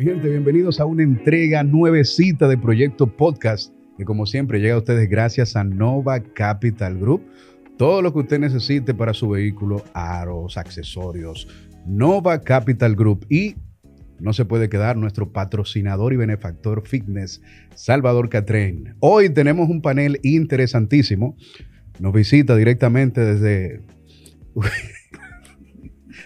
Gente, 0.00 0.28
bienvenidos 0.28 0.78
a 0.78 0.84
una 0.84 1.02
entrega 1.02 1.64
nuevecita 1.64 2.46
de 2.46 2.56
Proyecto 2.56 3.08
Podcast, 3.08 3.74
que 3.96 4.04
como 4.04 4.26
siempre 4.26 4.60
llega 4.60 4.76
a 4.76 4.78
ustedes 4.78 5.10
gracias 5.10 5.56
a 5.56 5.64
Nova 5.64 6.20
Capital 6.22 7.00
Group. 7.00 7.22
Todo 7.76 8.00
lo 8.00 8.12
que 8.12 8.20
usted 8.20 8.38
necesite 8.38 8.94
para 8.94 9.12
su 9.12 9.30
vehículo, 9.30 9.82
aros, 9.94 10.56
accesorios, 10.56 11.48
Nova 11.84 12.42
Capital 12.42 12.94
Group. 12.94 13.26
Y 13.28 13.56
no 14.20 14.32
se 14.32 14.44
puede 14.44 14.68
quedar 14.68 14.96
nuestro 14.96 15.32
patrocinador 15.32 16.12
y 16.12 16.16
benefactor 16.16 16.86
fitness, 16.86 17.42
Salvador 17.74 18.28
Catrén. 18.28 18.94
Hoy 19.00 19.30
tenemos 19.30 19.68
un 19.68 19.82
panel 19.82 20.20
interesantísimo. 20.22 21.36
Nos 21.98 22.12
visita 22.12 22.54
directamente 22.54 23.24
desde 23.24 23.82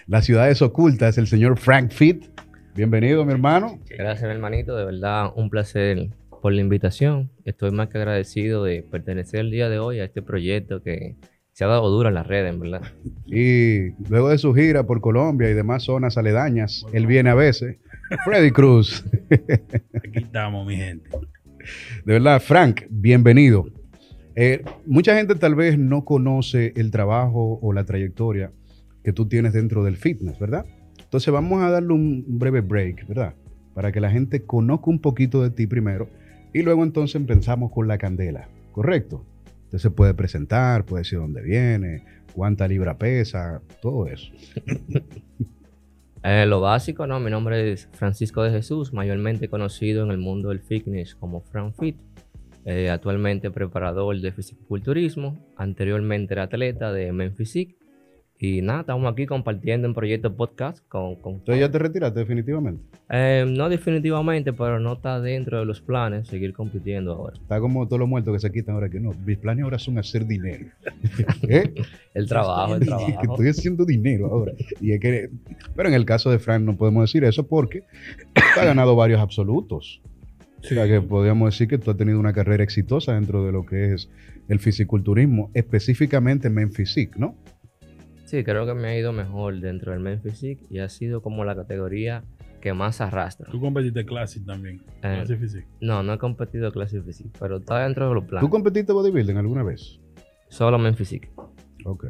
las 0.05 0.25
ciudades 0.25 0.61
ocultas 0.61 1.17
el 1.17 1.25
señor 1.25 1.57
Frank 1.57 1.89
Fit. 1.89 2.32
Bienvenido, 2.75 3.23
mi 3.23 3.33
hermano. 3.33 3.79
Gracias, 3.87 4.23
mi 4.23 4.33
hermanito. 4.33 4.75
De 4.75 4.83
verdad, 4.83 5.31
un 5.35 5.51
placer 5.51 6.09
por 6.41 6.53
la 6.53 6.61
invitación. 6.61 7.29
Estoy 7.45 7.69
más 7.69 7.89
que 7.89 7.99
agradecido 7.99 8.63
de 8.63 8.81
pertenecer 8.81 9.41
el 9.41 9.51
día 9.51 9.69
de 9.69 9.77
hoy 9.77 9.99
a 9.99 10.05
este 10.05 10.23
proyecto 10.23 10.81
que 10.81 11.15
se 11.51 11.63
ha 11.63 11.67
dado 11.67 11.87
duro 11.91 12.09
en 12.09 12.15
las 12.15 12.25
redes, 12.25 12.51
en 12.51 12.59
verdad. 12.59 12.81
Y 13.27 13.91
luego 14.09 14.29
de 14.29 14.39
su 14.39 14.55
gira 14.55 14.87
por 14.87 15.01
Colombia 15.01 15.51
y 15.51 15.53
demás 15.53 15.83
zonas 15.83 16.17
aledañas, 16.17 16.83
él 16.93 17.05
viene 17.05 17.29
a 17.29 17.35
veces. 17.35 17.77
Freddy 18.25 18.49
Cruz. 18.49 19.05
Aquí 19.29 20.19
estamos, 20.19 20.65
mi 20.65 20.77
gente. 20.77 21.11
De 22.05 22.13
verdad, 22.13 22.41
Frank, 22.41 22.85
bienvenido. 22.89 23.67
Eh, 24.35 24.63
mucha 24.87 25.15
gente 25.15 25.35
tal 25.35 25.53
vez 25.53 25.77
no 25.77 26.05
conoce 26.05 26.73
el 26.75 26.89
trabajo 26.89 27.59
o 27.61 27.71
la 27.71 27.83
trayectoria 27.83 28.51
que 29.03 29.13
tú 29.13 29.27
tienes 29.27 29.53
dentro 29.53 29.83
del 29.83 29.95
fitness, 29.95 30.39
¿verdad? 30.39 30.65
Entonces 31.13 31.31
vamos 31.31 31.61
a 31.61 31.69
darle 31.69 31.93
un 31.93 32.25
breve 32.27 32.61
break, 32.61 33.07
¿verdad? 33.07 33.35
Para 33.75 33.91
que 33.91 33.99
la 33.99 34.09
gente 34.09 34.47
conozca 34.47 34.89
un 34.89 34.97
poquito 34.97 35.43
de 35.43 35.51
ti 35.51 35.67
primero 35.67 36.09
y 36.55 36.63
luego 36.63 36.83
entonces 36.83 37.13
empezamos 37.13 37.71
con 37.71 37.87
la 37.87 37.99
candela, 37.99 38.49
¿correcto? 38.71 39.23
Usted 39.65 39.77
se 39.77 39.91
puede 39.91 40.15
presentar, 40.15 40.85
puede 40.85 41.03
decir 41.03 41.19
dónde 41.19 41.43
viene, 41.43 42.03
cuánta 42.33 42.67
libra 42.67 42.97
pesa, 42.97 43.61
todo 43.79 44.07
eso. 44.07 44.33
Eh, 46.25 46.45
lo 46.45 46.61
básico, 46.61 47.05
¿no? 47.05 47.19
Mi 47.19 47.29
nombre 47.29 47.73
es 47.73 47.89
Francisco 47.91 48.43
de 48.43 48.51
Jesús, 48.51 48.93
mayormente 48.93 49.49
conocido 49.49 50.05
en 50.05 50.11
el 50.11 50.19
mundo 50.19 50.49
del 50.49 50.61
fitness 50.61 51.15
como 51.15 51.41
FranFit. 51.41 51.97
Eh, 52.63 52.89
actualmente 52.89 53.51
preparador 53.51 54.21
de 54.21 54.31
fisiculturismo, 54.31 55.37
anteriormente 55.57 56.33
era 56.33 56.43
atleta 56.43 56.93
de 56.93 57.11
Menphysique 57.11 57.75
y 58.45 58.61
nada, 58.61 58.81
estamos 58.81 59.09
aquí 59.09 59.25
compartiendo 59.25 59.87
en 59.87 59.93
proyecto 59.93 60.35
podcast 60.35 60.85
con... 60.89 61.15
con 61.15 61.35
Entonces 61.35 61.61
ya 61.61 61.71
te 61.71 61.79
retiraste 61.79 62.19
definitivamente. 62.19 62.83
Eh, 63.09 63.45
no 63.47 63.69
definitivamente, 63.69 64.51
pero 64.51 64.81
no 64.81 64.95
está 64.95 65.21
dentro 65.21 65.59
de 65.59 65.65
los 65.65 65.79
planes 65.79 66.27
seguir 66.27 66.51
compitiendo 66.51 67.13
ahora. 67.13 67.37
Está 67.41 67.61
como 67.61 67.87
todos 67.87 68.01
los 68.01 68.09
muertos 68.09 68.33
que 68.33 68.39
se 68.41 68.51
quitan 68.51 68.75
ahora 68.75 68.89
que 68.89 68.99
no. 68.99 69.11
Mis 69.25 69.37
planes 69.37 69.63
ahora 69.63 69.79
son 69.79 69.97
hacer 69.97 70.25
dinero. 70.25 70.65
¿Eh? 71.47 71.73
El 72.13 72.27
trabajo, 72.27 72.75
el 72.75 72.85
trabajo. 72.85 73.05
Que 73.21 73.27
estoy 73.27 73.47
haciendo 73.47 73.85
dinero 73.85 74.25
ahora. 74.25 74.51
Y 74.81 74.91
es 74.91 74.99
que, 74.99 75.29
pero 75.73 75.87
en 75.87 75.95
el 75.95 76.03
caso 76.03 76.29
de 76.29 76.37
Frank 76.37 76.63
no 76.63 76.75
podemos 76.75 77.03
decir 77.03 77.23
eso 77.23 77.47
porque 77.47 77.83
ha 78.57 78.65
ganado 78.65 78.97
varios 78.97 79.21
absolutos. 79.21 80.01
O 80.61 80.67
sea 80.67 80.85
que 80.85 80.99
podríamos 80.99 81.53
decir 81.53 81.69
que 81.69 81.77
tú 81.77 81.91
has 81.91 81.97
tenido 81.97 82.19
una 82.19 82.33
carrera 82.33 82.61
exitosa 82.61 83.13
dentro 83.13 83.45
de 83.45 83.53
lo 83.53 83.65
que 83.65 83.93
es 83.93 84.09
el 84.49 84.59
fisiculturismo, 84.59 85.49
específicamente 85.53 86.49
Menphysique, 86.49 87.17
¿no? 87.17 87.35
Sí, 88.33 88.43
creo 88.43 88.65
que 88.65 88.73
me 88.73 88.87
ha 88.87 88.97
ido 88.97 89.13
mejor 89.13 89.59
dentro 89.59 89.91
del 89.91 90.01
Men 90.01 90.19
Physique 90.19 90.65
y 90.71 90.79
ha 90.79 90.89
sido 90.89 91.21
como 91.21 91.45
la 91.45 91.55
categoría 91.55 92.23
que 92.61 92.73
más 92.73 92.99
arrastra. 92.99 93.47
Tú 93.51 93.61
competiste 93.61 94.07
Classic 94.07 94.43
también. 94.43 94.81
Eh, 95.03 95.17
Classic 95.17 95.39
Physique. 95.39 95.67
No, 95.81 96.01
no 96.01 96.13
he 96.13 96.17
competido 96.17 96.71
Classic 96.71 97.05
Physique, 97.05 97.29
pero 97.39 97.57
está 97.57 97.83
dentro 97.83 98.09
de 98.09 98.15
los 98.15 98.23
planes. 98.23 98.43
¿Tú 98.43 98.49
competiste 98.49 98.91
bodybuilding 98.91 99.37
alguna 99.37 99.61
vez? 99.61 99.99
Solo 100.49 100.79
Men 100.79 100.95
Physique. 100.95 101.29
Ok. 101.85 102.05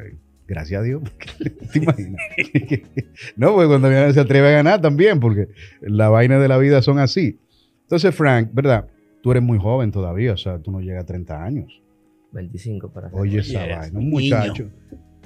Gracias 0.48 0.80
a 0.80 0.84
Dios. 0.86 1.04
¿Te 1.74 1.80
imaginas? 1.80 2.22
no, 3.36 3.56
pues 3.56 3.68
cuando 3.68 3.90
se 4.14 4.20
atreve 4.22 4.48
a 4.48 4.52
ganar 4.52 4.80
también, 4.80 5.20
porque 5.20 5.50
la 5.82 6.08
vaina 6.08 6.40
de 6.40 6.48
la 6.48 6.58
vida 6.58 6.82
son 6.82 7.00
así. 7.00 7.38
Entonces, 7.82 8.16
Frank, 8.16 8.50
¿verdad? 8.54 8.88
Tú 9.22 9.32
eres 9.32 9.44
muy 9.44 9.60
joven 9.60 9.92
todavía, 9.92 10.32
o 10.32 10.38
sea, 10.38 10.58
tú 10.58 10.72
no 10.72 10.80
llegas 10.80 11.04
a 11.04 11.06
30 11.06 11.44
años. 11.44 11.82
25 12.32 12.94
para 12.94 13.10
ser 13.10 13.20
Oye, 13.20 13.40
esa 13.40 13.68
Yes, 13.68 13.78
vaina, 13.78 14.00
un 14.00 14.10
niño. 14.10 14.54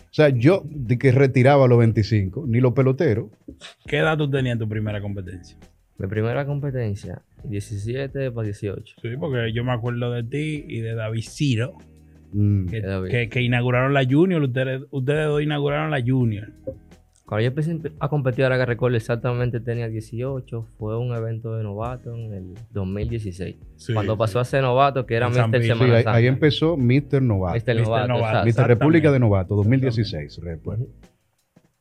O 0.09 0.13
sea, 0.17 0.29
yo 0.29 0.63
de 0.65 0.97
que 0.97 1.11
retiraba 1.11 1.65
a 1.65 1.67
los 1.67 1.77
25, 1.79 2.45
ni 2.47 2.59
los 2.59 2.73
peloteros. 2.73 3.27
¿Qué 3.85 3.97
edad 3.97 4.17
tú 4.17 4.29
tenías 4.29 4.53
en 4.53 4.59
tu 4.59 4.67
primera 4.69 5.01
competencia? 5.01 5.57
Mi 5.99 6.07
primera 6.07 6.45
competencia, 6.45 7.21
17 7.43 8.31
para 8.31 8.45
18. 8.45 8.95
Sí, 9.01 9.07
porque 9.19 9.51
yo 9.53 9.63
me 9.63 9.71
acuerdo 9.71 10.11
de 10.11 10.23
ti 10.23 10.63
y 10.67 10.79
de 10.81 10.93
David 10.95 11.23
Ciro, 11.27 11.73
Mm, 12.33 12.65
que, 12.67 12.81
David. 12.81 13.09
que- 13.09 13.29
que 13.29 13.41
inauguraron 13.41 13.93
la 13.93 14.03
Junior. 14.05 14.41
Ustedes, 14.43 14.81
ustedes 14.91 15.27
dos 15.27 15.41
inauguraron 15.41 15.91
la 15.91 16.01
Junior. 16.05 16.49
Cuando 17.27 17.41
yo 17.41 17.47
empecé 17.49 17.77
a 17.99 18.07
competir, 18.07 18.45
ahora 18.45 18.57
que 18.57 18.65
recuerdo 18.65 18.95
exactamente 18.95 19.59
tenía 19.59 19.89
18, 19.89 20.65
fue 20.79 20.97
un 20.97 21.13
evento 21.13 21.57
de 21.57 21.63
novato 21.63 22.15
en 22.15 22.33
el 22.33 22.53
2016. 22.71 23.55
Sí, 23.75 23.93
Cuando 23.93 24.13
sí. 24.13 24.17
pasó 24.17 24.39
a 24.39 24.45
ser 24.45 24.61
novato, 24.63 25.05
que 25.05 25.15
era 25.15 25.27
Mr. 25.27 25.61
Sí, 25.61 25.67
Semana 25.67 25.95
ahí, 25.97 26.03
Santa. 26.03 26.13
ahí 26.17 26.27
empezó 26.27 26.77
Mr. 26.77 27.21
Novato. 27.21 27.57
Mr. 27.59 27.81
Novato. 28.07 28.45
Mr. 28.45 28.67
República 28.67 29.11
de 29.11 29.19
Novato, 29.19 29.55
2016, 29.55 30.39
recuerdo. 30.41 30.87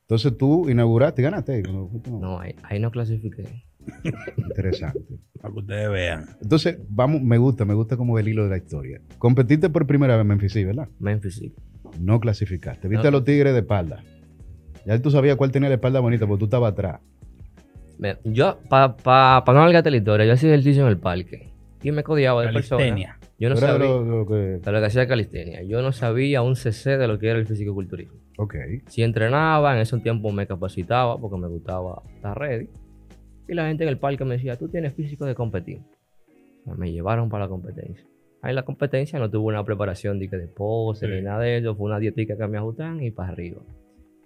Entonces 0.03 0.37
tú 0.37 0.69
inauguraste 0.69 1.23
y 1.23 1.25
ganaste. 1.25 1.63
No, 1.63 1.91
No, 2.11 2.41
ahí, 2.41 2.55
ahí 2.65 2.81
no 2.81 2.91
clasifiqué. 2.91 3.45
Interesante. 4.37 5.01
Para 5.41 5.55
que 5.55 5.61
ustedes 5.61 5.91
vean. 5.91 6.25
Entonces, 6.43 6.79
vamos, 6.89 7.23
me 7.23 7.39
gusta, 7.39 7.65
me 7.65 7.75
gusta 7.75 7.97
como 7.97 8.19
el 8.19 8.27
hilo 8.27 8.43
de 8.45 8.51
la 8.51 8.57
historia. 8.57 9.01
Competiste 9.19 9.71
por 9.71 9.87
primera 9.87 10.15
vez 10.17 10.23
en 10.23 10.27
Memphis, 10.27 10.53
sí, 10.53 10.65
¿verdad? 10.65 10.89
Men 10.99 11.21
Physique. 11.21 11.55
No 12.01 12.19
clasificaste. 12.19 12.89
Viste 12.89 13.05
No. 13.05 13.09
a 13.09 13.13
los 13.13 13.25
tigres 13.25 13.53
de 13.53 13.61
espalda. 13.61 14.03
Ya 14.87 15.01
tú 15.03 15.11
sabías 15.11 15.37
cuál 15.37 15.51
tenía 15.53 15.69
la 15.69 15.75
espalda 15.75 16.01
bonita, 16.01 16.27
porque 16.27 16.39
tú 16.41 16.45
estabas 16.47 16.73
atrás. 16.73 17.01
Yo, 18.25 18.59
para 18.69 18.97
pa, 18.97 19.43
pa 19.45 19.53
no 19.53 19.61
alargarte 19.63 19.91
la 19.91 19.97
historia, 19.97 20.27
yo 20.27 20.33
hacía 20.35 20.51
ejercicio 20.51 20.83
en 20.83 20.89
el 20.89 20.99
parque 20.99 21.49
y 21.83 21.91
me 21.93 22.03
codiaba 22.03 22.43
de 22.43 22.53
personas. 22.53 22.83
Calistenia. 22.85 23.19
Yo 23.39 23.49
no 23.51 23.57
sabía 23.57 23.87
lo- 23.87 24.05
de 24.05 24.11
lo 24.11 24.27
que... 24.27 24.35
de 24.35 24.73
lo 24.73 24.81
que 24.81 24.87
hacía 24.87 25.07
calistenia. 25.07 25.63
Yo 25.63 25.83
no 25.83 25.93
sabía 25.93 26.41
un 26.43 26.57
CC 26.57 26.97
de 26.99 27.09
lo 27.09 27.19
que 27.19 27.29
era 27.29 27.39
el 27.39 27.47
fisicoculturismo. 27.47 28.15
Ok. 28.39 28.55
Si 28.87 29.03
entrenaba, 29.03 29.75
en 29.75 29.81
ese 29.81 29.99
tiempo 29.99 30.31
me 30.33 30.47
capacitaba 30.47 31.19
porque 31.19 31.37
me 31.39 31.49
gustaba 31.49 32.03
estar 32.15 32.39
ready. 32.39 32.69
Y 33.49 33.55
la 33.55 33.67
gente 33.69 33.85
en 33.85 33.89
el 33.89 33.99
parque 33.99 34.25
me 34.25 34.37
decía, 34.37 34.57
tú 34.57 34.69
tienes 34.69 34.95
físico 34.95 35.25
de 35.25 35.35
competir. 35.35 35.81
Me 36.77 36.91
llevaron 36.93 37.29
para 37.29 37.45
la 37.45 37.49
competencia. 37.49 38.05
Ahí 38.43 38.51
en 38.51 38.57
la 38.57 38.65
competencia 38.65 39.19
no 39.19 39.31
tuve 39.31 39.45
una 39.47 39.65
preparación 39.65 40.19
de, 40.19 40.29
que 40.29 40.37
de 40.37 40.47
pose 40.49 41.07
Sí. 41.07 41.13
ni 41.13 41.23
nada 41.23 41.41
de 41.41 41.59
eso. 41.59 41.75
Fue 41.77 41.87
una 41.87 41.99
dietica 41.99 42.37
que 42.37 42.47
me 42.47 42.59
ajustan 42.59 43.03
y 43.03 43.11
para 43.11 43.31
arriba. 43.31 43.61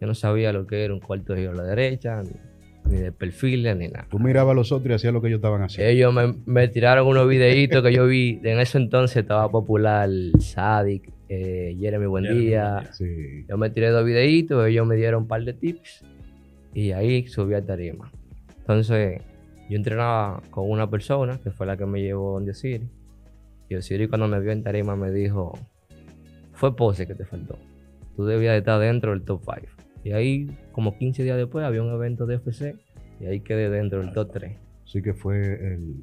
Yo 0.01 0.07
no 0.07 0.15
sabía 0.15 0.53
lo 0.53 0.67
que 0.67 0.85
era 0.85 0.95
un 0.95 1.01
cuarto 1.01 1.35
de 1.35 1.41
giro 1.41 1.53
a 1.53 1.55
la 1.55 1.65
derecha, 1.65 2.23
ni, 2.23 2.93
ni 2.93 3.03
de 3.03 3.13
perfiles, 3.13 3.77
ni 3.77 3.89
nada. 3.89 4.07
Tú 4.11 4.19
mirabas 4.19 4.53
a 4.53 4.55
los 4.55 4.73
otros 4.73 4.91
y 4.91 4.95
hacías 4.95 5.13
lo 5.13 5.21
que 5.21 5.29
ellos 5.29 5.39
estaban 5.39 5.63
haciendo. 5.63 5.91
Ellos 5.91 6.15
me, 6.15 6.35
me 6.47 6.69
tiraron 6.69 7.07
unos 7.07 7.29
videitos 7.29 7.83
que 7.83 7.93
yo 7.93 8.07
vi. 8.07 8.41
En 8.43 8.59
ese 8.61 8.79
entonces 8.79 9.19
estaba 9.19 9.51
popular 9.51 10.09
Sadik, 10.39 11.13
eh, 11.29 11.77
Jeremy 11.79 12.07
Buendía. 12.07 12.91
Sí. 12.93 13.45
Yo 13.49 13.59
me 13.59 13.71
tiré 13.71 13.91
dos 13.91 14.05
videitos, 14.05 14.67
ellos 14.67 14.87
me 14.87 14.97
dieron 14.97 15.23
un 15.23 15.29
par 15.29 15.45
de 15.45 15.53
tips 15.53 16.05
y 16.75 16.93
ahí 16.93 17.27
subí 17.27 17.55
a 17.55 17.65
tarima. 17.65 18.11
Entonces, 18.59 19.21
yo 19.69 19.77
entrenaba 19.77 20.43
con 20.51 20.71
una 20.71 20.89
persona 20.89 21.39
que 21.43 21.51
fue 21.51 21.67
la 21.67 21.77
que 21.77 21.87
me 21.87 22.01
llevó 22.01 22.35
donde 22.35 22.55
Siri. 22.55 22.89
Y 23.69 23.77
Osiri 23.77 24.09
cuando 24.09 24.27
me 24.27 24.41
vio 24.41 24.51
en 24.51 24.65
tarima 24.65 24.97
me 24.97 25.13
dijo, 25.13 25.57
fue 26.53 26.75
pose 26.75 27.07
que 27.07 27.15
te 27.15 27.25
faltó. 27.25 27.57
Tú 28.17 28.25
debías 28.27 28.53
de 28.53 28.59
estar 28.59 28.81
dentro 28.81 29.13
del 29.13 29.23
top 29.23 29.43
5. 29.45 29.80
Y 30.05 30.13
ahí, 30.13 30.47
como 30.73 30.97
15 30.97 31.23
días 31.25 31.37
después, 31.37 31.65
había 31.65 31.83
un 31.83 31.93
evento 31.93 32.27
de 32.27 32.37
FC 32.37 32.77
y 33.21 33.27
ahí 33.27 33.41
quedé 33.41 33.69
dentro 33.71 34.01
del 34.01 34.13
top 34.13 34.33
3. 34.33 34.57
Así 34.85 35.03
que 35.03 35.13
fue 35.15 35.75
el, 35.75 35.97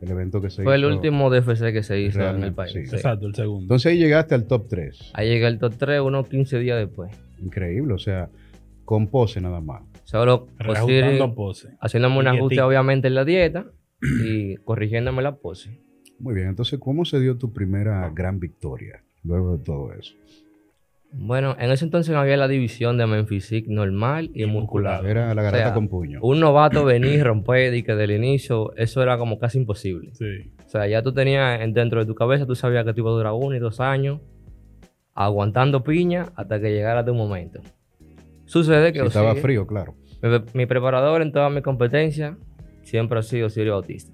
el 0.00 0.10
evento 0.10 0.40
que 0.40 0.50
se 0.50 0.62
Fue 0.64 0.74
el 0.74 0.80
hizo. 0.82 0.94
último 0.94 1.30
DFC 1.30 1.72
que 1.72 1.82
se 1.82 2.00
hizo 2.00 2.20
en 2.20 2.42
el 2.42 2.52
país. 2.52 2.72
sí. 2.72 2.86
sí. 2.86 2.96
Exacto, 2.96 3.26
el 3.26 3.34
segundo. 3.34 3.62
Entonces 3.62 3.92
ahí 3.92 3.98
llegaste 3.98 4.34
al 4.34 4.46
top 4.46 4.66
3. 4.68 5.12
Ahí 5.14 5.28
llegué 5.28 5.46
al 5.46 5.58
top 5.58 5.74
3 5.78 6.00
unos 6.00 6.28
15 6.28 6.58
días 6.58 6.78
después. 6.78 7.12
Increíble, 7.40 7.94
o 7.94 7.98
sea, 7.98 8.28
con 8.84 9.06
pose 9.06 9.40
nada 9.40 9.60
más. 9.60 9.82
Solo 10.04 10.48
Reajustando 10.58 11.34
pose. 11.34 11.68
haciéndome 11.80 12.18
un 12.18 12.26
ajuste 12.26 12.60
obviamente 12.60 13.06
en 13.08 13.14
la 13.14 13.24
dieta 13.24 13.66
y 14.24 14.56
corrigiéndome 14.64 15.22
la 15.22 15.36
pose. 15.36 15.78
Muy 16.18 16.34
bien, 16.34 16.48
entonces, 16.48 16.78
¿cómo 16.78 17.04
se 17.04 17.18
dio 17.20 17.38
tu 17.38 17.52
primera 17.52 18.10
gran 18.14 18.38
victoria 18.40 19.02
luego 19.24 19.56
de 19.56 19.64
todo 19.64 19.92
eso? 19.94 20.14
Bueno, 21.14 21.54
en 21.58 21.70
ese 21.70 21.84
entonces 21.84 22.12
no 22.14 22.20
había 22.20 22.36
la 22.38 22.48
división 22.48 22.96
de 22.96 23.06
Menphysique 23.06 23.68
normal 23.70 24.30
y, 24.32 24.44
Y 24.44 24.46
muscular. 24.46 25.04
Era 25.04 25.34
la 25.34 25.42
garata 25.42 25.64
sea, 25.64 25.74
con 25.74 25.88
puño. 25.88 26.20
Un 26.22 26.40
novato 26.40 26.84
venir 26.84 27.22
romper 27.24 27.74
y 27.74 27.82
que 27.82 27.94
del 27.94 28.12
inicio 28.12 28.72
eso 28.76 29.02
era 29.02 29.18
como 29.18 29.38
casi 29.38 29.58
imposible. 29.58 30.10
Sí. 30.14 30.50
O 30.64 30.68
sea, 30.68 30.86
ya 30.86 31.02
tú 31.02 31.12
tenías 31.12 31.60
en- 31.60 31.74
dentro 31.74 32.00
de 32.00 32.06
tu 32.06 32.14
cabeza, 32.14 32.46
tú 32.46 32.54
sabías 32.54 32.84
que 32.86 32.94
te 32.94 33.00
iba 33.00 33.10
a 33.10 33.12
durar 33.12 33.32
uno 33.34 33.54
y 33.54 33.58
dos 33.58 33.78
años 33.80 34.20
aguantando 35.14 35.82
piña 35.82 36.26
hasta 36.36 36.60
que 36.60 36.70
llegara 36.72 37.04
tu 37.04 37.14
momento. 37.14 37.60
Sucede 38.46 38.92
que 38.92 39.00
Si 39.00 39.06
estaba 39.06 39.34
frío, 39.34 39.66
claro. 39.66 39.94
Mi, 40.22 40.28
mi 40.54 40.66
preparador 40.66 41.20
en 41.22 41.32
todas 41.32 41.52
mis 41.52 41.62
competencias 41.62 42.36
siempre 42.82 43.18
ha 43.18 43.22
sido 43.22 43.50
Sirio 43.50 43.72
Bautista. 43.74 44.12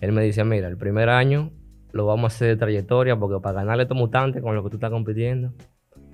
Él 0.00 0.12
me 0.12 0.22
dice, 0.22 0.44
mira, 0.44 0.68
el 0.68 0.76
primer 0.76 1.08
año 1.08 1.50
lo 1.92 2.04
vamos 2.04 2.24
a 2.24 2.36
hacer 2.36 2.48
de 2.48 2.56
trayectoria 2.56 3.16
porque 3.16 3.40
para 3.42 3.60
ganarle 3.60 3.82
a 3.82 3.84
estos 3.84 3.96
mutantes 3.96 4.42
con 4.42 4.54
lo 4.54 4.62
que 4.62 4.68
tú 4.70 4.76
estás 4.76 4.90
compitiendo, 4.90 5.52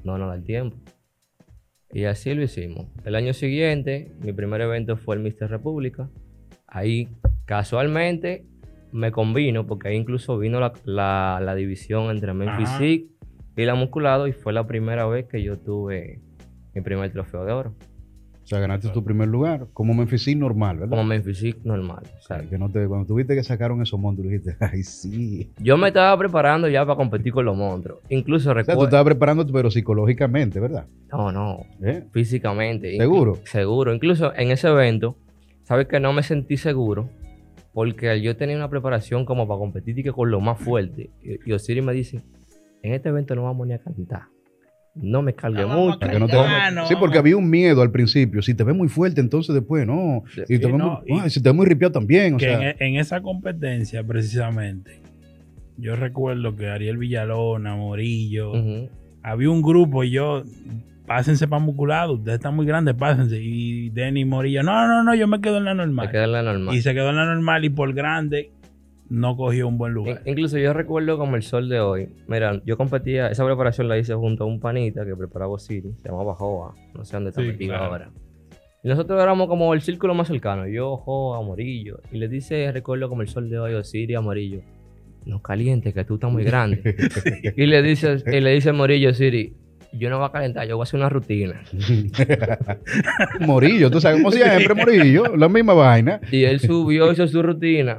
no 0.04 0.19
nos 0.19 0.28
da 0.28 0.34
el 0.37 0.44
tiempo. 0.44 0.76
Y 1.90 2.04
así 2.04 2.32
lo 2.34 2.43
hicimos. 2.43 2.87
El 3.04 3.14
año 3.14 3.32
siguiente, 3.34 4.12
mi 4.20 4.32
primer 4.32 4.60
evento 4.62 4.96
fue 4.96 5.16
el 5.16 5.22
Mister 5.22 5.50
República. 5.50 6.08
Ahí 6.66 7.08
casualmente 7.44 8.46
me 8.93 9.12
combino 9.12 9.66
porque 9.66 9.88
ahí 9.88 9.96
incluso 9.96 10.38
vino 10.38 10.58
la, 10.60 10.72
la- 10.84 11.40
la 11.43 11.54
división 11.54 12.10
entre 12.10 12.32
Ajá. 12.49 12.58
physique 12.78 13.08
y 13.56 13.64
la 13.64 13.75
musculado 13.75 14.26
y 14.26 14.32
fue 14.32 14.52
la 14.54 14.66
primera 14.66 15.06
vez 15.06 15.26
que 15.26 15.43
yo 15.43 15.58
tuve 15.58 16.20
mi 16.75 16.81
primer 16.81 17.12
trofeo 17.12 17.44
de 17.44 17.52
oro. 17.52 17.75
O 18.52 18.54
sea, 18.54 18.60
ganaste 18.60 18.88
tu 18.90 19.02
primer 19.02 19.28
lugar 19.28 19.66
como 19.72 19.94
Memphis 19.94 20.37
normal, 20.37 20.76
¿verdad? 20.78 20.96
Como 20.99 21.10
physique 21.22 21.60
normal. 21.64 22.02
O 22.04 22.19
o 22.19 22.22
sea, 22.22 22.43
que 22.43 22.58
no 22.58 22.69
te, 22.69 22.87
cuando 22.87 23.06
tuviste 23.06 23.34
que 23.34 23.43
sacaron 23.43 23.81
esos 23.81 23.99
monstruos, 23.99 24.31
dijiste, 24.31 24.56
ay, 24.64 24.82
sí. 24.82 25.50
yo 25.58 25.78
me 25.78 25.88
estaba 25.88 26.14
preparando 26.19 26.69
ya 26.69 26.84
para 26.84 26.96
competir 26.96 27.32
con 27.32 27.46
los 27.46 27.56
monstruos. 27.56 28.00
Incluso 28.10 28.50
O 28.50 28.52
sea, 28.52 28.62
tú 28.62 28.69
recuerdo... 28.70 28.84
estabas 28.84 29.04
preparándote, 29.06 29.52
pero 29.54 29.70
psicológicamente, 29.70 30.60
¿verdad? 30.60 30.84
No, 31.10 31.32
no. 31.32 31.60
¿Eh? 31.82 32.04
Físicamente. 32.12 32.94
¿Seguro? 32.99 33.37
Inclu- 33.37 33.46
Seguro. 33.46 33.94
Incluso 33.94 34.34
en 34.34 34.50
ese 34.50 34.69
evento, 34.69 35.16
sabes 35.62 35.87
que 35.88 35.99
no 35.99 36.12
me 36.12 36.22
sentí 36.22 36.58
seguro 36.58 37.08
porque 37.72 38.20
yo 38.20 38.37
tenía 38.37 38.56
una 38.56 38.69
preparación 38.69 39.25
como 39.25 39.49
para 39.49 39.58
competir 39.58 39.99
y 39.99 40.02
que 40.02 40.12
con 40.12 40.31
lo 40.31 40.40
más 40.40 40.58
fuerte. 40.58 41.08
Y, 41.22 41.49
y 41.49 41.52
Osiris 41.52 41.82
me 41.82 41.94
dice, 41.94 42.20
en 42.82 42.93
este 42.93 43.08
evento 43.08 43.34
no 43.34 43.44
vamos 43.44 43.66
ni 43.66 43.72
a 43.72 43.78
cantar. 43.78 44.25
No 44.94 45.23
me 45.23 45.35
cargue 45.35 45.62
No 45.62 45.69
mucho. 45.69 45.99
No 46.19 46.27
te- 46.27 46.37
Ah, 46.37 46.71
no, 46.71 46.87
sí, 46.87 46.94
porque 47.00 47.17
había 47.19 47.37
un 47.37 47.49
miedo 47.49 47.81
al 47.81 47.91
principio. 47.91 48.43
Si 48.43 48.55
te 48.55 48.62
ves 48.62 48.75
muy 48.77 48.89
fuerte, 48.89 49.21
entonces 49.23 49.55
después 49.55 49.87
no. 49.87 50.23
Si 50.35 50.41
te 50.43 50.47
Sí, 50.47 50.59
ves 50.59 50.75
no, 50.75 51.03
muy, 51.09 51.19
y- 51.19 51.21
ay, 51.23 51.31
si 51.31 51.43
te 51.43 51.49
ves 51.49 51.56
muy 51.56 51.67
ripiado 51.67 51.93
también. 51.93 52.35
O 52.35 52.37
que 52.37 52.44
sea, 52.44 52.56
en, 52.56 52.62
e- 52.62 52.77
en 52.79 52.97
esa 52.97 53.23
competencia, 53.23 54.05
precisamente, 54.05 55.00
yo 55.79 55.97
recuerdo 55.97 56.55
que 56.56 56.69
Ariel 56.69 56.99
Villalona, 56.99 57.75
Morillo, 57.75 58.53
había 59.23 59.49
un 59.50 59.62
grupo 59.62 60.05
y 60.05 60.11
yo, 60.11 60.43
pásense 61.06 61.49
para 61.49 61.62
musculado, 61.62 62.15
ustedes 62.15 62.37
están 62.37 62.55
muy 62.55 62.67
grandes, 62.67 62.95
pásense. 62.95 63.41
Y 63.43 63.88
Denny 63.91 64.27
Morillo, 64.27 64.62
no, 64.62 64.87
no, 64.87 65.03
no, 65.03 65.15
yo 65.15 65.27
me 65.27 65.41
quedo 65.41 65.56
en 65.56 65.65
la 65.65 65.75
Me 65.75 65.87
normal. 65.87 66.11
quedé 66.11 66.25
en 66.25 66.33
la 66.33 66.43
normal. 66.43 66.75
Y 66.75 66.83
se 66.83 66.93
quedó 66.93 67.09
en 67.11 67.17
la 67.17 67.25
normal 67.25 67.65
y 67.65 67.71
por 67.71 67.95
grande 67.95 68.50
no 69.08 69.37
cogió 69.37 69.69
un 69.69 69.76
buen 69.78 69.93
lugar. 69.93 70.22
In- 70.25 70.31
Incluso 70.32 70.58
yo 70.58 70.72
recuerdo 70.72 71.19
como 71.19 71.37
el 71.37 71.43
sol 71.43 71.69
de 71.69 71.81
hoy. 71.81 72.08
Mira, 72.28 72.60
yo 72.64 72.76
competía, 72.76 73.28
esa 73.28 73.44
preparación 73.44 73.88
la 73.88 73.99
hice 73.99 74.14
junto 74.14 74.44
a 74.44 74.46
un 74.46 74.58
panita 74.60 75.04
que 75.04 75.14
preparaba 75.16 75.52
Osiris, 75.52 75.96
se 76.02 76.08
llamaba 76.08 76.34
Joa, 76.34 76.75
no 76.94 77.04
sé 77.04 77.16
dónde 77.16 77.31
está 77.31 77.43
Sí, 77.43 77.49
metido 77.49 77.70
claro. 77.75 77.84
ahora. 77.84 78.10
Y 78.84 78.88
nosotros 78.88 79.22
éramos 79.22 79.46
como 79.49 79.75
el 79.75 79.81
círculo 79.82 80.14
más 80.14 80.26
cercano, 80.28 80.66
yo, 80.66 80.96
Joa, 80.96 81.40
Morillo. 81.43 82.00
Y 82.10 82.19
le 82.19 82.28
dice, 82.28 82.72
recuerdo 82.72 83.08
como 83.08 83.22
el 83.22 83.28
sol 83.28 83.49
de 83.49 83.58
hoy, 83.58 83.75
Osiris, 83.75 84.16
Amarillo, 84.16 84.60
no 85.25 85.40
caliente, 85.40 85.93
que 85.93 86.04
tú 86.04 86.14
estás 86.14 86.32
muy 86.32 86.43
grande. 86.43 86.96
y 87.56 87.66
le 87.66 87.81
dice, 87.82 88.16
y 88.26 88.40
le 88.40 88.50
dice 88.54 88.72
Morillo, 88.72 89.10
Osiris, 89.10 89.52
yo 89.93 90.08
no 90.10 90.19
voy 90.19 90.26
a 90.26 90.32
calentar, 90.32 90.66
yo 90.66 90.76
voy 90.76 90.82
a 90.82 90.84
hacer 90.84 90.99
una 90.99 91.10
rutina. 91.10 91.62
Morillo, 93.40 93.90
tú 93.90 94.00
sabes, 94.00 94.19
como 94.22 94.32
siempre, 94.32 94.75
Morillo, 94.75 95.37
la 95.37 95.49
misma 95.49 95.75
vaina. 95.75 96.20
Y 96.31 96.44
él 96.44 96.60
subió, 96.60 97.12
hizo 97.12 97.26
su 97.28 97.43
rutina, 97.43 97.99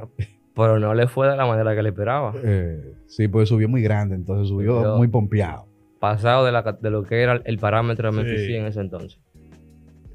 pero 0.54 0.78
no 0.78 0.94
le 0.94 1.06
fue 1.08 1.28
de 1.28 1.36
la 1.36 1.46
manera 1.46 1.74
que 1.74 1.82
le 1.82 1.88
esperaba. 1.90 2.32
Eh, 2.42 2.94
sí, 3.06 3.28
pues 3.28 3.48
subió 3.48 3.68
muy 3.68 3.82
grande, 3.82 4.14
entonces 4.14 4.48
subió 4.48 4.76
Subió. 4.78 4.96
muy 4.96 5.08
pompeado. 5.08 5.66
Pasado 6.00 6.44
de, 6.44 6.52
la, 6.52 6.62
ca- 6.62 6.78
de 6.80 6.90
lo 6.90 7.02
que 7.02 7.22
era 7.22 7.40
el 7.44 7.58
parámetro 7.58 8.10
de 8.10 8.18
Sí. 8.18 8.24
Memphis 8.24 8.48
en 8.56 8.66
ese 8.66 8.80
entonces. 8.80 9.18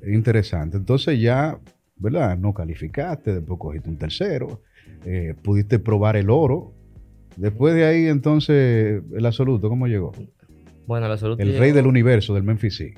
Interesante. 0.05 0.77
Entonces 0.77 1.19
ya, 1.19 1.59
¿verdad? 1.97 2.37
No 2.37 2.53
calificaste, 2.53 3.33
después 3.35 3.59
cogiste 3.59 3.89
un 3.89 3.97
tercero, 3.97 4.61
eh, 5.05 5.35
pudiste 5.41 5.79
probar 5.79 6.15
el 6.15 6.29
oro. 6.29 6.73
Después 7.35 7.73
de 7.75 7.85
ahí, 7.85 8.07
entonces, 8.07 9.01
el 9.15 9.25
absoluto, 9.25 9.69
¿cómo 9.69 9.87
llegó? 9.87 10.11
Bueno, 10.87 11.05
el 11.05 11.11
absoluto, 11.11 11.41
El 11.41 11.49
llegó, 11.49 11.59
rey 11.61 11.71
del 11.71 11.87
universo 11.87 12.33
del 12.33 12.43
Memphis. 12.43 12.75
sí. 12.77 12.93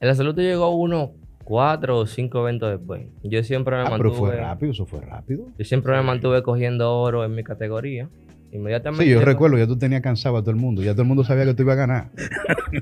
el 0.00 0.08
absoluto 0.08 0.40
llegó 0.40 0.70
unos 0.76 1.10
cuatro 1.44 1.98
o 1.98 2.06
cinco 2.06 2.40
eventos 2.40 2.70
después. 2.70 3.06
Yo 3.22 3.42
siempre 3.42 3.76
me 3.76 3.82
Ah, 3.82 3.94
pero 3.96 4.10
mantuve. 4.10 4.18
fue 4.32 4.36
rápido, 4.36 4.72
eso 4.72 4.86
fue 4.86 5.00
rápido. 5.00 5.46
Yo 5.58 5.64
siempre 5.64 5.92
me 5.96 6.02
mantuve 6.02 6.42
cogiendo 6.42 6.92
oro 6.98 7.24
en 7.24 7.34
mi 7.34 7.42
categoría. 7.44 8.08
Inmediatamente. 8.52 9.04
Sí, 9.04 9.10
yo 9.10 9.20
recuerdo, 9.22 9.56
ya 9.56 9.66
tú 9.66 9.78
tenías 9.78 10.02
cansado 10.02 10.36
a 10.36 10.42
todo 10.42 10.50
el 10.50 10.58
mundo, 10.58 10.82
ya 10.82 10.92
todo 10.92 11.02
el 11.02 11.08
mundo 11.08 11.24
sabía 11.24 11.46
que 11.46 11.54
tú 11.54 11.62
ibas 11.62 11.72
a 11.74 11.86
ganar. 11.86 12.10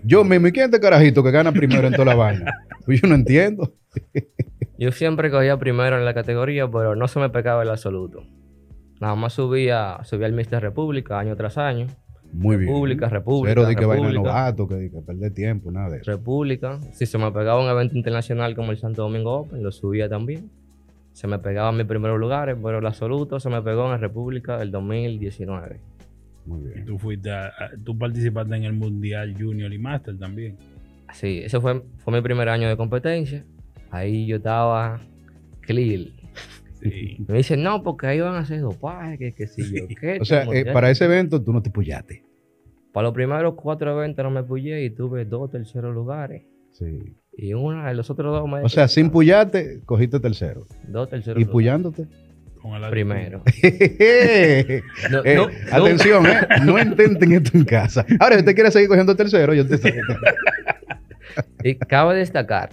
Yo 0.02 0.24
mismo, 0.24 0.48
¿y 0.48 0.52
quién 0.52 0.64
es 0.64 0.72
este 0.72 0.80
carajito 0.80 1.22
que 1.22 1.30
gana 1.30 1.52
primero 1.52 1.86
en 1.86 1.92
toda 1.92 2.06
la 2.06 2.14
vaina? 2.16 2.52
Pues 2.84 3.00
yo 3.00 3.06
no 3.08 3.14
entiendo. 3.14 3.72
Yo 4.78 4.90
siempre 4.90 5.30
cogía 5.30 5.56
primero 5.58 5.96
en 5.96 6.04
la 6.04 6.12
categoría, 6.14 6.68
pero 6.68 6.96
no 6.96 7.06
se 7.06 7.20
me 7.20 7.30
pegaba 7.30 7.62
el 7.62 7.70
absoluto. 7.70 8.24
Nada 9.00 9.14
más 9.14 9.34
subía, 9.34 9.98
subía 10.02 10.26
al 10.26 10.32
Mister 10.32 10.60
República 10.60 11.18
año 11.20 11.36
tras 11.36 11.56
año. 11.56 11.86
Muy 12.32 12.56
bien. 12.56 12.68
República, 12.68 13.08
República, 13.08 13.50
Cero 13.54 13.66
de 13.66 13.76
que 13.76 13.84
vaina 13.84 14.12
novato, 14.12 14.68
que, 14.68 14.74
de 14.74 14.90
que 14.90 15.00
perder 15.00 15.32
tiempo, 15.34 15.70
nada 15.70 15.90
de 15.90 15.98
eso. 15.98 16.10
República. 16.10 16.78
Si 16.92 17.06
se 17.06 17.18
me 17.18 17.30
pegaba 17.32 17.62
un 17.62 17.68
evento 17.70 17.96
internacional 17.96 18.54
como 18.54 18.70
el 18.70 18.78
Santo 18.78 19.02
Domingo 19.02 19.32
Open, 19.40 19.62
lo 19.62 19.72
subía 19.72 20.08
también. 20.08 20.50
Se 21.12 21.26
me 21.26 21.38
pegaba 21.40 21.70
en 21.70 21.76
mis 21.78 21.86
primeros 21.86 22.18
lugares, 22.20 22.56
pero 22.62 22.78
el 22.78 22.86
absoluto 22.86 23.40
se 23.40 23.50
me 23.50 23.60
pegó 23.62 23.84
en 23.86 23.90
la 23.90 23.96
República 23.98 24.58
del 24.58 24.70
2019. 24.70 25.80
Muy 26.46 26.60
Y 26.60 26.64
bien. 26.74 26.84
tú 26.86 26.98
fuiste 26.98 27.30
a- 27.30 27.46
a- 27.48 27.70
tú 27.84 27.98
participaste 27.98 28.54
en 28.56 28.64
el 28.64 28.72
Mundial 28.72 29.34
Junior 29.38 29.72
y 29.72 29.78
Master 29.78 30.16
también. 30.16 30.56
Sí, 31.12 31.40
ese 31.44 31.60
fue, 31.60 31.82
fue 31.98 32.12
mi 32.14 32.20
primer 32.22 32.48
año 32.48 32.68
de 32.68 32.76
competencia. 32.76 33.44
Ahí 33.90 34.26
yo 34.26 34.36
estaba 34.36 35.00
clear. 35.62 36.06
Sí. 36.82 37.24
Me 37.28 37.38
dicen, 37.38 37.62
no, 37.62 37.82
porque 37.82 38.06
ahí 38.06 38.20
van 38.20 38.34
a 38.34 38.38
hacer 38.40 38.60
dopaje, 38.60 39.18
que, 39.18 39.34
que 39.34 39.46
si 39.46 39.62
yo 39.74 39.86
qué. 40.00 40.18
O 40.20 40.24
sea, 40.24 40.44
eh, 40.52 40.66
para 40.72 40.90
ese 40.90 41.04
evento 41.04 41.42
tú 41.42 41.52
no 41.52 41.62
te 41.62 41.70
puyaste. 41.70 42.24
Para 42.92 43.08
los 43.08 43.14
primeros 43.14 43.54
cuatro 43.54 43.92
eventos 43.96 44.22
no 44.24 44.30
me 44.30 44.42
puyé 44.42 44.82
y 44.84 44.90
tuve 44.90 45.24
dos 45.24 45.50
terceros 45.50 45.94
lugares. 45.94 46.42
Sí. 46.72 47.14
Y 47.36 47.54
una, 47.54 47.92
los 47.92 48.10
otros 48.10 48.32
dos 48.32 48.48
me... 48.50 48.60
O 48.62 48.68
sea, 48.68 48.88
sin 48.88 49.10
puyarte, 49.10 49.80
cogiste 49.84 50.18
tercero. 50.20 50.66
dos 50.88 51.08
terceros 51.08 51.36
Y 51.38 51.44
lugares. 51.44 51.52
puyándote. 51.52 52.06
Con 52.60 52.72
el 52.82 52.90
Primero. 52.90 53.42
Eh, 53.62 54.82
No, 55.10 55.22
no, 55.22 55.46
no. 55.46 55.50
atención, 55.72 56.26
eh, 56.26 56.32
no 56.64 56.78
intenten 56.78 57.32
esto 57.32 57.56
en 57.56 57.64
casa. 57.64 58.04
Ahora, 58.18 58.34
si 58.36 58.40
usted 58.40 58.54
quiere 58.54 58.70
seguir 58.70 58.88
cogiendo 58.88 59.16
tercero, 59.16 59.54
yo 59.54 59.66
te 59.66 59.78
Y 61.64 61.76
cabe 61.76 62.16
destacar 62.16 62.70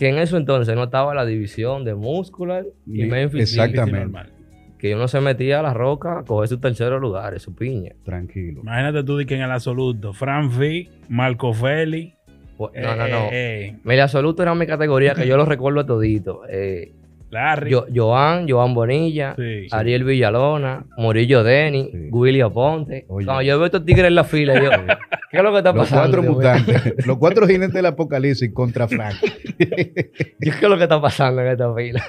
que 0.00 0.08
en 0.08 0.16
eso 0.18 0.38
entonces 0.38 0.74
no 0.74 0.84
estaba 0.84 1.14
la 1.14 1.26
división 1.26 1.84
de 1.84 1.94
muscular 1.94 2.64
y 2.86 3.02
Ni- 3.02 3.04
Memphis. 3.04 3.42
Exactamente. 3.42 4.00
normal. 4.00 4.32
Que 4.78 4.94
uno 4.94 5.08
se 5.08 5.20
metía 5.20 5.60
a 5.60 5.62
la 5.62 5.74
roca 5.74 6.20
a 6.20 6.24
coger 6.24 6.48
su 6.48 6.58
tercero 6.58 6.98
lugar, 6.98 7.38
su 7.38 7.54
piña. 7.54 7.92
Tranquilo. 8.02 8.62
Imagínate 8.62 9.04
tú 9.04 9.18
de 9.18 9.26
que 9.26 9.34
en 9.34 9.42
el 9.42 9.50
absoluto, 9.50 10.14
Fran 10.14 10.50
Fi, 10.50 10.88
Marco 11.10 11.52
Feli. 11.52 12.14
Pues, 12.56 12.72
eh, 12.74 12.80
No, 12.82 12.96
no, 12.96 13.08
no. 13.08 13.16
eh, 13.26 13.30
eh, 13.32 13.76
Mira, 13.84 14.04
absoluto 14.04 14.42
era 14.42 14.54
mi 14.54 14.66
categoría 14.66 15.14
que 15.14 15.26
yo 15.26 15.36
lo 15.36 15.44
recuerdo 15.44 15.84
todito. 15.84 16.42
Eh, 16.48 16.94
Larry. 17.30 17.70
Yo- 17.70 17.86
Joan, 17.94 18.48
Joan 18.48 18.74
Bonilla, 18.74 19.34
Sí. 19.36 19.68
Ariel 19.70 20.04
Villalona, 20.04 20.84
Murillo 20.96 21.42
Denny, 21.44 21.88
Sí. 21.92 22.08
Willy 22.10 22.40
Aponte. 22.40 23.04
Cuando 23.06 23.42
yo 23.42 23.56
veo 23.58 23.66
estos 23.66 23.84
tigres 23.84 24.06
en 24.08 24.14
la 24.16 24.24
fila, 24.24 24.54
yo, 24.54 24.70
¿qué 25.30 25.36
es 25.38 25.42
lo 25.42 25.52
que 25.52 25.58
está 25.58 25.72
Los 25.72 25.88
pasando? 25.88 26.02
cuatro 26.02 26.22
Dios 26.22 26.36
mío? 26.36 26.64
mutantes, 26.74 27.06
los 27.06 27.18
cuatro 27.18 27.46
jinetes 27.46 27.74
del 27.74 27.86
apocalipsis 27.86 28.52
contra 28.52 28.88
Frank. 28.88 29.14
Yo, 29.22 29.28
¿Qué 29.58 30.12
es 30.40 30.62
lo 30.62 30.76
que 30.76 30.82
está 30.84 31.00
pasando 31.00 31.40
en 31.42 31.48
esta 31.48 31.74
fila? 31.74 32.02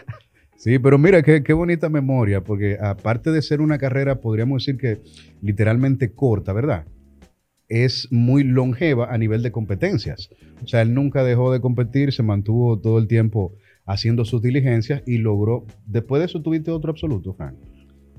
Sí, 0.55 0.77
pero 0.77 0.97
mira, 0.99 1.23
qué, 1.23 1.41
qué 1.43 1.53
bonita 1.53 1.89
memoria, 1.89 2.41
porque 2.41 2.77
aparte 2.79 3.31
de 3.31 3.41
ser 3.41 3.61
una 3.61 3.77
carrera, 3.79 4.21
podríamos 4.21 4.63
decir 4.65 4.79
que 4.79 4.99
literalmente 5.41 6.13
corta, 6.13 6.53
¿verdad? 6.53 6.85
Es 7.67 8.07
muy 8.11 8.43
longeva 8.43 9.13
a 9.13 9.17
nivel 9.17 9.41
de 9.43 9.51
competencias. 9.51 10.29
O 10.63 10.67
sea, 10.67 10.81
él 10.81 10.93
nunca 10.93 11.23
dejó 11.23 11.51
de 11.51 11.61
competir, 11.61 12.11
se 12.13 12.21
mantuvo 12.21 12.79
todo 12.79 12.99
el 12.99 13.07
tiempo 13.07 13.53
haciendo 13.91 14.25
sus 14.25 14.41
diligencias 14.41 15.03
y 15.05 15.17
logró. 15.17 15.65
Después 15.85 16.19
de 16.21 16.25
eso, 16.25 16.41
tuviste 16.41 16.71
otro 16.71 16.91
absoluto, 16.91 17.33
Frank. 17.33 17.55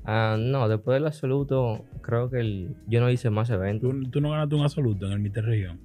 Ah, 0.05 0.37
no, 0.39 0.67
después 0.67 0.95
del 0.95 1.07
absoluto, 1.07 1.85
creo 2.01 2.29
que 2.29 2.39
el- 2.39 2.75
yo 2.87 2.99
no 2.99 3.09
hice 3.09 3.29
más 3.29 3.49
eventos. 3.49 3.89
¿Tú, 3.91 4.09
tú 4.09 4.21
no 4.21 4.31
ganaste 4.31 4.55
un 4.55 4.61
absoluto 4.63 5.05
en 5.07 5.13
el 5.13 5.19
Mister 5.19 5.45
Región. 5.45 5.79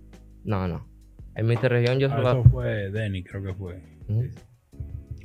No, 0.45 0.67
no. 0.67 0.87
En 1.37 1.47
Mister 1.47 1.71
Región 1.71 1.99
yo 2.01 2.09
Ah, 2.11 2.17
solo... 2.17 2.41
eso 2.41 2.51
fue 2.51 2.91
Denny, 2.91 3.23
creo 3.23 3.43
que 3.45 3.55
fue. 3.55 3.81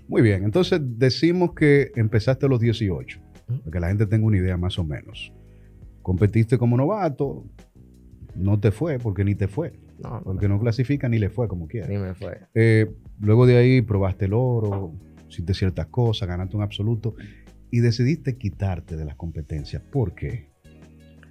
Muy 0.08 0.22
bien, 0.22 0.44
entonces 0.44 0.80
decimos 0.84 1.54
que 1.54 1.92
empezaste 1.96 2.46
a 2.46 2.50
los 2.50 2.60
18, 2.60 3.20
Ujú. 3.50 3.60
para 3.60 3.72
que 3.72 3.80
la 3.80 3.88
gente 3.88 4.06
tenga 4.06 4.26
una 4.28 4.38
idea 4.38 4.58
más 4.58 4.78
o 4.78 4.84
menos. 4.84 5.34
Competiste 6.02 6.58
como 6.58 6.78
novato, 6.78 7.46
no 8.36 8.60
te 8.60 8.72
fue, 8.72 9.00
porque 9.00 9.24
ni 9.24 9.34
te 9.36 9.48
fue, 9.48 9.74
No, 10.04 10.10
no, 10.18 10.24
porque 10.24 10.48
no 10.48 10.60
clasifica 10.60 11.08
ni 11.10 11.18
le 11.18 11.30
fue 11.30 11.48
como 11.48 11.68
quiera. 11.68 11.88
ni 11.88 11.98
me 11.98 12.14
fue. 12.14 12.42
Eh, 12.54 12.92
luego 13.20 13.46
de 13.46 13.58
ahí 13.58 13.82
probaste 13.82 14.26
el 14.26 14.34
oro, 14.34 14.94
hiciste 15.30 15.54
ciertas 15.54 15.88
cosas, 15.88 16.28
ganaste 16.28 16.56
un 16.56 16.64
absoluto 16.64 17.16
y 17.72 17.80
decidiste 17.80 18.38
quitarte 18.38 18.96
de 18.96 19.06
las 19.06 19.16
competencias. 19.16 19.82
¿Por 19.82 20.14
qué? 20.14 20.52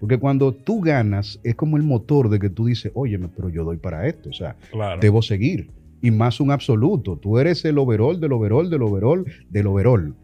Porque 0.00 0.18
cuando 0.18 0.52
tú 0.52 0.80
ganas 0.80 1.38
es 1.44 1.54
como 1.54 1.76
el 1.76 1.84
motor 1.84 2.28
de 2.28 2.40
que 2.40 2.50
tú 2.50 2.66
dices, 2.66 2.90
oye, 2.94 3.18
pero 3.36 3.48
yo 3.48 3.62
doy 3.62 3.76
para 3.76 4.08
esto, 4.08 4.30
o 4.30 4.32
sea, 4.32 4.56
Claro. 4.72 5.00
debo 5.00 5.22
seguir. 5.22 5.70
Y 6.02 6.10
más 6.10 6.40
un 6.40 6.50
absoluto. 6.50 7.16
Tú 7.16 7.38
eres 7.38 7.64
el 7.64 7.78
overall 7.78 8.18
del 8.20 8.32
overall 8.32 8.68
del 8.68 8.82
overall 8.82 9.24
del 9.48 9.66
overall. 9.68 10.16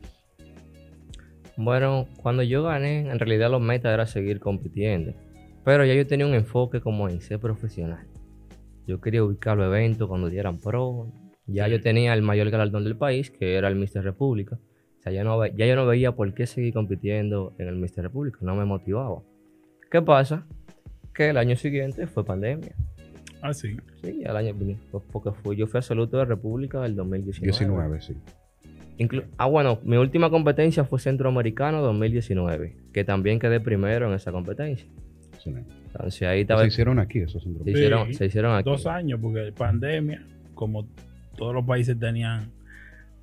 Bueno, 1.56 2.06
cuando 2.20 2.42
yo 2.42 2.64
gané, 2.64 3.08
en 3.08 3.18
realidad 3.18 3.50
los 3.50 3.60
metas 3.60 3.94
era 3.94 4.06
seguir 4.06 4.40
compitiendo. 4.40 5.12
Pero 5.64 5.84
ya 5.84 5.94
yo 5.94 6.06
tenía 6.06 6.26
un 6.26 6.34
enfoque 6.34 6.80
como 6.80 7.08
en 7.08 7.20
ser 7.20 7.38
profesional. 7.38 8.06
Yo 8.86 9.00
quería 9.00 9.22
ubicar 9.22 9.56
los 9.56 9.66
eventos 9.66 10.08
cuando 10.08 10.28
dieran 10.28 10.58
pro. 10.58 11.06
Ya 11.48 11.66
yo 11.68 11.80
tenía 11.80 12.14
el 12.14 12.22
mayor 12.22 12.50
galardón 12.50 12.84
del 12.84 12.96
país, 12.96 13.30
que 13.30 13.54
era 13.56 13.68
el 13.68 13.74
Mister 13.76 14.02
República. 14.04 14.56
O 14.98 15.02
sea, 15.02 15.12
ya, 15.12 15.24
no, 15.24 15.38
ve- 15.38 15.52
ya 15.56 15.66
yo 15.66 15.74
no 15.76 15.86
veía 15.86 16.12
por 16.12 16.32
qué 16.34 16.46
seguir 16.46 16.74
compitiendo 16.74 17.54
en 17.58 17.68
el 17.68 17.76
Mister 17.76 18.04
República. 18.04 18.38
No 18.42 18.54
me 18.54 18.64
motivaba. 18.64 19.22
¿Qué 19.90 20.02
pasa? 20.02 20.46
Que 21.14 21.30
el 21.30 21.36
año 21.38 21.56
siguiente 21.56 22.06
fue 22.06 22.24
pandemia. 22.24 22.74
Ah, 23.40 23.54
sí. 23.54 23.76
Sí, 24.02 24.22
el 24.24 24.36
año 24.36 24.54
pues, 24.90 25.02
porque 25.12 25.30
fui, 25.32 25.56
yo 25.56 25.66
fui 25.66 25.78
absoluto 25.78 26.18
de 26.18 26.24
República 26.24 26.80
del 26.82 26.94
2019. 26.96 27.50
19, 27.50 28.00
sí. 28.00 28.14
Inclu- 28.98 29.24
ah, 29.36 29.46
bueno, 29.46 29.78
mi 29.84 29.96
última 29.96 30.28
competencia 30.28 30.84
fue 30.84 30.98
Centroamericano 30.98 31.80
2019, 31.82 32.76
que 32.92 33.04
también 33.04 33.38
quedé 33.38 33.60
primero 33.60 34.08
en 34.08 34.14
esa 34.14 34.32
competencia. 34.32 34.88
Excelente. 35.32 35.70
Entonces 35.86 36.22
ahí 36.28 36.40
estaba, 36.40 36.60
Se 36.62 36.66
se, 36.70 36.74
hicieron 36.74 36.98
aquí 36.98 37.20
esos 37.20 37.42
centros. 37.44 37.66
hicieron, 37.66 38.08
Sí. 38.08 38.14
se 38.14 38.26
hicieron 38.26 38.54
aquí. 38.56 38.68
Dos 38.68 38.86
años, 38.86 39.20
porque 39.22 39.52
pandemia, 39.56 40.20
como 40.54 40.88
todos 41.38 41.54
los 41.54 41.64
países 41.64 41.98
tenían 41.98 42.50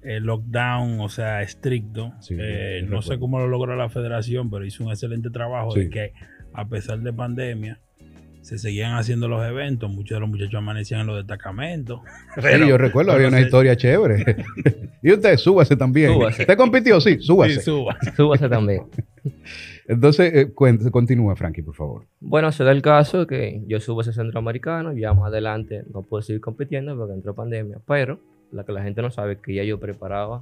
el 0.02 0.24
lockdown, 0.24 1.00
o 1.02 1.10
sea, 1.10 1.42
estricto, 1.42 2.14
Sí, 2.22 2.36
eh, 2.40 2.86
no 2.88 3.02
sé 3.02 3.18
cómo 3.20 3.40
lo 3.40 3.48
logró 3.48 3.76
la 3.76 3.90
federación, 3.90 4.50
pero 4.50 4.66
hizo 4.66 4.84
un 4.84 4.92
excelente 4.92 5.30
trabajo 5.30 5.72
Sí. 5.72 5.82
de 5.82 5.90
que 5.90 6.14
a 6.54 6.68
pesar 6.68 7.00
de 7.00 7.12
pandemia, 7.12 7.80
se 8.42 8.60
seguían 8.60 8.94
haciendo 8.94 9.28
los 9.28 9.44
eventos, 9.44 9.90
muchos 9.92 10.16
de 10.16 10.20
los 10.20 10.30
muchachos 10.30 10.54
amanecían 10.54 11.02
en 11.02 11.08
los 11.08 11.18
destacamentos. 11.18 12.02
Sí, 12.38 12.68
yo 12.70 12.78
recuerdo, 12.78 13.12
había 13.12 13.24
pero 13.26 13.30
una 13.30 13.38
se- 13.40 13.44
historia 13.46 13.76
chévere. 13.76 14.36
y 15.02 15.12
usted, 15.12 15.38
súbase 15.38 15.76
también. 15.76 16.14
Súbase. 16.14 16.44
¿Usted 16.44 16.56
compitió? 16.58 17.02
Sí, 17.02 17.18
súbase. 17.20 17.56
Sí, 17.56 17.62
suba. 17.62 17.98
Súbase 18.16 18.48
también. 18.48 18.84
Entonces, 19.88 20.34
eh, 20.34 20.52
cuente- 20.54 20.90
continúa, 20.90 21.36
Frankie, 21.36 21.62
por 21.62 21.76
favor. 21.76 22.06
Bueno, 22.20 22.52
se 22.52 22.64
da 22.64 22.72
el 22.72 22.82
caso 22.82 23.28
que 23.28 23.62
yo 23.68 23.80
subo 23.80 24.02
ese 24.02 24.14
Centroamericano, 24.14 24.94
ya 24.94 25.14
más 25.14 25.28
adelante 25.28 25.84
no 25.94 26.02
puedo 26.02 26.22
seguir 26.24 26.42
compitiendo 26.42 26.98
porque 26.98 27.14
entró 27.14 27.36
pandemia, 27.36 27.80
pero 27.86 28.20
la 28.52 28.64
que 28.66 28.72
la 28.72 28.82
gente 28.84 29.02
no 29.02 29.12
sabe 29.12 29.34
es 29.34 29.40
que 29.42 29.54
ya 29.54 29.64
yo 29.64 29.80
preparaba 29.80 30.42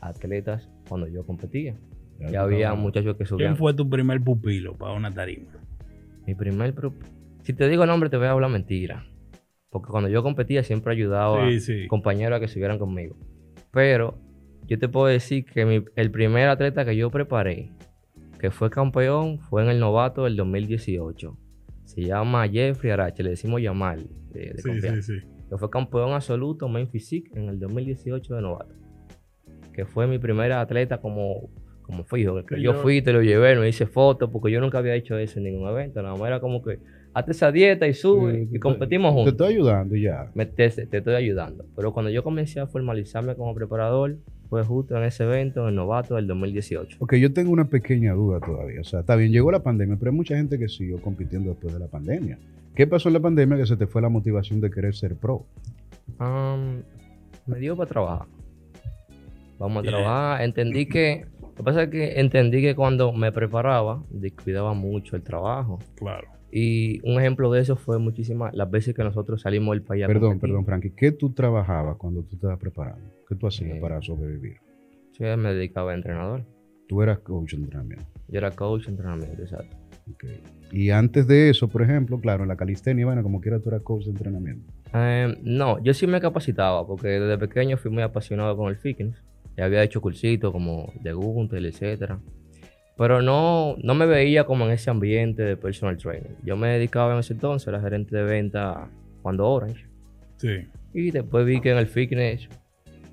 atletas 0.00 0.68
cuando 0.88 1.08
yo 1.08 1.24
competía. 1.26 1.74
Ya 2.30 2.42
había 2.42 2.72
muchachos 2.74 3.16
que 3.16 3.26
subían. 3.26 3.50
¿Quién 3.50 3.56
fue 3.58 3.74
tu 3.74 3.88
primer 3.90 4.20
pupilo 4.22 4.74
para 4.74 4.92
una 4.94 5.12
tarima? 5.12 5.50
Mi 6.26 6.34
primer... 6.34 6.74
Si 7.42 7.52
te 7.52 7.68
digo 7.68 7.84
nombre 7.86 8.08
te 8.08 8.16
voy 8.16 8.26
a 8.26 8.30
hablar 8.30 8.50
mentira. 8.50 9.04
Porque 9.70 9.90
cuando 9.90 10.08
yo 10.08 10.22
competía 10.22 10.62
siempre 10.62 10.92
ayudaba 10.92 11.48
Sí, 11.50 11.60
sí. 11.60 11.84
a 11.84 11.88
compañeros 11.88 12.36
a 12.36 12.40
que 12.40 12.48
subieran 12.48 12.78
conmigo. 12.78 13.16
Pero 13.70 14.16
yo 14.66 14.78
te 14.78 14.88
puedo 14.88 15.06
decir 15.06 15.44
que 15.44 15.66
mi- 15.66 15.84
el 15.96 16.10
primer 16.10 16.48
atleta 16.48 16.84
que 16.86 16.96
yo 16.96 17.10
preparé, 17.10 17.70
que 18.38 18.50
fue 18.50 18.70
campeón, 18.70 19.38
fue 19.38 19.62
en 19.62 19.70
el 19.70 19.80
novato 19.80 20.24
del 20.24 20.36
2018. 20.36 21.36
Se 21.84 22.02
llama 22.02 22.46
Jeffrey 22.48 22.90
Arache, 22.92 23.22
le 23.22 23.30
decimos 23.30 23.62
Yamal, 23.62 24.06
de, 24.32 24.52
de 24.52 24.58
Sí, 24.58 24.68
confianza. 24.68 25.02
sí, 25.02 25.20
sí. 25.20 25.26
Que 25.48 25.56
fue 25.56 25.70
campeón 25.70 26.12
absoluto 26.12 26.68
main 26.68 26.88
physique 26.88 27.30
en 27.38 27.48
el 27.48 27.58
2018 27.60 28.34
de 28.34 28.42
novato. 28.42 28.74
Que 29.72 29.84
fue 29.84 30.06
mi 30.06 30.18
primer 30.18 30.52
atleta 30.52 30.98
como, 31.00 31.48
como 31.82 32.04
fijo. 32.04 32.34
Que 32.44 32.56
Que 32.56 32.62
yo 32.62 32.72
yo- 32.72 32.78
fui, 32.80 33.00
te 33.02 33.12
lo 33.12 33.22
llevé, 33.22 33.54
me 33.56 33.68
hice 33.68 33.86
fotos, 33.86 34.28
porque 34.30 34.50
yo 34.50 34.60
nunca 34.60 34.78
había 34.78 34.94
hecho 34.94 35.16
eso 35.18 35.38
en 35.38 35.44
ningún 35.44 35.68
evento. 35.68 36.02
Nada 36.02 36.16
más 36.16 36.26
era 36.26 36.40
como 36.40 36.62
que 36.62 36.78
hazte 37.14 37.30
esa 37.30 37.52
dieta 37.52 37.86
y 37.86 37.94
sube 37.94 38.32
Sí, 38.34 38.42
y 38.42 38.52
te- 38.54 38.60
competimos 38.60 39.10
Te 39.12 39.14
juntos. 39.14 39.32
estoy 39.32 39.54
ayudando 39.54 39.94
ya. 39.96 40.30
Me- 40.34 40.46
te, 40.46 40.68
te 40.68 40.96
estoy 40.98 41.14
ayudando. 41.14 41.64
Pero 41.76 41.92
cuando 41.92 42.10
yo 42.10 42.22
comencé 42.24 42.58
a 42.60 42.66
formalizarme 42.66 43.36
como 43.36 43.54
preparador, 43.54 44.16
fue 44.48 44.64
justo 44.64 44.96
en 44.96 45.04
ese 45.04 45.24
evento, 45.24 45.62
en 45.62 45.68
el 45.70 45.74
novato 45.74 46.14
del 46.16 46.26
2018. 46.26 46.98
Ok, 47.00 47.14
yo 47.16 47.32
tengo 47.32 47.52
una 47.52 47.66
pequeña 47.66 48.12
duda 48.14 48.40
todavía. 48.40 48.80
O 48.80 48.84
sea, 48.84 49.00
está 49.00 49.16
bien, 49.16 49.32
llegó 49.32 49.50
la 49.50 49.62
pandemia, 49.62 49.96
pero 49.98 50.10
hay 50.10 50.16
mucha 50.16 50.36
gente 50.36 50.58
que 50.58 50.68
siguió 50.68 51.00
compitiendo 51.00 51.50
después 51.50 51.72
de 51.72 51.80
la 51.80 51.88
pandemia. 51.88 52.38
¿Qué 52.74 52.86
pasó 52.86 53.08
en 53.08 53.14
la 53.14 53.20
pandemia 53.20 53.56
que 53.56 53.66
se 53.66 53.76
te 53.76 53.86
fue 53.86 54.02
la 54.02 54.08
motivación 54.08 54.60
de 54.60 54.70
querer 54.70 54.94
ser 54.94 55.16
pro? 55.16 55.46
Am, 56.18 56.82
me 57.46 57.58
dio 57.58 57.76
para 57.76 57.88
trabajar. 57.88 58.26
Vamos 59.58 59.78
a 59.78 59.80
Bien. 59.82 59.94
trabajar. 59.94 60.42
Entendí 60.42 60.86
que. 60.86 61.24
Lo 61.56 61.58
que 61.58 61.62
pasa 61.64 61.82
es 61.84 61.88
que 61.90 62.20
entendí 62.20 62.60
que 62.60 62.74
cuando 62.74 63.12
me 63.12 63.32
preparaba, 63.32 64.02
descuidaba 64.10 64.74
mucho 64.74 65.16
el 65.16 65.22
trabajo. 65.22 65.78
Claro. 65.94 66.28
Y 66.52 67.00
un 67.08 67.18
ejemplo 67.20 67.50
de 67.50 67.60
eso 67.60 67.76
fue 67.76 67.98
muchísimas 67.98 68.54
las 68.54 68.70
veces 68.70 68.94
que 68.94 69.02
nosotros 69.02 69.40
salimos 69.40 69.74
del 69.74 69.82
país. 69.82 70.06
Perdón, 70.06 70.38
perdón, 70.38 70.64
Frankie. 70.64 70.90
¿Qué 70.96 71.12
tú 71.12 71.32
trabajabas 71.32 71.96
cuando 71.96 72.22
tú 72.22 72.36
estabas 72.36 72.58
preparando? 72.58 73.10
¿Qué 73.28 73.34
tú 73.34 73.46
hacías 73.46 73.76
Eh. 73.76 73.80
para 73.80 74.00
sobrevivir? 74.02 74.56
Sí, 75.12 75.24
me 75.24 75.54
dedicaba 75.54 75.92
a 75.92 75.94
entrenador. 75.94 76.44
Tú 76.88 77.02
eras 77.02 77.18
coach 77.20 77.52
de 77.54 77.62
entrenamiento. 77.62 78.04
Yo 78.28 78.38
era 78.38 78.50
coach 78.50 78.84
de 78.84 78.90
entrenamiento, 78.90 79.42
exacto. 79.42 79.76
Ok. 80.12 80.24
Y 80.72 80.90
antes 80.90 81.26
de 81.26 81.50
eso, 81.50 81.68
por 81.68 81.82
ejemplo, 81.82 82.20
claro, 82.20 82.42
en 82.44 82.48
la 82.48 82.56
calistenia, 82.56 83.06
bueno, 83.06 83.22
como 83.22 83.40
quiera 83.40 83.58
tú 83.60 83.70
eras 83.70 83.82
coach 83.82 84.04
de 84.04 84.10
entrenamiento. 84.10 84.70
Eh, 84.94 85.34
no, 85.42 85.82
yo 85.82 85.94
sí 85.94 86.06
me 86.06 86.20
capacitaba 86.20 86.86
porque 86.86 87.08
desde 87.08 87.38
pequeño 87.38 87.76
fui 87.76 87.90
muy 87.90 88.02
apasionado 88.02 88.56
con 88.56 88.68
el 88.68 88.76
fitness. 88.76 89.16
Ya 89.56 89.64
había 89.64 89.82
hecho 89.82 90.00
cursitos 90.00 90.52
como 90.52 90.92
de 91.00 91.12
Gunther, 91.12 91.64
etcétera. 91.64 92.20
Pero 92.96 93.20
no, 93.20 93.76
no 93.82 93.94
me 93.94 94.06
veía 94.06 94.44
como 94.44 94.64
en 94.66 94.72
ese 94.72 94.90
ambiente 94.90 95.42
de 95.42 95.56
personal 95.56 95.96
training. 95.96 96.30
Yo 96.42 96.56
me 96.56 96.68
dedicaba 96.68 97.12
en 97.12 97.20
ese 97.20 97.34
entonces, 97.34 97.68
era 97.68 97.80
gerente 97.80 98.16
de 98.16 98.22
venta 98.22 98.88
cuando 99.22 99.46
Orange. 99.46 99.86
Sí. 100.36 100.66
Y 100.94 101.10
después 101.10 101.44
vi 101.44 101.60
que 101.60 101.72
en 101.72 101.78
el 101.78 101.86
fitness 101.86 102.48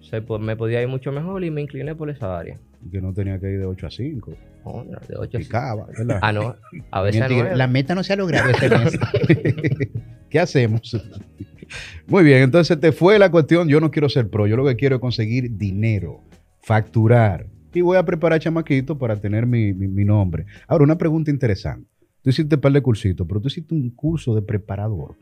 se 0.02 0.22
me 0.22 0.56
podía 0.56 0.82
ir 0.82 0.88
mucho 0.88 1.12
mejor 1.12 1.44
y 1.44 1.52
me 1.52 1.62
incliné 1.62 1.96
por 1.96 2.10
esa 2.10 2.38
área. 2.38 2.60
Y 2.86 2.90
que 2.92 3.02
no 3.02 3.14
tenía 3.14 3.40
que 3.40 3.52
ir 3.52 3.60
de 3.60 3.66
8 3.66 3.88
a 3.88 3.92
5. 3.92 4.34
Oh, 4.66 4.84
no, 4.84 5.00
de 5.08 5.16
8 5.18 5.38
a 5.38 5.40
Picaba, 5.40 5.88
¿verdad? 5.88 6.20
Ah, 6.22 6.32
no. 6.32 6.56
A 6.92 7.02
veces. 7.02 7.58
La 7.58 7.68
meta 7.68 7.96
no 7.96 8.04
se 8.04 8.14
ha 8.14 8.16
logrado 8.16 8.50
este 8.50 8.70
mes. 8.70 9.00
¿Qué 10.30 10.40
hacemos? 10.40 10.96
Muy 12.08 12.24
bien, 12.24 12.44
entonces 12.44 12.80
te 12.80 12.92
fue 12.92 13.18
la 13.20 13.32
cuestión, 13.32 13.68
yo 13.68 13.80
no 13.80 13.92
quiero 13.92 14.10
ser 14.10 14.30
pro, 14.30 14.48
yo 14.48 14.56
lo 14.56 14.66
que 14.66 14.76
quiero 14.76 14.96
es 14.96 15.02
conseguir 15.02 15.58
dinero, 15.58 16.22
facturar. 16.64 17.48
Y 17.74 17.82
voy 17.82 17.98
a 17.98 18.04
preparar 18.06 18.40
chamaquito 18.40 18.98
para 18.98 19.16
tener 19.20 19.46
mi, 19.46 19.74
mi- 19.74 19.88
mi 19.88 20.06
nombre. 20.06 20.46
Ahora, 20.68 20.84
una 20.84 20.98
pregunta 20.98 21.32
interesante. 21.32 21.88
Tú 22.22 22.30
hiciste 22.30 22.56
un 22.56 22.62
par 22.62 22.72
de 22.72 22.82
cursitos, 22.82 23.28
pero 23.28 23.42
tú 23.42 23.48
hiciste 23.48 23.74
un 23.76 23.90
curso 23.90 24.34
de 24.36 24.42
preparador. 24.42 25.16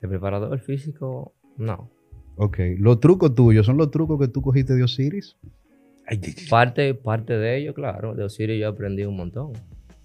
De 0.00 0.08
preparador 0.08 0.58
físico, 0.60 1.32
no. 1.56 1.90
Ok, 2.36 2.58
los 2.78 3.00
trucos 3.00 3.34
tuyos 3.34 3.66
son 3.66 3.76
los 3.76 3.90
trucos 3.90 4.20
que 4.20 4.28
tú 4.28 4.40
cogiste 4.42 4.74
de 4.74 4.82
Osiris. 4.84 5.36
Ay. 6.06 6.20
Parte, 6.48 6.94
parte 6.94 7.34
de 7.38 7.56
ello, 7.58 7.74
claro. 7.74 8.14
De 8.14 8.24
Osiris 8.24 8.60
yo 8.60 8.68
aprendí 8.68 9.04
un 9.04 9.16
montón. 9.16 9.52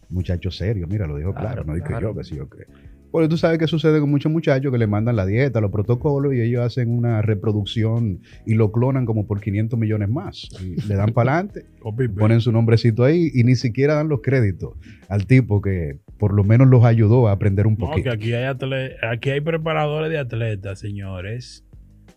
Muchacho 0.10 0.52
serio, 0.52 0.88
mira, 0.88 1.06
lo 1.06 1.18
dijo 1.18 1.34
claro, 1.34 1.48
Claro, 1.48 1.64
no 1.66 1.74
dije 1.76 1.88
claro. 1.88 2.10
yo, 2.14 2.16
que 2.18 2.24
sí 2.24 2.36
yo 2.36 2.50
qué. 2.50 2.66
Porque 3.12 3.30
tú 3.30 3.38
sabes 3.38 3.58
qué 3.58 3.68
sucede 3.68 4.00
con 4.02 4.10
muchos 4.12 4.32
muchachos 4.32 4.72
que 4.72 4.78
le 4.78 4.86
mandan 4.86 5.16
la 5.16 5.26
dieta, 5.26 5.62
los 5.62 5.72
protocolos 5.72 6.34
y 6.36 6.42
ellos 6.42 6.62
hacen 6.62 6.90
una 6.90 7.22
reproducción 7.22 8.20
y 8.46 8.56
lo 8.56 8.72
clonan 8.72 9.06
como 9.06 9.26
por 9.26 9.40
500 9.42 9.80
millones 9.80 10.10
más. 10.10 10.50
Y 10.62 10.76
le 10.88 10.96
dan 10.96 11.10
para 11.14 11.34
adelante, 11.36 11.66
paste. 11.84 12.10
ponen 12.10 12.42
su 12.42 12.52
nombrecito 12.52 13.04
ahí 13.06 13.32
y 13.34 13.44
ni 13.44 13.56
siquiera 13.56 13.96
dan 13.96 14.10
los 14.10 14.22
créditos 14.22 14.74
al 15.08 15.26
tipo 15.26 15.62
que 15.62 16.00
por 16.20 16.34
lo 16.34 16.44
menos 16.44 16.68
los 16.68 16.84
ayudó 16.84 17.28
a 17.28 17.32
aprender 17.32 17.66
un 17.66 17.74
No, 17.74 17.86
que 17.88 17.92
poquito. 17.92 18.12
aquí 18.12 18.34
hay, 18.34 18.44
atle- 18.46 18.96
aquí 19.10 19.30
hay 19.30 19.42
preparadores 19.42 20.10
de 20.12 20.18
atletas, 20.18 20.80
señores. 20.80 21.64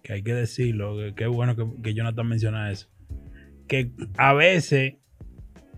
Que 0.02 0.14
hay 0.14 0.22
que 0.22 0.34
decirlo. 0.34 0.96
que 0.96 1.14
Qué 1.14 1.26
bueno 1.26 1.54
que, 1.56 1.64
que 1.82 1.94
Jonathan 1.94 2.26
menciona 2.26 2.70
eso. 2.72 2.88
Que 3.68 3.90
a 4.16 4.32
veces 4.32 4.94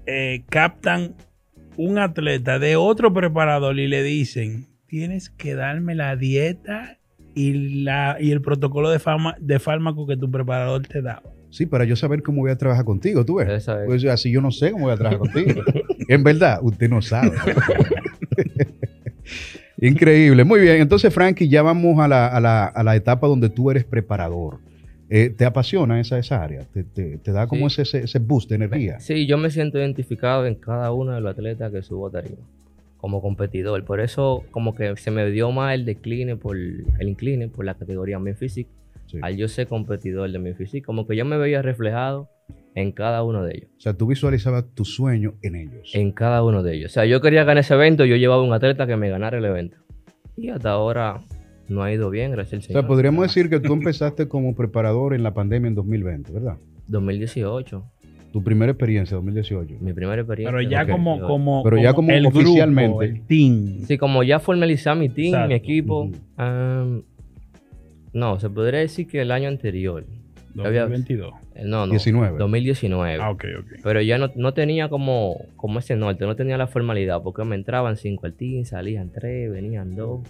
eh, 0.06 0.44
captan 0.48 1.14
un 1.76 1.98
atleta 1.98 2.58
de 2.58 2.76
otro 2.76 3.12
preparador 3.12 3.78
y 3.78 3.88
le 3.88 4.02
dicen: 4.04 4.66
Tienes 4.92 5.30
que 5.30 5.54
darme 5.54 5.94
la 5.94 6.16
dieta 6.16 6.98
y, 7.34 7.82
la, 7.82 8.18
y 8.20 8.30
el 8.30 8.42
protocolo 8.42 8.90
de, 8.90 8.98
fama, 8.98 9.34
de 9.40 9.58
fármaco 9.58 10.06
que 10.06 10.18
tu 10.18 10.30
preparador 10.30 10.82
te 10.86 11.00
da. 11.00 11.22
Sí, 11.48 11.64
para 11.64 11.86
yo 11.86 11.96
saber 11.96 12.22
cómo 12.22 12.42
voy 12.42 12.50
a 12.50 12.58
trabajar 12.58 12.84
contigo, 12.84 13.24
tú 13.24 13.36
ves. 13.36 13.48
Esa 13.48 13.80
es- 13.80 13.86
Pues 13.86 14.04
así 14.04 14.30
yo 14.30 14.42
no 14.42 14.50
sé 14.50 14.70
cómo 14.70 14.84
voy 14.84 14.92
a 14.92 14.96
trabajar 14.98 15.20
contigo. 15.20 15.62
en 16.08 16.22
verdad, 16.22 16.58
usted 16.62 16.90
no 16.90 17.00
sabe. 17.00 17.30
Increíble. 19.80 20.44
Muy 20.44 20.60
bien. 20.60 20.82
Entonces, 20.82 21.10
Frankie, 21.14 21.48
ya 21.48 21.62
vamos 21.62 21.98
a 21.98 22.06
la, 22.06 22.26
a 22.26 22.38
la- 22.38 22.66
a 22.66 22.82
la 22.82 22.94
etapa 22.94 23.26
donde 23.28 23.48
tú 23.48 23.70
eres 23.70 23.84
preparador. 23.86 24.58
Eh, 25.08 25.30
¿Te 25.30 25.46
apasiona 25.46 26.00
esa, 26.00 26.18
esa 26.18 26.42
área? 26.42 26.66
¿Te, 26.70 26.84
te- 26.84 27.16
te 27.16 27.32
da 27.32 27.46
como 27.46 27.70
Sí. 27.70 27.80
ese, 27.80 28.00
ese 28.04 28.18
boost 28.18 28.50
de 28.50 28.56
energía? 28.56 29.00
Sí, 29.00 29.26
yo 29.26 29.38
me 29.38 29.48
siento 29.50 29.78
identificado 29.78 30.44
en 30.44 30.54
cada 30.54 30.92
uno 30.92 31.12
de 31.14 31.22
los 31.22 31.32
atletas 31.32 31.72
que 31.72 31.80
subo 31.82 32.08
a 32.08 32.10
tarima 32.10 32.36
como 33.02 33.20
competidor. 33.20 33.84
Por 33.84 34.00
eso 34.00 34.44
como 34.52 34.76
que 34.76 34.96
se 34.96 35.10
me 35.10 35.28
dio 35.30 35.50
más 35.50 35.74
el 35.74 35.84
decline 35.84 36.36
por 36.36 36.56
el 36.56 37.08
incline 37.08 37.48
por 37.48 37.64
la 37.64 37.74
categoría 37.74 38.20
main 38.20 38.36
physique. 38.36 38.70
Sí. 39.06 39.18
Al 39.20 39.36
yo 39.36 39.48
ser 39.48 39.66
competidor 39.66 40.30
de 40.30 40.38
main 40.38 40.54
physique, 40.54 40.86
como 40.86 41.04
que 41.06 41.16
yo 41.16 41.24
me 41.24 41.36
veía 41.36 41.62
reflejado 41.62 42.30
en 42.76 42.92
cada 42.92 43.24
uno 43.24 43.42
de 43.42 43.56
ellos. 43.56 43.70
O 43.76 43.80
sea, 43.80 43.94
tú 43.94 44.06
visualizabas 44.06 44.72
tu 44.74 44.84
sueño 44.84 45.34
en 45.42 45.56
ellos. 45.56 45.90
En 45.94 46.12
cada 46.12 46.44
uno 46.44 46.62
de 46.62 46.76
ellos. 46.76 46.92
O 46.92 46.94
sea, 46.94 47.04
yo 47.04 47.20
quería 47.20 47.42
ganar 47.42 47.62
ese 47.62 47.74
evento, 47.74 48.04
yo 48.04 48.14
llevaba 48.14 48.40
un 48.40 48.52
atleta 48.52 48.86
que 48.86 48.96
me 48.96 49.10
ganara 49.10 49.36
el 49.36 49.44
evento. 49.44 49.78
Y 50.36 50.50
hasta 50.50 50.70
ahora 50.70 51.20
no 51.68 51.82
ha 51.82 51.92
ido 51.92 52.08
bien, 52.08 52.30
gracias 52.30 52.52
al 52.52 52.58
o 52.60 52.62
Señor. 52.62 52.82
sea, 52.82 52.88
podríamos 52.88 53.22
decir 53.24 53.50
que 53.50 53.58
tú 53.58 53.72
empezaste 53.72 54.28
como 54.28 54.54
preparador 54.54 55.12
en 55.12 55.24
la 55.24 55.34
pandemia 55.34 55.66
en 55.66 55.74
2020, 55.74 56.32
¿verdad? 56.32 56.56
2018. 56.86 57.84
Tu 58.32 58.42
primera 58.42 58.72
experiencia, 58.72 59.14
2018. 59.16 59.74
Mi 59.80 59.92
primera 59.92 60.22
experiencia. 60.22 60.56
Pero 60.56 60.68
ya 60.70 60.86
como, 60.86 61.20
como, 61.20 61.62
Pero 61.62 61.76
ya 61.78 61.92
como 61.92 62.10
el 62.10 62.26
oficialmente. 62.26 62.88
grupo, 62.88 63.02
el 63.02 63.20
team. 63.26 63.84
Sí, 63.86 63.98
como 63.98 64.22
ya 64.22 64.38
formalizar 64.40 64.96
mi 64.96 65.08
team, 65.10 65.28
Exacto. 65.34 65.48
mi 65.48 65.54
equipo. 65.54 66.10
Am, 66.36 67.02
no, 68.12 68.40
se 68.40 68.48
podría 68.50 68.80
decir 68.80 69.06
que 69.06 69.20
el 69.20 69.30
año 69.30 69.48
anterior. 69.48 70.04
había- 70.58 70.82
2022. 70.82 71.32
eh, 71.54 71.62
No, 71.64 71.86
no. 71.86 71.92
19. 71.92 72.36
2019. 72.38 73.18
Ah, 73.22 73.30
ok, 73.30 73.44
ok. 73.60 73.66
Pero 73.82 74.02
ya 74.02 74.18
no, 74.18 74.30
no 74.36 74.52
tenía 74.52 74.88
como, 74.90 75.36
como 75.56 75.78
ese 75.78 75.96
norte, 75.96 76.26
no 76.26 76.36
tenía 76.36 76.58
la 76.58 76.66
formalidad, 76.66 77.22
porque 77.22 77.42
me 77.44 77.54
entraban 77.56 77.96
cinco 77.96 78.26
al 78.26 78.34
team, 78.34 78.64
salían 78.66 79.10
tres, 79.10 79.50
venían 79.50 79.94
dos. 79.96 80.20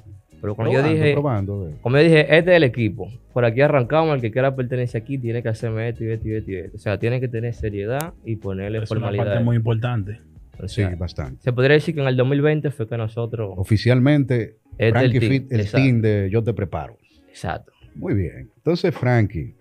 Pero 0.43 0.55
cuando 0.57 0.75
yo 0.75 0.83
dije, 0.83 1.13
probando, 1.15 1.71
como 1.81 1.97
yo 1.97 2.03
dije, 2.03 2.21
este 2.37 2.51
es 2.51 2.57
el 2.59 2.65
equipo, 2.65 3.09
por 3.33 3.45
aquí 3.45 3.61
arrancamos, 3.63 4.17
el 4.17 4.21
que 4.21 4.31
quiera 4.33 4.55
pertenecer 4.55 5.01
aquí 5.01 5.17
tiene 5.17 5.43
que 5.43 5.49
hacerme 5.49 5.89
esto 5.89 6.05
y 6.05 6.11
esto 6.11 6.29
y 6.29 6.35
esto 6.35 6.51
y 6.51 6.55
esto. 6.57 6.77
O 6.77 6.81
sea, 6.81 6.99
tiene 6.99 7.21
que 7.21 7.29
tener 7.29 7.55
seriedad 7.55 8.13
y 8.25 8.37
ponerle 8.37 8.79
Es 8.83 8.91
una 8.91 9.01
formalidad. 9.01 9.25
parte 9.25 9.45
muy 9.45 9.57
importante. 9.57 10.21
O 10.61 10.69
Sí, 10.69 10.83
bastante. 10.99 11.41
se 11.43 11.53
podría 11.53 11.75
decir 11.75 11.95
que 11.95 12.01
en 12.03 12.09
el 12.09 12.17
2020 12.17 12.71
fue 12.73 12.87
que 12.89 12.97
nosotros... 12.97 13.55
Oficialmente, 13.57 14.57
Este 14.73 14.89
es 14.89 14.93
Frankie 14.93 15.17
el 15.19 15.23
Fit, 15.29 15.53
el 15.53 15.61
exacto. 15.61 15.85
team 15.85 16.01
de 16.03 16.29
Yo 16.31 16.43
Te 16.43 16.53
Preparo. 16.53 16.99
Exacto. 17.29 17.73
Muy 17.95 18.15
bien. 18.15 18.51
Entonces, 18.57 18.95
Frankie, 18.95 19.55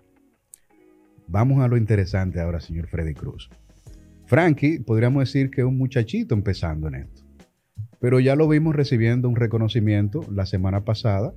vamos 1.28 1.62
a 1.62 1.68
lo 1.68 1.76
interesante 1.76 2.40
ahora, 2.40 2.60
señor 2.60 2.88
Freddy 2.88 3.14
Cruz. 3.14 3.48
Frankie, 4.26 4.80
podríamos 4.80 5.22
decir 5.24 5.50
que 5.50 5.60
es 5.60 5.66
un 5.66 5.78
muchachito 5.78 6.34
empezando 6.34 6.88
en 6.88 6.94
esto, 6.96 7.21
pero 8.02 8.20
ya 8.20 8.36
lo 8.36 8.46
vimos 8.48 8.74
recibiendo 8.76 9.28
un 9.28 9.36
reconocimiento 9.36 10.20
la 10.30 10.44
semana 10.44 10.84
pasada 10.84 11.32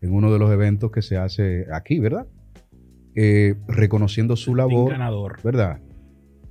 en 0.00 0.12
uno 0.12 0.32
de 0.32 0.38
los 0.38 0.52
eventos 0.52 0.92
que 0.92 1.00
se 1.02 1.16
hace 1.16 1.66
aquí, 1.72 1.98
¿verdad? 1.98 2.26
Eh, 3.14 3.54
reconociendo 3.66 4.36
su 4.36 4.54
labor, 4.54 4.90
ganador. 4.92 5.38
¿verdad? 5.42 5.80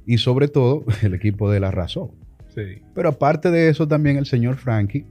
Y 0.05 0.17
sobre 0.17 0.47
todo, 0.47 0.83
el 1.03 1.13
equipo 1.13 1.49
de 1.51 1.59
La 1.59 1.69
Razón. 1.71 2.11
Sí. 2.55 2.81
Pero 2.93 3.09
aparte 3.09 3.51
de 3.51 3.69
eso, 3.69 3.87
también 3.87 4.17
el 4.17 4.25
señor 4.25 4.55
Frankie 4.57 5.05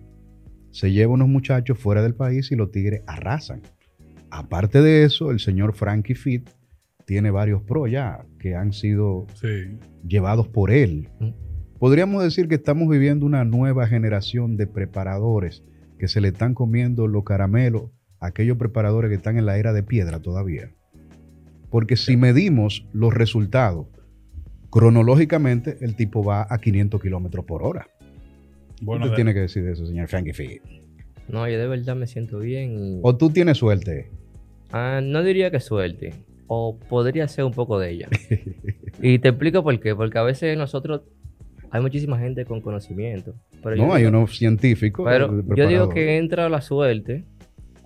se 0.73 0.93
lleva 0.93 1.13
unos 1.15 1.29
muchachos 1.29 1.79
fuera 1.79 2.03
del 2.03 2.15
país 2.15 2.51
y 2.53 2.57
los 2.57 2.71
tigres 2.71 3.03
arrasan. 3.07 3.63
Aparte 4.31 4.83
de 4.83 5.05
eso, 5.05 5.31
el 5.31 5.41
señor 5.41 5.75
Frankie 5.75 6.15
Fit 6.15 6.51
tiene 7.07 7.31
varios 7.31 7.63
pros 7.63 7.91
ya 7.91 8.25
que 8.39 8.55
han 8.55 8.73
sido 8.73 9.27
Sí. 9.35 9.79
llevados 10.07 10.49
por 10.49 10.71
él. 10.71 11.09
Podríamos 11.81 12.23
decir 12.23 12.47
que 12.47 12.57
estamos 12.57 12.89
viviendo 12.89 13.25
una 13.25 13.45
nueva 13.45 13.87
generación 13.89 14.59
de 14.59 14.67
preparadores 14.67 15.65
que 15.99 16.09
se 16.09 16.21
le 16.21 16.29
están 16.29 16.53
comiendo 16.55 17.07
los 17.09 17.25
caramelos 17.25 17.85
a 18.21 18.27
aquellos 18.27 18.59
preparadores 18.59 19.09
que 19.09 19.15
están 19.17 19.39
en 19.39 19.47
la 19.47 19.57
era 19.57 19.73
de 19.73 19.83
piedra 19.83 20.21
todavía. 20.21 20.71
Porque 21.71 21.97
si 21.97 22.19
medimos 22.19 22.87
los 22.93 23.15
resultados, 23.15 23.87
cronológicamente 24.71 25.79
el 25.81 25.97
tipo 25.97 26.23
va 26.23 26.47
a 26.51 26.59
500 26.59 27.01
kilómetros 27.01 27.47
por 27.47 27.63
hora. 27.63 27.89
Bueno, 28.83 29.05
¿Qué 29.07 29.11
de- 29.11 29.17
tiene 29.17 29.33
que 29.35 29.41
decir 29.41 29.65
de 29.65 29.73
eso, 29.73 29.87
señor 29.87 30.09
Frankie 30.09 30.35
Fit? 30.35 30.63
No, 31.29 31.49
yo 31.49 31.59
de 31.59 31.67
verdad 31.67 31.97
me 31.97 32.07
siento 32.07 32.41
bien 32.41 32.79
y... 32.79 33.01
O 33.03 33.17
tú 33.17 33.31
tienes 33.31 33.57
suerte. 33.57 34.11
Ah, 34.71 35.01
no 35.03 35.23
diría 35.23 35.51
que 35.51 35.61
suerte, 35.61 36.13
o 36.47 36.79
podría 36.79 37.27
ser 37.27 37.45
un 37.45 37.53
poco 37.53 37.79
de 37.79 37.91
ella. 37.91 38.09
y 39.03 39.19
te 39.19 39.29
explico 39.29 39.63
por 39.63 39.79
qué, 39.81 39.95
porque 39.95 40.19
a 40.19 40.23
veces 40.23 40.59
nosotros, 40.59 41.03
hay 41.71 41.81
muchísima 41.81 42.19
gente 42.19 42.45
con 42.45 42.61
conocimiento. 42.61 43.35
Pero 43.63 43.77
no, 43.77 43.95
hay 43.95 44.05
unos 44.05 44.37
científicos. 44.37 45.07
Pero 45.09 45.39
eh, 45.39 45.45
yo 45.57 45.67
digo 45.69 45.89
que 45.89 46.17
entra 46.17 46.49
la 46.49 46.61
suerte 46.61 47.25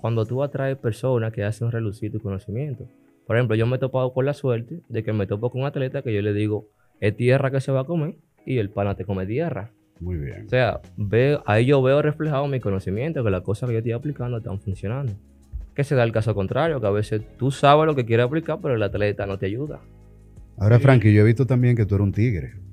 cuando 0.01 0.25
tú 0.25 0.43
atraes 0.43 0.77
personas 0.77 1.33
que 1.33 1.45
hacen 1.45 1.71
relucir 1.71 2.13
tu 2.13 2.21
conocimiento. 2.21 2.89
Por 3.27 3.37
ejemplo, 3.37 3.57
yo 3.57 3.67
me 3.67 3.77
he 3.77 3.79
topado 3.79 4.13
con 4.13 4.27
la 4.27 4.35
suerte 4.35 4.81
de 4.89 5.03
que 5.03 5.13
me 5.13 5.27
topo 5.27 5.51
con 5.51 5.63
un 5.63 5.67
atleta 5.67 6.03
que 6.03 6.13
yo 6.13 6.21
le 6.21 6.33
digo, 6.33 6.69
es 7.01 7.17
tierra 7.17 7.51
que 7.51 7.61
se 7.61 7.73
va 7.73 7.81
a 7.81 7.85
comer 7.85 8.17
y 8.45 8.59
el 8.59 8.71
pana 8.71 8.95
te 8.95 9.05
come 9.05 9.27
tierra. 9.27 9.73
Muy 10.01 10.17
bien. 10.17 10.47
O 10.47 10.49
sea, 10.49 10.81
veo, 10.97 11.43
ahí 11.47 11.67
yo 11.67 11.83
veo 11.83 12.03
reflejado 12.03 12.47
mi 12.49 12.61
conocimiento, 12.61 13.25
que 13.25 13.31
las 13.31 13.43
cosas 13.43 13.69
que 13.69 13.75
yo 13.75 13.79
estoy 13.79 13.93
aplicando 13.93 14.39
están 14.39 14.61
funcionando. 14.61 15.13
Que 15.75 15.85
se 15.85 15.95
da 15.95 16.05
el 16.05 16.13
caso 16.13 16.35
contrario, 16.35 16.81
que 16.81 16.87
a 16.87 16.91
veces 16.91 17.23
tú 17.39 17.51
sabes 17.51 17.87
lo 17.87 17.95
que 17.95 18.05
quieres 18.05 18.27
aplicar, 18.27 18.59
pero 18.61 18.75
el 18.75 18.83
atleta 18.83 19.27
no 19.27 19.39
te 19.39 19.47
ayuda. 19.47 19.81
Ahora. 20.59 20.79
Frankie, 20.79 21.13
yo 21.13 21.23
he 21.23 21.25
visto 21.25 21.47
también 21.47 21.77
que 21.77 21.87
tú 21.87 21.97
eres 21.97 22.05
un 22.05 22.13
tigre. 22.13 22.64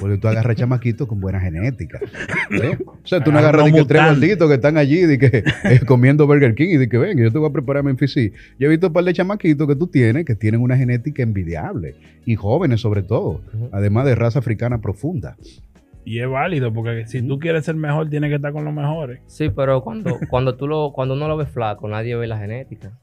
Porque 0.00 0.18
tú 0.18 0.28
agarras 0.28 0.56
chamaquitos 0.56 1.08
con 1.08 1.20
buena 1.20 1.40
genética. 1.40 1.98
¿eh? 2.50 2.78
O 2.86 3.06
sea, 3.06 3.22
tú 3.22 3.30
no 3.32 3.38
Agarra 3.38 3.60
agarras 3.60 3.66
ni 3.66 3.78
unos 3.78 3.88
que 3.88 3.94
tres 3.94 4.06
gorditos 4.06 4.48
que 4.48 4.54
están 4.54 4.76
allí 4.76 5.02
de 5.02 5.18
que, 5.18 5.44
eh, 5.64 5.80
comiendo 5.86 6.26
Burger 6.26 6.54
King 6.54 6.70
y 6.70 6.76
de 6.76 6.88
que 6.88 6.98
ven, 6.98 7.18
yo 7.18 7.30
te 7.30 7.38
voy 7.38 7.48
a 7.48 7.52
preparar 7.52 7.82
Memphis. 7.82 8.12
Sí. 8.12 8.32
Yo 8.58 8.66
he 8.66 8.70
visto 8.70 8.88
un 8.88 8.92
par 8.92 9.04
de 9.04 9.12
chamaquitos 9.12 9.66
que 9.66 9.76
tú 9.76 9.86
tienes 9.86 10.24
que 10.24 10.34
tienen 10.34 10.60
una 10.60 10.76
genética 10.76 11.22
envidiable. 11.22 11.94
Y 12.24 12.36
jóvenes 12.36 12.80
sobre 12.80 13.02
todo. 13.02 13.40
Además 13.72 14.06
de 14.06 14.14
raza 14.14 14.38
africana 14.38 14.80
profunda. 14.80 15.36
Y 16.04 16.18
es 16.18 16.28
válido, 16.28 16.72
porque 16.72 17.06
si 17.06 17.22
tú 17.22 17.38
quieres 17.38 17.64
ser 17.64 17.76
mejor, 17.76 18.10
tienes 18.10 18.30
que 18.30 18.36
estar 18.36 18.52
con 18.52 18.64
los 18.64 18.74
mejores. 18.74 19.20
Sí, 19.26 19.50
pero 19.50 19.82
cuando, 19.82 20.18
cuando, 20.28 20.56
tú 20.56 20.66
lo, 20.66 20.92
cuando 20.92 21.14
uno 21.14 21.28
lo 21.28 21.36
ve 21.36 21.46
flaco, 21.46 21.88
nadie 21.88 22.16
ve 22.16 22.26
la 22.26 22.38
genética. 22.38 22.98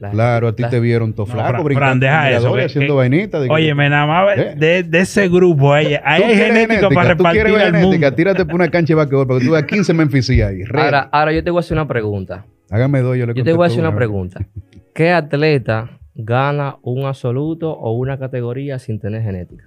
La 0.00 0.10
Claro, 0.10 0.48
a 0.48 0.54
ti 0.54 0.62
la- 0.62 0.70
te 0.70 0.78
vieron 0.78 1.12
todo 1.12 1.26
No, 1.26 1.32
flaco, 1.32 1.64
brincando, 1.64 2.06
eso, 2.06 2.54
haciendo 2.56 2.94
que- 2.94 2.96
vainita. 2.96 3.40
de 3.40 3.48
que- 3.48 3.52
Oye, 3.52 3.74
me 3.74 3.88
nada 3.88 4.06
más 4.06 4.38
¿Eh? 4.38 4.54
de, 4.56 4.82
de 4.84 5.00
ese 5.00 5.28
grupo, 5.28 5.72
ahí, 5.72 5.94
ahí 6.04 6.20
¿Tú 6.22 6.28
hay 6.28 6.34
quieres 6.36 6.46
genética 6.46 6.88
para 6.88 6.88
¿Tú 6.88 6.94
quieres 6.94 7.18
repartir 7.18 7.42
ver 7.42 7.50
el 7.50 7.74
genética? 7.74 8.06
mundo. 8.06 8.14
Tírate 8.16 8.44
por 8.44 8.54
una 8.54 8.68
cancha 8.70 8.92
de 8.92 8.94
basquetbol 8.96 9.26
para 9.26 9.40
que 9.40 9.46
tú 9.46 9.52
veas 9.52 9.64
15 9.64 9.92
Memphis 9.94 10.30
ahí. 10.30 10.60
Ahora, 10.72 11.08
ahora 11.10 11.32
yo 11.32 11.42
te 11.42 11.50
voy 11.50 11.58
a 11.58 11.60
hacer 11.60 11.76
una 11.76 11.88
pregunta. 11.88 12.44
Hágame 12.70 13.00
dos, 13.00 13.16
yo 13.16 13.26
le 13.26 13.34
Yo 13.34 13.42
te 13.42 13.52
voy 13.52 13.64
a 13.64 13.66
hacer 13.66 13.80
una 13.80 13.94
pregunta. 13.96 14.40
¿Qué 14.94 15.10
atleta 15.10 15.90
gana 16.14 16.76
un 16.82 17.04
absoluto 17.06 17.72
o 17.72 17.92
una 17.92 18.18
categoría 18.18 18.78
sin 18.78 19.00
tener 19.00 19.22
genética? 19.22 19.64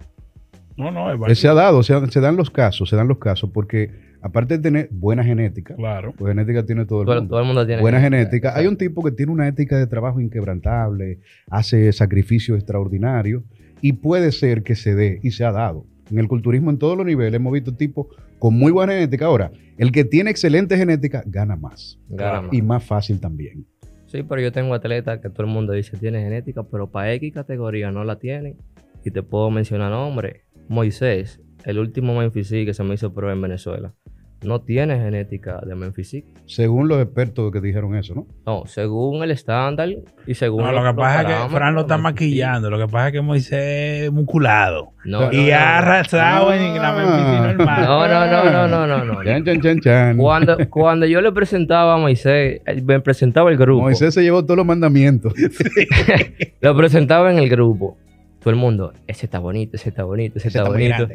No, 0.78 0.92
no, 0.92 1.10
es 1.10 1.16
Eh, 1.16 1.18
válido. 1.20 1.36
Se 1.36 1.48
ha 1.48 1.54
dado, 1.54 1.84
se, 1.84 2.08
se 2.10 2.22
dan 2.22 2.38
los 2.38 2.50
casos, 2.52 2.90
se 2.90 2.96
dan 2.96 3.08
los 3.08 3.18
casos, 3.18 3.50
porque 3.54 3.92
aparte 4.22 4.58
de 4.58 4.64
tener 4.64 4.88
buena 4.92 5.24
genética, 5.24 5.76
Claro. 5.76 6.14
pues 6.18 6.32
genética 6.32 6.66
tiene 6.66 6.86
todo 6.86 7.02
el 7.02 7.06
Todo, 7.06 7.16
mundo. 7.18 7.30
todo 7.30 7.40
el 7.40 7.46
mundo 7.48 7.66
tiene 7.66 7.82
buena 7.82 8.00
genética. 8.00 8.54
Hay 8.56 8.68
un 8.68 8.78
tipo 8.78 9.04
que 9.04 9.12
tiene 9.12 9.32
una 9.32 9.48
ética 9.48 9.78
de 9.78 9.88
trabajo 9.88 10.20
inquebrantable, 10.22 11.20
hace 11.50 11.92
sacrificios 11.94 12.58
extraordinarios 12.58 13.44
y 13.82 13.94
puede 13.94 14.32
ser 14.32 14.64
que 14.64 14.76
se 14.76 14.96
dé 14.96 15.20
y 15.24 15.32
se 15.32 15.44
ha 15.44 15.52
dado. 15.52 15.86
En 16.12 16.20
el 16.20 16.28
culturismo 16.28 16.70
en 16.70 16.78
todos 16.78 16.98
los 16.98 17.06
niveles 17.06 17.34
hemos 17.34 17.54
visto 17.54 17.74
tipos 17.74 18.08
con 18.38 18.54
muy 18.54 18.72
buena 18.72 18.94
genética. 18.94 19.26
Ahora, 19.26 19.52
el 19.78 19.92
que 19.92 20.04
tiene 20.04 20.30
excelente 20.30 20.76
genética 20.78 21.24
gana 21.26 21.56
más 21.56 22.00
Gana 22.10 22.42
más. 22.42 22.54
y 22.54 22.62
más 22.62 22.84
fácil 22.84 23.20
también. 23.20 23.66
Sí, 24.08 24.24
pero 24.24 24.42
yo 24.42 24.52
tengo 24.52 24.74
atletas 24.74 25.20
que 25.22 25.30
todo 25.30 25.44
el 25.48 25.54
mundo 25.54 25.72
dice 25.74 25.96
tiene 25.98 26.22
genética, 26.22 26.64
pero 26.64 26.92
para 26.92 27.14
X 27.14 27.34
categoría 27.34 27.92
no 27.92 28.04
la 28.04 28.18
tienen. 28.20 28.58
Y 29.06 29.12
te 29.12 29.24
puedo 29.24 29.50
mencionar 29.50 29.90
nombres. 29.90 30.42
Moisés, 30.68 31.40
el 31.66 31.80
último 31.80 32.18
Memphis 32.20 32.50
que 32.50 32.74
se 32.74 32.84
me 32.84 32.94
hizo 32.96 33.14
pro 33.14 33.32
en 33.32 33.42
Venezuela, 33.42 33.94
no 34.44 34.62
tiene 34.62 34.98
genética 34.98 35.60
de 35.66 35.76
Memphis. 35.76 36.24
Según 36.46 36.88
los 36.88 37.02
expertos 37.02 37.52
que 37.52 37.62
dijeron 37.62 37.96
eso, 37.96 38.16
¿no? 38.16 38.28
No, 38.46 38.64
según 38.66 39.24
el 39.24 39.32
estándar 39.32 39.90
y 40.26 40.34
según 40.34 40.64
No, 40.64 40.72
lo 40.72 40.84
que 40.84 40.94
pasa 40.98 41.22
es 41.22 41.28
que 41.28 41.56
Fran 41.56 41.76
lo 41.76 41.82
está 41.82 41.98
maquillando. 41.98 42.70
Lo 42.70 42.78
que 42.80 42.88
pasa 42.92 43.08
es 43.08 43.14
que 43.14 43.22
Moisés 43.22 44.04
es 44.06 44.12
musculado. 44.12 44.92
No, 45.06 45.32
y 45.32 45.50
no, 45.50 45.56
ha 45.56 45.60
no. 45.60 45.78
arrasado 45.78 46.54
en 46.54 46.76
la 46.76 46.90
Ah. 46.90 46.96
Memphis 46.96 47.58
normal. 47.58 47.82
No, 47.86 48.08
no, 48.08 48.28
no, 48.28 48.68
no, 48.68 48.68
no, 48.68 48.88
no, 49.06 49.06
no. 49.14 49.24
Chan, 49.24 49.46
chan, 49.46 49.62
chan, 49.62 49.80
chan. 49.80 50.18
Cuando, 50.18 50.58
cuando 50.70 51.06
yo 51.06 51.22
le 51.22 51.32
presentaba 51.32 51.94
a 51.96 51.98
Moisés, 51.98 52.62
eh, 52.66 52.82
me 52.84 53.00
presentaba 53.00 53.50
el 53.52 53.58
grupo. 53.58 53.82
Moisés 53.84 54.14
se 54.14 54.22
llevó 54.24 54.44
todos 54.44 54.58
los 54.58 54.66
mandamientos. 54.66 55.34
Lo 56.62 56.76
presentaba 56.76 57.32
en 57.32 57.40
el 57.40 57.50
grupo. 57.50 57.98
Todo 58.42 58.50
el 58.50 58.56
mundo, 58.58 58.94
ese 59.08 59.26
está 59.28 59.40
bonito, 59.40 59.78
ese 59.78 59.90
está 59.90 60.04
bonito, 60.04 60.38
ese, 60.40 60.48
está, 60.50 60.64
bonito. 60.68 61.08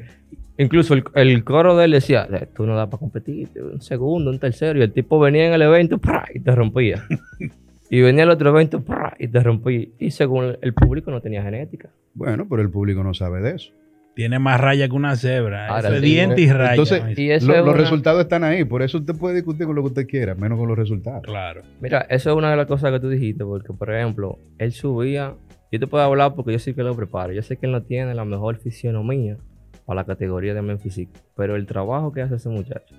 Incluso 0.59 0.95
el, 0.95 1.05
el 1.15 1.45
coro 1.45 1.77
de 1.77 1.85
él 1.85 1.91
decía, 1.91 2.27
"Eh, 2.33 2.47
tú 2.55 2.65
no 2.67 2.75
das 2.77 2.87
para 2.89 2.99
competir, 2.99 3.49
un 3.61 3.83
segundo, 3.83 4.31
un 4.31 4.39
tercero. 4.39 4.79
Y 4.79 4.83
el 4.83 4.93
tipo 4.93 5.19
venía 5.19 5.47
en 5.47 5.53
el 5.53 5.63
evento 5.63 6.01
y 6.35 6.41
te 6.41 6.55
rompía. 6.55 7.05
y 7.91 8.01
venía 8.01 8.23
al 8.23 8.31
otro 8.31 8.51
evento 8.51 8.83
y 9.19 9.29
te 9.29 9.41
rompía. 9.41 9.87
Y 9.99 10.11
según 10.13 10.57
el 10.61 10.73
público 10.73 11.11
no 11.11 11.21
tenía 11.21 11.43
genética. 11.43 11.91
Bueno, 12.15 12.47
pero 12.49 12.63
el 12.63 12.71
público 12.71 13.03
no 13.05 13.13
sabe 13.13 13.43
de 13.43 13.57
eso. 13.57 13.73
Tiene 14.15 14.39
más 14.39 14.59
raya 14.59 14.89
que 14.89 14.95
una 14.95 15.15
cebra. 15.15 15.67
Ahora 15.67 15.89
Eso 15.89 15.95
es 15.97 16.01
sí. 16.01 16.07
diente 16.07 16.41
y 16.41 16.51
raya. 16.51 16.71
Entonces, 16.71 17.03
Moisés. 17.03 17.19
Y 17.19 17.31
eso 17.33 17.49
Lo- 17.49 17.55
es 17.57 17.65
los 17.67 17.77
resultados 17.77 18.23
están 18.23 18.45
ahí, 18.45 18.65
por 18.65 18.81
eso 18.81 18.97
usted 18.97 19.15
puede 19.15 19.35
discutir 19.35 19.67
con 19.67 19.77
lo 19.77 19.83
que 19.83 19.89
usted 19.89 20.07
quiera, 20.07 20.35
menos 20.35 20.59
con 20.59 20.69
los 20.69 20.79
resultados. 20.79 21.21
Claro. 21.23 21.61
Mira, 21.83 22.07
eso 22.09 22.31
es 22.31 22.37
una 22.37 22.51
de 22.51 22.57
las 22.57 22.65
cosas 22.67 22.93
que 22.93 23.01
tú 23.01 23.11
dijiste, 23.11 23.45
porque 23.45 23.75
por 23.75 23.95
ejemplo, 23.95 24.39
él 24.57 24.73
subía, 24.73 25.35
yo 25.73 25.81
te 25.81 25.87
puedo 25.87 26.05
hablar 26.05 26.35
porque 26.35 26.53
yo 26.53 26.59
sé 26.59 26.75
que 26.75 26.83
lo 26.83 26.95
preparo, 26.95 27.33
yo 27.33 27.43
sé 27.43 27.57
que 27.57 27.67
él 27.67 27.73
no 27.73 27.83
tiene 27.83 28.15
la 28.15 28.25
mejor 28.25 28.57
fisionomía 28.57 29.37
para 29.85 30.01
la 30.01 30.05
categoría 30.05 30.55
de 30.55 30.63
Memphis, 30.63 31.09
pero 31.35 31.57
el 31.57 31.67
trabajo 31.67 32.13
que 32.13 32.23
hace 32.23 32.37
ese 32.37 32.49
muchacho 32.49 32.95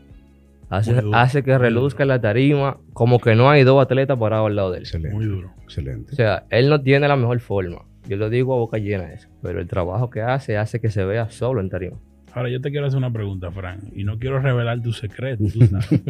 hace, 0.70 1.44
que 1.44 1.58
reluzca 1.58 2.06
la 2.06 2.20
tarima 2.20 2.78
como 2.94 3.20
que 3.20 3.36
no 3.36 3.50
hay 3.50 3.64
dos 3.64 3.82
atletas 3.82 4.18
parados 4.18 4.48
al 4.48 4.56
lado 4.56 4.72
de 4.72 4.80
él. 4.80 4.84
Excelente. 4.84 5.16
Muy 5.16 5.26
duro. 5.26 5.54
Excelente. 5.64 6.12
O 6.12 6.16
sea, 6.16 6.46
él 6.50 6.70
no 6.70 6.82
tiene 6.82 7.08
la 7.08 7.16
mejor 7.16 7.40
forma. 7.40 7.86
Yo 8.08 8.18
lo 8.18 8.30
digo 8.30 8.54
a 8.54 8.58
boca 8.58 8.78
llena 8.78 9.12
eso, 9.14 9.30
pero 9.42 9.60
el 9.60 9.68
trabajo 9.68 10.10
que 10.10 10.22
hace 10.22 10.58
hace 10.58 10.80
que 10.80 10.90
se 10.90 11.04
vea 11.04 11.30
solo 11.30 11.62
en 11.62 11.70
tarima. 11.70 11.98
Ahora 12.38 12.50
yo 12.52 12.62
te 12.62 12.70
quiero 12.70 12.86
hacer 12.86 13.00
una 13.00 13.12
pregunta, 13.12 13.50
Frank, 13.52 13.80
y 13.96 14.04
no 14.04 14.20
quiero 14.20 14.40
revelar 14.40 14.80
tu 14.84 14.94
secreto, 14.94 15.44
tú 15.52 15.66
sabes. 15.66 16.02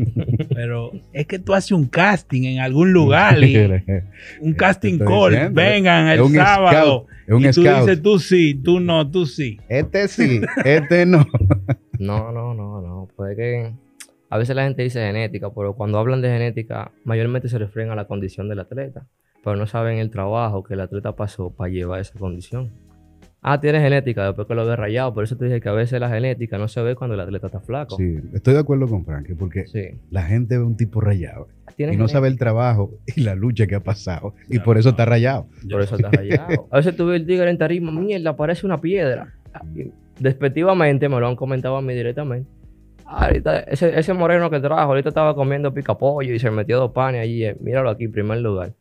pero 0.54 0.92
es 1.14 1.26
que 1.26 1.40
tú 1.40 1.54
haces 1.54 1.72
un 1.72 1.88
casting 1.88 2.44
en 2.44 2.60
algún 2.60 2.92
lugar, 2.92 3.42
y 3.42 3.56
un 4.42 4.54
casting 4.54 4.98
call, 5.00 5.32
diciendo, 5.32 5.54
vengan 5.62 6.08
el 6.10 6.20
un 6.22 6.34
sábado. 6.34 7.06
scout, 7.08 7.10
es 7.28 7.34
un 7.34 7.42
y 7.42 7.46
tú 7.46 7.62
scout. 7.64 7.80
dices 7.80 8.02
tú 8.02 8.20
sí, 8.20 8.56
tú 8.56 8.80
no, 8.82 9.10
tú 9.10 9.26
sí. 9.26 9.58
Este 9.70 10.10
sí, 10.10 10.42
este 10.66 11.06
no. 11.06 11.26
No, 12.00 12.32
no, 12.34 12.54
no, 12.54 12.82
no. 12.82 13.08
Puede 13.16 13.36
que 13.38 13.72
a 14.30 14.38
veces 14.38 14.54
la 14.56 14.66
gente 14.66 14.84
dice 14.84 15.00
genética, 15.00 15.50
pero 15.56 15.74
cuando 15.76 15.98
hablan 15.98 16.22
de 16.22 16.28
genética, 16.30 16.92
mayormente 17.06 17.48
se 17.48 17.58
refieren 17.58 17.92
a 17.92 17.96
la 17.96 18.06
condición 18.06 18.50
del 18.50 18.60
atleta, 18.60 19.08
pero 19.44 19.56
no 19.56 19.66
saben 19.66 19.98
el 19.98 20.12
trabajo 20.12 20.62
que 20.64 20.74
el 20.74 20.82
atleta 20.82 21.16
pasó 21.16 21.52
para 21.52 21.72
llevar 21.72 22.02
esa 22.02 22.20
condición. 22.20 22.70
Ah, 23.50 23.62
tiene 23.62 23.80
genética, 23.80 24.26
después 24.26 24.48
que 24.48 24.56
lo 24.56 24.66
ve 24.66 24.76
rayado. 24.76 25.14
Por 25.14 25.24
eso 25.24 25.38
te 25.38 25.46
dije 25.46 25.62
que 25.62 25.70
a 25.70 25.74
veces 25.74 26.00
la 26.02 26.10
genética 26.10 26.58
no 26.58 26.68
se 26.68 26.82
ve 26.82 26.96
cuando 26.96 27.14
el 27.14 27.22
atleta 27.22 27.48
está 27.48 27.60
flaco. 27.62 27.96
Sí, 27.96 28.18
estoy 28.34 28.54
de 28.56 28.60
acuerdo 28.60 28.88
con 28.88 29.06
Frankie, 29.06 29.36
porque 29.36 29.68
Sí. 29.68 29.84
la 30.10 30.24
gente 30.24 30.58
ve 30.58 30.64
un 30.64 30.76
tipo 30.76 31.00
rayado 31.00 31.48
y 31.78 31.84
no 31.84 31.90
genética, 31.92 32.08
sabe 32.10 32.28
el 32.28 32.38
trabajo 32.38 32.92
y 33.16 33.22
la 33.22 33.36
lucha 33.36 33.66
que 33.68 33.76
ha 33.76 33.80
pasado. 33.84 34.34
Y 34.50 34.60
por 34.60 34.78
eso 34.78 34.90
no. 34.90 34.92
está 34.92 35.06
rayado. 35.06 35.48
Por 35.70 35.82
eso 35.82 35.96
está 35.96 36.10
rayado. 36.12 36.68
A 36.72 36.78
veces 36.78 36.96
tú 36.98 37.06
ves 37.08 37.22
el 37.22 37.28
tigre 37.28 37.50
en 37.50 37.58
tarima, 37.58 37.92
mierda, 37.92 38.36
parece 38.36 38.66
una 38.66 38.82
piedra. 38.82 39.34
Despectivamente 40.20 41.08
me 41.10 41.20
lo 41.20 41.28
han 41.28 41.36
comentado 41.36 41.78
a 41.78 41.82
mí 41.82 41.94
directamente. 41.94 42.50
Ah, 43.06 43.26
Ahorita, 43.28 43.60
ese, 43.62 43.98
ese 43.98 44.14
moreno 44.14 44.50
que 44.50 44.60
trajo, 44.60 44.82
ahorita 44.82 45.10
estaba 45.10 45.34
comiendo 45.36 45.74
pica 45.74 45.98
pollo 45.98 46.34
y 46.34 46.40
se 46.40 46.52
metió 46.52 46.78
dos 46.80 46.92
panes 46.92 47.22
allí. 47.22 47.46
eh, 47.46 47.56
Míralo 47.62 47.90
aquí, 47.90 48.08
primer 48.08 48.40
lugar. 48.40 48.74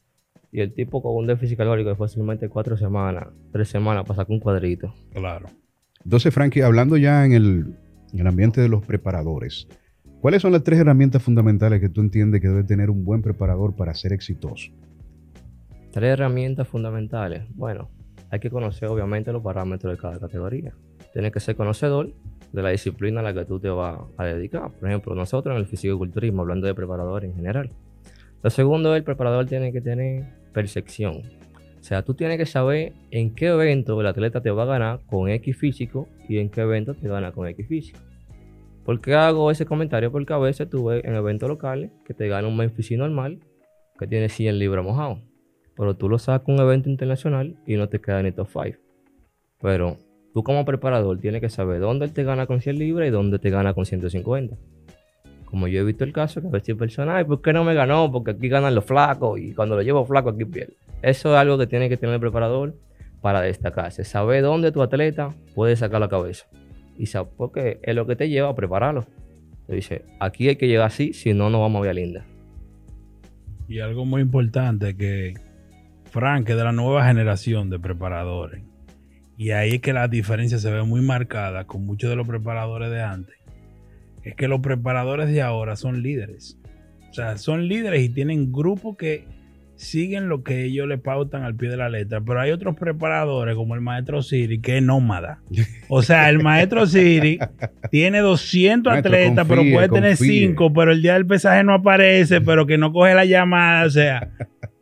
Y 0.53 0.61
el 0.61 0.73
tipo 0.73 1.03
con 1.03 1.17
un 1.17 1.27
déficit 1.27 1.59
calórico 1.59 1.91
de 1.91 1.97
fácilmente 1.97 2.49
cuatro 2.49 2.77
semanas, 2.77 3.29
tres 3.53 3.69
semanas 3.69 4.05
para 4.05 4.17
sacar 4.17 4.33
un 4.33 4.41
cuadrito. 4.41 4.95
Claro. 5.13 5.47
Entonces, 6.05 6.33
Frankie, 6.33 6.63
hablando 6.63 6.97
ya 6.97 7.25
en 7.25 7.33
el, 7.33 7.75
en 8.13 8.21
el 8.21 8.27
ambiente 8.27 8.61
de 8.61 8.69
los 8.69 8.85
preparadores, 8.85 9.69
¿cuáles 10.21 10.43
son 10.43 10.53
las 10.53 10.63
tres 10.63 10.79
herramientas 10.79 11.23
fundamentales 11.23 11.81
que 11.81 11.89
tú 11.89 12.01
entiendes 12.01 12.41
que 12.41 12.49
debe 12.49 12.65
tener 12.65 12.91
un 12.91 13.05
buen 13.05 13.23
preparador 13.23 13.75
para 13.75 13.93
ser 13.95 14.13
exitoso? 14.13 14.71
Tres 15.91 16.13
herramientas 16.13 16.69
fundamentales. 16.69 17.45
Bueno, 17.55 17.91
hay 18.31 18.41
que 18.41 18.51
conocer 18.51 18.89
obviamente 18.89 19.33
los 19.33 19.43
parámetros 19.43 19.93
de 19.95 20.01
cada 20.01 20.19
categoría. 20.19 20.73
Tienes 21.13 21.33
que 21.33 21.41
ser 21.41 21.57
conocedor 21.57 22.13
de 22.53 22.63
la 22.63 22.71
disciplina 22.71 23.21
a 23.21 23.23
la 23.23 23.35
que 23.35 23.45
tú 23.45 23.59
te 23.59 23.69
vas 23.69 23.99
a 24.17 24.25
dedicar. 24.25 24.71
Por 24.71 24.89
ejemplo, 24.89 25.15
nosotros 25.15 25.55
en 25.55 25.61
el 25.61 25.67
fisicoculturismo, 25.67 26.43
hablando 26.43 26.67
de 26.67 26.75
preparadores 26.75 27.31
en 27.31 27.37
general. 27.37 27.71
Lo 28.47 28.51
segundo, 28.51 28.95
el 28.95 29.03
preparador 29.03 29.47
tiene 29.47 29.73
que 29.73 29.81
tener 29.81 30.23
percepción. 30.53 31.17
O 31.81 31.83
sea, 31.83 32.05
tú 32.05 32.15
tienes 32.15 32.39
que 32.39 32.47
saber 32.47 32.93
en 33.11 33.35
qué 33.35 33.49
evento 33.49 34.01
el 34.01 34.07
atleta 34.07 34.41
te 34.41 34.53
va 34.53 34.63
a 34.63 34.67
ganar 34.67 35.01
con 35.07 35.29
X 35.29 35.57
físico 35.57 36.07
y 36.29 36.39
en 36.39 36.49
qué 36.49 36.61
evento 36.61 36.95
te 36.95 37.09
gana 37.09 37.33
con 37.33 37.49
X 37.49 37.67
físico. 37.67 37.99
¿Por 38.85 39.01
qué 39.01 39.15
hago 39.15 39.51
ese 39.51 39.67
comentario? 39.67 40.13
Porque 40.13 40.33
a 40.33 40.39
veces 40.39 40.71
tú 40.71 40.85
ves 40.85 41.05
en 41.05 41.17
eventos 41.17 41.49
locales 41.49 41.91
que 42.05 42.15
te 42.15 42.29
gana 42.29 42.47
un 42.47 42.57
Memphis 42.57 42.93
normal 42.93 43.41
que 43.99 44.07
tiene 44.07 44.29
100 44.29 44.61
libras 44.61 44.85
mojado. 44.85 45.23
Pero 45.77 45.97
tú 45.97 46.09
lo 46.09 46.21
sacas 46.21 46.47
un 46.47 46.61
evento 46.61 46.89
internacional 46.89 47.57
y 47.67 47.75
no 47.75 47.89
te 47.89 48.01
queda 48.01 48.23
ni 48.23 48.31
top 48.31 48.47
5. 48.47 48.79
Pero 49.61 49.97
tú 50.33 50.45
como 50.45 50.65
preparador 50.65 51.19
tienes 51.19 51.41
que 51.41 51.51
saber 51.51 51.81
dónde 51.81 52.05
él 52.05 52.13
te 52.13 52.23
gana 52.23 52.47
con 52.47 52.61
100 52.61 52.79
libras 52.79 53.09
y 53.09 53.11
dónde 53.11 53.41
te 53.41 53.51
gana 53.51 53.75
con 53.75 53.87
150. 53.87 54.57
Como 55.57 55.69
yo 55.69 55.81
he 55.81 55.85
visto 55.85 56.05
el 56.05 56.13
caso, 56.13 56.43
que 56.43 56.49
a 56.49 56.51
veces 56.51 56.75
personas, 56.75 57.15
"Ay, 57.15 57.25
¿por 57.25 57.41
qué 57.41 57.55
no 57.55 57.65
me 57.65 57.73
ganó? 57.73 58.13
Porque 58.13 58.33
aquí 58.33 58.47
ganan 58.47 58.75
los 58.75 58.85
flacos 58.85 59.41
y 59.41 59.55
cuando 59.55 59.75
lo 59.75 59.81
llevo 59.81 60.05
flaco 60.05 60.29
aquí 60.29 60.45
pierde. 60.45 60.75
Eso 61.01 61.33
es 61.33 61.41
algo 61.41 61.57
que 61.57 61.67
tiene 61.67 61.89
que 61.89 61.97
tener 61.97 62.17
el 62.17 62.21
preparador 62.21 62.75
para 63.23 63.41
destacarse. 63.41 64.05
Saber 64.05 64.43
dónde 64.43 64.71
tu 64.71 64.83
atleta 64.83 65.35
puede 65.55 65.75
sacar 65.77 65.99
la 65.99 66.11
cabeza. 66.11 66.45
Y 66.99 67.07
saber, 67.07 67.33
porque 67.39 67.81
es 67.83 67.95
lo 67.95 68.07
que 68.07 68.17
te 68.17 68.29
lleva 68.29 68.51
a 68.51 68.55
prepararlo. 68.55 69.07
Te 69.67 69.77
dice, 69.77 70.05
aquí 70.21 70.47
hay 70.47 70.57
que 70.57 70.69
llegar 70.69 70.89
así, 70.89 71.15
si 71.15 71.33
no, 71.33 71.49
no 71.49 71.63
vamos 71.63 71.81
a 71.81 71.87
ver 71.87 71.95
linda. 71.95 72.27
Y 73.67 73.81
algo 73.81 74.05
muy 74.05 74.21
importante 74.21 74.95
que 74.95 75.33
Frank 76.11 76.51
es 76.51 76.57
de 76.59 76.65
la 76.65 76.73
nueva 76.73 77.07
generación 77.07 77.71
de 77.71 77.79
preparadores. 77.79 78.63
Y 79.39 79.53
ahí 79.53 79.77
es 79.77 79.81
que 79.81 79.95
la 79.95 80.07
diferencia 80.07 80.59
se 80.59 80.71
ve 80.71 80.83
muy 80.83 81.01
marcada 81.01 81.65
con 81.65 81.87
muchos 81.87 82.11
de 82.11 82.17
los 82.17 82.29
preparadores 82.29 82.91
de 82.91 83.01
antes. 83.01 83.46
Es 84.27 84.35
que 84.35 84.49
los 84.49 84.61
preparadores 84.61 85.29
de 85.29 85.41
ahora 85.41 85.77
son 85.77 86.03
líderes. 86.03 86.59
O 87.11 87.15
sea, 87.15 87.39
son 87.39 87.69
líderes 87.69 88.03
y 88.03 88.09
tienen 88.09 88.51
grupos 88.51 88.97
que 88.97 89.25
siguen 89.77 90.29
lo 90.29 90.43
que 90.43 90.65
ellos 90.65 90.89
le 90.89 90.99
pautan 90.99 91.45
al 91.45 91.55
pie 91.55 91.69
de 91.69 91.77
la 91.77 91.89
letra. 91.89 92.21
Pero 92.21 92.41
hay 92.41 92.51
otros 92.51 92.77
preparadores 92.77 93.55
como 93.55 93.77
el 93.77 93.83
maestro 93.83 94.23
Siri 94.23 94.61
que 94.61 94.79
es 94.79 94.83
nómada. 94.83 95.39
O 95.89 96.03
sea, 96.03 96.29
el 96.29 96.43
maestro 96.43 96.87
Siri 96.87 97.39
tiene 97.93 98.19
200 98.19 98.93
Maestro, 98.93 99.13
atletas, 99.15 99.47
pero 99.47 99.61
confíe, 99.61 99.75
puede 99.75 99.89
tener 99.91 100.17
confíe. 100.17 100.49
5, 100.49 100.73
pero 100.73 100.91
el 100.91 101.03
día 101.03 101.13
del 101.15 101.27
pesaje 101.27 101.63
no 101.63 101.75
aparece, 101.75 102.41
pero 102.41 102.67
que 102.67 102.79
no 102.79 102.93
coge 102.93 103.15
la 103.15 103.27
llamada. 103.27 103.87
O 103.87 103.91
sea, 103.91 104.29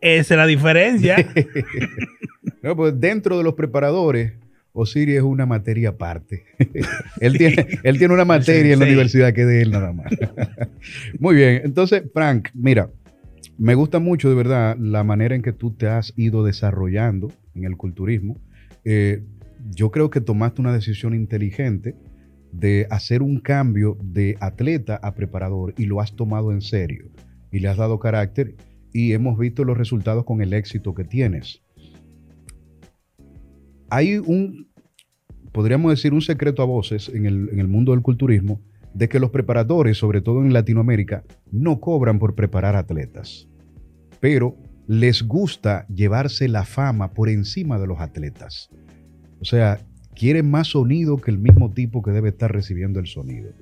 esa 0.01 0.35
es 0.35 0.39
la 0.39 0.47
diferencia. 0.47 1.17
No, 2.63 2.75
pues 2.75 2.99
dentro 2.99 3.37
de 3.37 3.45
los 3.45 3.53
preparadores, 3.53 4.33
Osiris 4.75 5.17
es 5.17 5.23
una 5.23 5.47
materia 5.47 5.91
aparte. 5.91 6.45
él, 7.21 7.39
tiene, 7.39 7.67
él 7.85 7.97
tiene 7.99 8.13
una 8.13 8.25
materia 8.25 8.75
en 8.75 8.81
la 8.81 8.85
Sí. 8.87 8.91
universidad 8.91 9.33
que 9.33 9.43
es 9.43 9.47
de 9.47 9.63
él 9.63 9.71
nada 9.71 9.93
más. 9.93 10.13
Muy 11.19 11.37
bien, 11.37 11.63
entonces, 11.65 12.03
Frank, 12.13 12.49
mira, 12.55 12.91
me 13.57 13.75
gusta 13.77 14.01
mucho 14.01 14.29
de 14.29 14.35
verdad 14.35 14.77
la 14.79 15.05
manera 15.05 15.35
en 15.37 15.43
que 15.43 15.53
tú 15.53 15.71
te 15.73 15.87
has 15.87 16.13
ido 16.17 16.45
desarrollando 16.45 17.33
en 17.55 17.65
el 17.65 17.77
culturismo. 17.77 18.37
Eh, 18.85 19.23
yo 19.71 19.91
creo 19.93 20.11
que 20.11 20.21
tomaste 20.21 20.61
una 20.61 20.73
decisión 20.73 21.15
inteligente 21.15 21.95
de 22.53 22.87
hacer 22.91 23.23
un 23.23 23.41
cambio 23.41 23.97
de 24.03 24.37
atleta 24.41 24.97
a 25.03 25.15
preparador 25.15 25.73
y 25.79 25.87
lo 25.87 26.01
has 26.01 26.15
tomado 26.17 26.53
en 26.53 26.61
serio 26.61 27.07
y 27.53 27.61
le 27.61 27.69
has 27.69 27.77
dado 27.77 27.99
carácter 28.01 28.57
y 28.93 29.13
hemos 29.13 29.39
visto 29.39 29.65
los 29.65 29.79
resultados 29.79 30.25
con 30.25 30.41
el 30.43 30.53
éxito 30.53 30.95
que 30.95 31.05
tienes. 31.05 31.63
Hay 33.95 34.19
un, 34.19 34.67
podríamos 35.53 35.93
decir, 35.93 36.13
un 36.15 36.21
secreto 36.21 36.63
a 36.63 36.65
voces 36.65 37.09
en 37.09 37.27
el, 37.27 37.49
en 37.53 37.61
el 37.61 37.69
mundo 37.69 37.93
del 37.93 38.03
culturismo 38.03 38.61
de 38.93 39.09
que 39.09 39.21
los 39.21 39.31
preparadores, 39.31 39.99
sobre 39.99 40.21
todo 40.21 40.43
en 40.43 40.53
Latinoamérica, 40.53 41.23
no 41.53 41.79
cobran 41.79 42.19
por 42.19 42.35
preparar 42.35 42.75
atletas, 42.75 43.49
pero 44.19 44.57
les 44.89 45.23
gusta 45.23 45.87
llevarse 45.87 46.49
la 46.49 46.65
fama 46.65 47.13
por 47.13 47.29
encima 47.29 47.79
de 47.79 47.87
los 47.87 48.01
atletas. 48.01 48.69
O 49.41 49.45
sea, 49.45 49.79
quieren 50.17 50.51
más 50.51 50.67
sonido 50.69 51.19
que 51.19 51.31
el 51.31 51.39
mismo 51.39 51.73
tipo 51.73 52.03
que 52.03 52.11
debe 52.11 52.31
estar 52.31 52.53
recibiendo 52.53 52.99
el 52.99 53.07
sonido. 53.07 53.53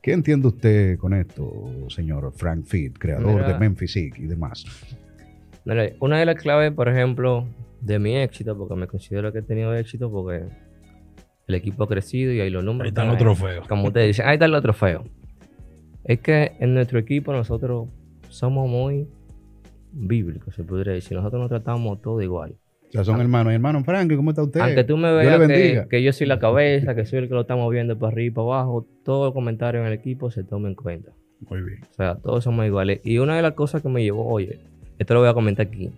¿Qué 0.00 0.12
entiende 0.12 0.46
usted 0.46 0.96
con 0.96 1.12
esto, 1.12 1.88
señor 1.88 2.32
Frank 2.36 2.66
Fit, 2.66 2.96
creador 2.98 3.34
Mira. 3.34 3.52
de 3.52 3.58
Memphis 3.58 3.96
Inc. 3.96 4.16
y 4.20 4.26
demás? 4.26 4.64
Una 5.98 6.20
de 6.20 6.26
las 6.26 6.36
claves, 6.36 6.70
por 6.70 6.88
ejemplo, 6.88 7.48
de 7.82 7.98
mi 7.98 8.16
éxito, 8.16 8.56
porque 8.56 8.74
me 8.76 8.86
considero 8.86 9.32
que 9.32 9.40
he 9.40 9.42
tenido 9.42 9.74
éxito, 9.74 10.10
porque 10.10 10.44
el 11.46 11.54
equipo 11.54 11.84
ha 11.84 11.88
crecido 11.88 12.32
y 12.32 12.40
ahí 12.40 12.50
los 12.50 12.64
números. 12.64 12.84
Ahí 12.84 12.88
están 12.88 13.08
los 13.08 13.18
trofeos. 13.18 13.68
Como 13.68 13.88
ustedes 13.88 14.08
dicen, 14.08 14.26
ahí 14.26 14.34
están 14.34 14.52
los 14.52 14.62
trofeos. 14.62 15.02
Es 16.04 16.20
que 16.20 16.52
en 16.60 16.74
nuestro 16.74 16.98
equipo 16.98 17.32
nosotros 17.32 17.88
somos 18.28 18.68
muy 18.68 19.08
bíblicos, 19.92 20.54
se 20.54 20.62
podría 20.62 20.94
decir. 20.94 21.16
Nosotros 21.16 21.40
nos 21.40 21.48
tratamos 21.48 22.00
todo 22.00 22.22
igual. 22.22 22.54
O 22.88 22.92
sea, 22.92 23.04
son 23.04 23.20
hermanos. 23.20 23.52
Hermano 23.52 23.82
Frank, 23.84 24.14
¿cómo 24.14 24.30
está 24.30 24.42
usted? 24.42 24.60
Aunque 24.60 24.84
tú 24.84 24.96
me 24.96 25.12
veas 25.12 25.88
que, 25.88 26.02
yo 26.02 26.12
soy 26.12 26.26
la 26.26 26.38
cabeza, 26.38 26.94
que 26.94 27.04
soy 27.04 27.20
el 27.20 27.28
que 27.28 27.34
lo 27.34 27.42
está 27.42 27.56
moviendo 27.56 27.98
para 27.98 28.12
arriba 28.12 28.26
y 28.26 28.30
para 28.30 28.44
abajo, 28.44 28.86
todo 29.04 29.28
el 29.28 29.32
comentario 29.32 29.80
en 29.80 29.86
el 29.86 29.92
equipo 29.92 30.30
se 30.30 30.44
toma 30.44 30.68
en 30.68 30.74
cuenta. 30.74 31.12
Muy 31.48 31.62
bien. 31.62 31.80
O 31.90 31.94
sea, 31.94 32.16
todos 32.16 32.44
somos 32.44 32.66
iguales. 32.66 33.00
Y 33.02 33.18
una 33.18 33.34
de 33.36 33.42
las 33.42 33.54
cosas 33.54 33.82
que 33.82 33.88
me 33.88 34.02
llevó, 34.02 34.28
oye, 34.28 34.60
esto 34.98 35.14
lo 35.14 35.20
voy 35.20 35.28
a 35.28 35.34
comentar 35.34 35.66
aquí, 35.66 35.90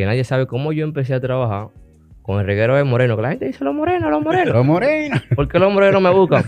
que 0.00 0.06
nadie 0.06 0.24
sabe 0.24 0.46
cómo 0.46 0.72
yo 0.72 0.84
empecé 0.84 1.12
a 1.12 1.20
trabajar 1.20 1.68
con 2.22 2.40
el 2.40 2.46
reguero 2.46 2.74
de 2.74 2.84
Moreno, 2.84 3.16
que 3.16 3.22
la 3.22 3.28
gente 3.30 3.44
dice 3.44 3.62
los 3.64 3.74
morenos, 3.74 4.10
los 4.10 4.22
morenos. 4.22 4.54
Los 4.54 4.64
morenos. 4.64 5.20
¿Por 5.36 5.46
qué 5.46 5.58
los 5.58 5.70
morenos 5.70 6.00
me 6.00 6.08
buscan? 6.08 6.42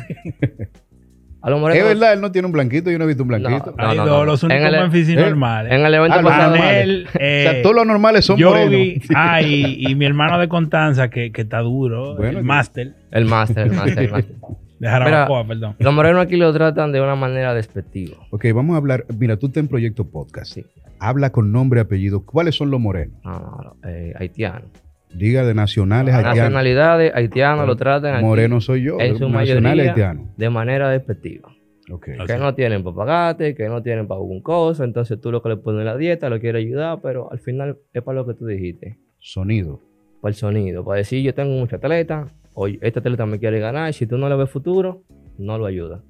A 1.43 1.51
los 1.51 1.75
Es 1.75 1.85
verdad, 1.85 2.15
él 2.15 2.23
no 2.23 2.33
tiene 2.33 2.47
un 2.47 2.53
blanquito, 2.53 2.91
yo 2.91 2.97
no 2.99 3.05
he 3.05 3.09
visto 3.09 3.25
un 3.25 3.29
blanquito. 3.29 3.75
No, 3.77 3.95
no, 3.95 4.07
dos, 4.07 4.19
no. 4.21 4.25
los 4.25 4.43
En 4.45 4.53
únicos 4.53 4.69
el- 4.73 4.81
Memphis 4.81 5.09
eh, 5.11 5.17
normales. 5.17 5.71
En 5.73 5.85
el 5.85 5.93
evento 5.95 6.17
Ah, 6.19 6.23
pasado. 6.23 6.55
Anel, 6.55 7.07
o 7.13 7.19
eh, 7.21 7.49
sea, 7.51 7.63
todos 7.63 7.75
los 7.77 7.87
normales 7.87 8.25
son 8.25 8.39
Yogi, 8.39 8.55
morenos. 8.55 9.07
ah, 9.15 9.43
y, 9.43 9.87
y 9.87 9.95
mi 9.97 10.07
hermano 10.07 10.39
de 10.39 10.49
Constanza, 10.49 11.11
que, 11.11 11.31
que 11.31 11.43
está 11.43 11.59
duro, 11.59 12.15
Bueno, 12.17 12.39
el 12.39 12.45
máster, 12.45 12.95
El 13.11 13.27
máster, 13.27 13.67
el 13.67 13.73
máster, 13.75 13.99
el 14.05 14.11
máster. 14.13 14.37
de 14.83 14.89
Jarabacoa, 14.89 15.47
perdón. 15.47 15.77
Los 15.79 15.95
morenos 15.95 16.25
aquí 16.25 16.37
lo 16.37 16.53
tratan 16.53 16.91
de 16.91 17.01
una 17.01 17.15
manera 17.15 17.55
despectiva. 17.55 18.17
Ok, 18.31 18.47
vamos 18.53 18.75
a 18.75 18.79
hablar. 18.79 19.07
Mira, 19.17 19.37
tú 19.37 19.47
estás 19.47 19.63
en 19.63 19.69
Proyecto 19.69 20.11
Podcast. 20.11 20.55
Sí. 20.55 20.67
Habla 20.99 21.31
con 21.31 21.53
nombre 21.53 21.79
y 21.79 21.83
apellido. 21.83 22.27
¿Cuáles 22.27 22.57
son 22.57 22.73
los 22.73 22.81
morenos? 22.81 23.17
No, 23.23 23.31
no, 23.39 23.77
no, 23.81 23.89
eh, 23.89 24.13
haitianos. 24.19 24.69
Diga 25.15 25.45
de 25.45 25.55
nacionales 25.55 26.13
haitianos. 26.13 26.37
Nacionalidades 26.39 27.15
haitianos 27.15 27.67
lo 27.69 27.77
tratan 27.77 28.17
aquí 28.17 28.25
Moreno 28.25 28.61
soy 28.61 28.83
yo. 28.83 28.99
en 28.99 29.19
su 29.19 29.29
nacional 29.29 29.63
mayoría 29.77 29.93
haitiano. 29.93 30.29
de 30.37 30.51
manera 30.51 30.91
despectiva. 30.91 31.49
Ok. 31.89 32.09
Ok. 32.21 32.27
Que 32.27 32.37
no 32.39 32.53
tienen 32.55 32.83
para 32.83 32.97
pagarte, 32.97 33.55
que 33.55 33.69
no 33.69 33.83
tienen 33.85 34.09
para 34.09 34.19
algún 34.19 34.43
cosa. 34.43 34.83
Entonces 34.83 35.21
tú 35.21 35.31
lo 35.31 35.43
que 35.43 35.51
le 35.51 35.59
pones 35.59 35.81
en 35.81 35.87
la 35.87 35.97
dieta 35.97 36.29
lo 36.29 36.41
quieres 36.41 36.65
ayudar, 36.65 36.99
pero 37.01 37.31
al 37.31 37.39
final 37.39 37.79
es 37.93 38.03
para 38.03 38.17
lo 38.19 38.27
que 38.27 38.35
tú 38.35 38.47
dijiste. 38.47 38.99
Sonido. 39.21 39.81
Para 40.21 40.31
el 40.31 40.35
sonido. 40.35 40.85
Para 40.85 40.99
decir, 40.99 41.23
yo 41.23 41.35
tengo 41.35 41.53
mucha 41.53 41.77
atleta, 41.77 42.27
o 42.55 42.67
este 42.67 42.99
atleta 42.99 43.27
me 43.27 43.39
quiere 43.39 43.61
ganar. 43.61 43.93
Si 43.93 44.07
tú 44.07 44.19
no 44.19 44.29
le 44.29 44.37
ves 44.37 44.51
futuro, 44.51 45.03
no 45.39 45.59
lo 45.59 45.67
ayuda. 45.67 46.03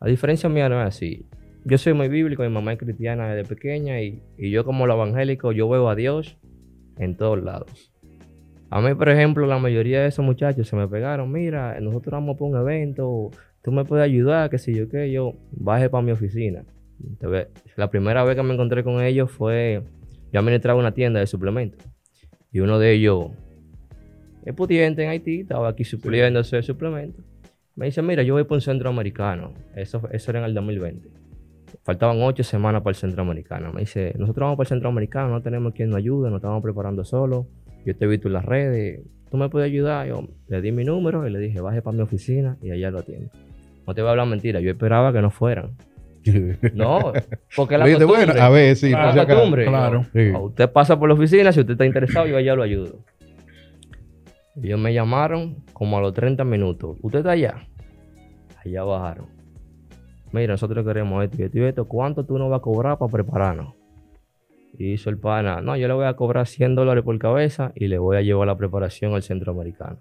A 0.00 0.06
diferencia 0.06 0.48
mía 0.48 0.68
no 0.68 0.80
es 0.80 0.88
así. 0.88 1.26
Yo 1.64 1.76
soy 1.76 1.92
muy 1.92 2.08
bíblico, 2.08 2.42
mi 2.42 2.48
mamá 2.48 2.72
es 2.72 2.78
cristiana 2.78 3.34
desde 3.34 3.48
pequeña 3.48 4.00
y, 4.00 4.22
yo 4.38 4.64
como 4.64 4.86
lo 4.86 4.94
evangélico, 4.94 5.52
yo 5.52 5.68
veo 5.68 5.88
a 5.88 5.94
Dios 5.94 6.38
en 6.96 7.16
todos 7.16 7.42
lados. 7.42 7.92
A 8.70 8.80
mí, 8.80 8.94
por 8.94 9.08
ejemplo, 9.08 9.46
la 9.46 9.58
mayoría 9.58 10.02
de 10.02 10.08
esos 10.08 10.24
muchachos 10.24 10.68
se 10.68 10.76
me 10.76 10.86
pegaron, 10.88 11.32
mira, 11.32 11.80
nosotros 11.80 12.12
vamos 12.12 12.36
por 12.36 12.50
un 12.50 12.56
evento, 12.56 13.30
tú 13.62 13.72
me 13.72 13.84
puedes 13.84 14.04
ayudar, 14.04 14.50
qué 14.50 14.58
sé 14.58 14.72
yo 14.72 14.88
qué, 14.88 15.10
yo 15.10 15.34
baje 15.52 15.90
para 15.90 16.02
mi 16.02 16.12
oficina. 16.12 16.64
La 17.76 17.90
primera 17.90 18.24
vez 18.24 18.36
que 18.36 18.42
me 18.42 18.54
encontré 18.54 18.84
con 18.84 19.02
ellos 19.02 19.30
fue, 19.30 19.82
yo 20.32 20.40
administraba 20.40 20.78
una 20.78 20.92
tienda 20.92 21.20
de 21.20 21.26
suplementos 21.26 21.86
y 22.52 22.60
uno 22.60 22.78
de 22.78 22.92
ellos 22.92 23.30
es 24.48 24.54
pudiente 24.54 25.02
en 25.02 25.10
Haití, 25.10 25.40
estaba 25.40 25.68
aquí 25.68 25.84
supliéndose 25.84 26.56
de 26.56 26.62
suplementos. 26.62 27.24
Me 27.76 27.86
dice, 27.86 28.02
mira, 28.02 28.22
yo 28.22 28.34
voy 28.34 28.44
por 28.44 28.56
un 28.56 28.60
centroamericano. 28.60 29.52
Eso, 29.76 30.02
eso 30.10 30.30
era 30.30 30.40
en 30.40 30.46
el 30.46 30.54
2020. 30.54 31.08
Faltaban 31.84 32.20
ocho 32.22 32.42
semanas 32.42 32.82
para 32.82 32.90
el 32.92 32.96
centroamericano. 32.96 33.72
Me 33.72 33.80
dice, 33.80 34.14
nosotros 34.18 34.46
vamos 34.46 34.56
para 34.56 34.64
el 34.64 34.68
centroamericano, 34.68 35.28
no 35.30 35.42
tenemos 35.42 35.74
quien 35.74 35.90
nos 35.90 35.98
ayude, 35.98 36.30
nos 36.30 36.38
estamos 36.38 36.62
preparando 36.62 37.04
solo. 37.04 37.46
Yo 37.84 37.96
te 37.96 38.04
he 38.04 38.08
visto 38.08 38.28
en 38.28 38.34
las 38.34 38.44
redes, 38.44 39.00
tú 39.30 39.36
me 39.36 39.48
puedes 39.48 39.66
ayudar. 39.66 40.08
Yo 40.08 40.26
le 40.48 40.60
di 40.60 40.72
mi 40.72 40.84
número 40.84 41.26
y 41.26 41.30
le 41.30 41.38
dije, 41.38 41.60
baje 41.60 41.82
para 41.82 41.96
mi 41.96 42.02
oficina 42.02 42.56
y 42.62 42.70
allá 42.70 42.90
lo 42.90 42.98
atiendo. 42.98 43.30
No 43.86 43.94
te 43.94 44.00
voy 44.02 44.08
a 44.08 44.10
hablar 44.12 44.26
mentira, 44.26 44.60
yo 44.60 44.70
esperaba 44.70 45.12
que 45.12 45.20
no 45.22 45.30
fueran. 45.30 45.72
No, 46.74 47.12
porque 47.56 47.78
la 47.78 47.84
Oye, 47.84 47.94
costumbre. 47.94 48.26
bueno, 48.26 48.42
a 48.42 48.50
ver, 48.50 48.76
sí, 48.76 48.90
la 48.90 49.24
costumbre. 49.26 49.64
claro. 49.66 50.04
Sí. 50.12 50.30
Usted 50.38 50.68
pasa 50.70 50.98
por 50.98 51.08
la 51.08 51.14
oficina, 51.14 51.52
si 51.52 51.60
usted 51.60 51.72
está 51.72 51.86
interesado, 51.86 52.26
yo 52.26 52.36
allá 52.36 52.54
lo 52.54 52.62
ayudo. 52.62 52.98
Ellos 54.62 54.80
me 54.80 54.92
llamaron 54.92 55.64
como 55.72 55.98
a 55.98 56.00
los 56.00 56.12
30 56.12 56.44
minutos. 56.44 56.96
¿Usted 57.02 57.20
está 57.20 57.32
allá? 57.32 57.68
Allá 58.64 58.82
bajaron. 58.82 59.26
Mira, 60.32 60.54
nosotros 60.54 60.84
queremos 60.84 61.24
esto 61.24 61.36
y 61.38 61.44
esto 61.44 61.58
y 61.58 61.62
esto. 61.62 61.88
¿Cuánto 61.88 62.24
tú 62.24 62.38
nos 62.38 62.50
vas 62.50 62.58
a 62.58 62.62
cobrar 62.62 62.98
para 62.98 63.10
prepararnos? 63.10 63.74
Y 64.76 64.92
hizo 64.92 65.10
el 65.10 65.18
pana. 65.18 65.60
No, 65.60 65.76
yo 65.76 65.88
le 65.88 65.94
voy 65.94 66.06
a 66.06 66.14
cobrar 66.14 66.46
100 66.46 66.74
dólares 66.74 67.04
por 67.04 67.18
cabeza 67.18 67.72
y 67.74 67.86
le 67.86 67.98
voy 67.98 68.16
a 68.16 68.22
llevar 68.22 68.46
la 68.48 68.56
preparación 68.56 69.14
al 69.14 69.22
centroamericano. 69.22 70.00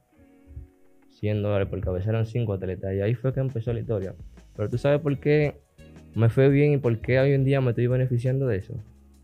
100 1.11 1.41
dólares 1.41 1.67
por 1.67 1.79
cabeza. 1.79 2.09
Eran 2.09 2.25
5 2.25 2.53
atletas. 2.53 2.93
Y 2.93 3.01
ahí 3.01 3.13
fue 3.15 3.33
que 3.33 3.39
empezó 3.39 3.71
la 3.73 3.79
historia. 3.79 4.15
Pero 4.55 4.69
tú 4.69 4.77
sabes 4.77 4.99
por 4.99 5.17
qué 5.19 5.61
me 6.15 6.29
fue 6.29 6.49
bien 6.49 6.73
y 6.73 6.77
por 6.77 6.97
qué 6.99 7.19
hoy 7.19 7.33
en 7.33 7.45
día 7.45 7.61
me 7.61 7.69
estoy 7.69 7.87
beneficiando 7.87 8.47
de 8.47 8.57
eso. 8.57 8.73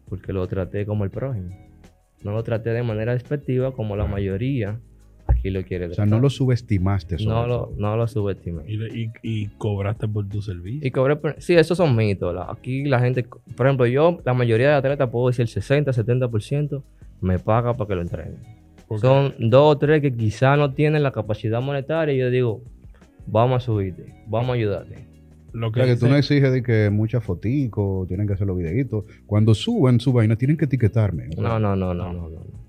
Porque 0.07 0.31
lo 0.31 0.47
traté 0.47 0.85
como 0.85 1.03
el 1.03 1.09
prójimo. 1.09 1.49
No 2.23 2.31
lo 2.31 2.43
traté 2.43 2.69
de 2.69 2.83
manera 2.83 3.13
despectiva 3.13 3.73
como 3.73 3.97
la 3.97 4.05
mayoría 4.05 4.79
aquí 5.43 5.49
lo 5.51 5.63
quiere 5.63 5.87
O 5.87 5.93
sea, 5.93 6.05
no 6.05 6.19
lo 6.19 6.29
subestimaste. 6.29 7.17
sobre 7.17 7.35
no 7.35 7.47
lo, 7.47 7.73
no 7.77 7.97
lo 7.97 8.07
subestimé. 8.07 8.63
Y, 8.67 9.03
y- 9.03 9.11
y 9.21 9.47
cobraste 9.57 10.07
por 10.07 10.27
tu 10.29 10.41
servicio. 10.41 10.87
Y 10.87 10.91
cobré, 10.91 11.17
por- 11.17 11.35
sí, 11.41 11.53
esos 11.53 11.77
son 11.77 11.95
mitos. 11.95 12.33
la- 12.33 12.49
Aquí 12.49 12.85
la 12.85 12.99
gente, 12.99 13.25
por 13.55 13.65
ejemplo, 13.67 13.85
yo, 13.85 14.19
la 14.23 14.33
mayoría 14.33 14.69
de 14.69 14.75
atletas, 14.75 15.09
puedo 15.09 15.27
decir 15.27 15.41
el 15.43 15.49
60, 15.49 15.91
70%, 15.91 16.81
me 17.21 17.39
paga 17.39 17.73
para 17.75 17.87
que 17.89 17.95
lo 17.95 18.01
entrenen. 18.01 18.37
Porque- 18.87 19.01
Son 19.07 19.33
dos 19.39 19.75
o 19.75 19.77
tres 19.77 20.01
que 20.01 20.13
quizá 20.15 20.55
no 20.55 20.73
tienen 20.73 21.03
la 21.03 21.11
capacidad 21.11 21.61
monetaria 21.61 22.13
y 22.15 22.19
yo 22.19 22.29
digo, 22.29 22.61
vamos 23.27 23.57
a 23.63 23.65
subirte, 23.65 24.05
vamos 24.27 24.51
a 24.51 24.53
ayudarte. 24.53 25.07
lo 25.53 25.67
O 25.67 25.71
que 25.71 25.83
sea, 25.83 25.93
que 25.93 25.99
tú 25.99 26.07
no 26.07 26.15
exiges 26.15 26.51
de 26.51 26.63
que 26.63 26.89
muchas 26.89 27.23
foticos, 27.23 28.07
tienen 28.07 28.25
que 28.25 28.33
hacer 28.33 28.47
los 28.47 28.57
videitos. 28.57 29.05
Cuando 29.27 29.53
suben 29.53 29.99
su 29.99 30.11
vaina, 30.11 30.35
tienen 30.35 30.57
que 30.57 30.65
etiquetarme. 30.65 31.29
O 31.37 31.41
No, 31.43 31.59
no, 31.59 31.75
no, 31.75 31.93
no, 31.93 32.11
no. 32.11 32.27
no. 32.29 32.62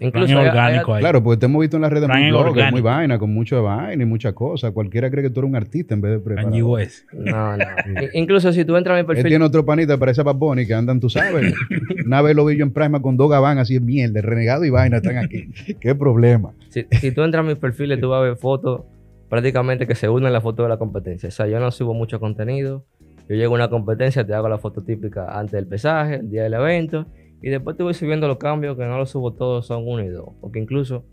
Incluso 0.00 0.38
hay- 0.38 0.46
orgánico 0.48 0.92
hay- 0.94 0.96
ahí. 0.98 1.02
Claro, 1.02 1.22
porque 1.22 1.38
te 1.40 1.46
hemos 1.46 1.60
visto 1.60 1.76
en 1.76 1.82
las 1.82 1.92
redes 1.92 2.08
muy 2.08 2.28
blogger, 2.30 2.48
orgánico. 2.50 2.72
muy 2.72 2.80
vaina, 2.80 3.18
con 3.18 3.32
mucho 3.32 3.62
vaina 3.62 4.02
y 4.02 4.06
muchas 4.06 4.32
cosas. 4.32 4.72
Cualquiera 4.72 5.10
cree 5.10 5.22
que 5.22 5.30
tú 5.30 5.40
eres 5.40 5.50
un 5.50 5.56
artista 5.56 5.94
en 5.94 6.00
vez 6.00 6.24
de. 6.24 6.62
West. 6.62 7.04
No, 7.12 7.56
no. 7.56 7.64
Incluso 8.14 8.52
si 8.52 8.64
tú 8.64 8.76
entras 8.76 8.94
a 8.94 8.96
mi 8.96 9.00
Él 9.00 9.06
perfil, 9.06 9.26
tiene 9.26 9.44
otro 9.44 9.64
panita, 9.64 9.98
parece 9.98 10.22
Bad 10.22 10.34
Bunny, 10.36 10.66
que 10.66 10.74
andan, 10.74 10.98
tú 10.98 11.08
sabes. 11.08 11.54
Una 12.06 12.20
vez 12.22 12.34
lo 12.34 12.44
vi 12.44 12.56
yo 12.56 12.64
en 12.64 12.72
Prima 12.72 13.00
con 13.00 13.16
dos 13.16 13.30
gabán 13.30 13.58
así 13.58 13.76
en 13.76 13.84
mierda, 13.84 14.20
renegado 14.22 14.64
y 14.64 14.70
vaina 14.70 14.96
están 14.96 15.18
aquí. 15.18 15.50
Qué 15.80 15.94
problema. 15.94 16.52
si, 16.70 16.86
si 17.00 17.12
tú 17.12 17.22
entras 17.22 17.44
a 17.44 17.48
mis 17.48 17.56
perfiles, 17.58 18.00
tú 18.00 18.08
vas 18.08 18.18
a 18.20 18.22
ver 18.22 18.36
fotos 18.36 18.82
prácticamente 19.28 19.86
que 19.86 19.94
se 19.94 20.08
unen 20.08 20.32
la 20.32 20.40
foto 20.40 20.62
de 20.62 20.68
la 20.68 20.76
competencia. 20.78 21.28
O 21.28 21.32
sea, 21.32 21.46
yo 21.46 21.60
no 21.60 21.70
subo 21.70 21.94
mucho 21.94 22.18
contenido. 22.20 22.84
Yo 23.28 23.36
llego 23.36 23.54
a 23.54 23.56
una 23.56 23.68
competencia, 23.70 24.26
te 24.26 24.34
hago 24.34 24.48
la 24.48 24.58
foto 24.58 24.82
típica 24.82 25.38
antes 25.38 25.52
del 25.52 25.66
pesaje, 25.66 26.16
el 26.16 26.28
día 26.30 26.42
del 26.42 26.54
evento, 26.54 27.06
y 27.42 27.50
después 27.50 27.76
te 27.76 27.82
voy 27.82 27.94
subiendo 27.94 28.28
los 28.28 28.38
cambios, 28.38 28.76
que 28.76 28.84
no 28.84 28.96
los 28.98 29.10
subo 29.10 29.32
todos, 29.34 29.66
son 29.66 29.82
uno 29.86 30.02
y 30.04 30.08
dos. 30.08 30.30
Porque 30.40 30.58
incluso 30.60 31.04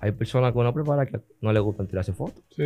hay 0.00 0.12
personas 0.12 0.52
que 0.52 0.58
uno 0.58 0.72
prepara 0.74 1.06
que 1.06 1.18
no 1.40 1.52
les 1.52 1.62
gustan 1.62 1.86
tirarse 1.86 2.12
fotos. 2.12 2.44
Sí. 2.50 2.62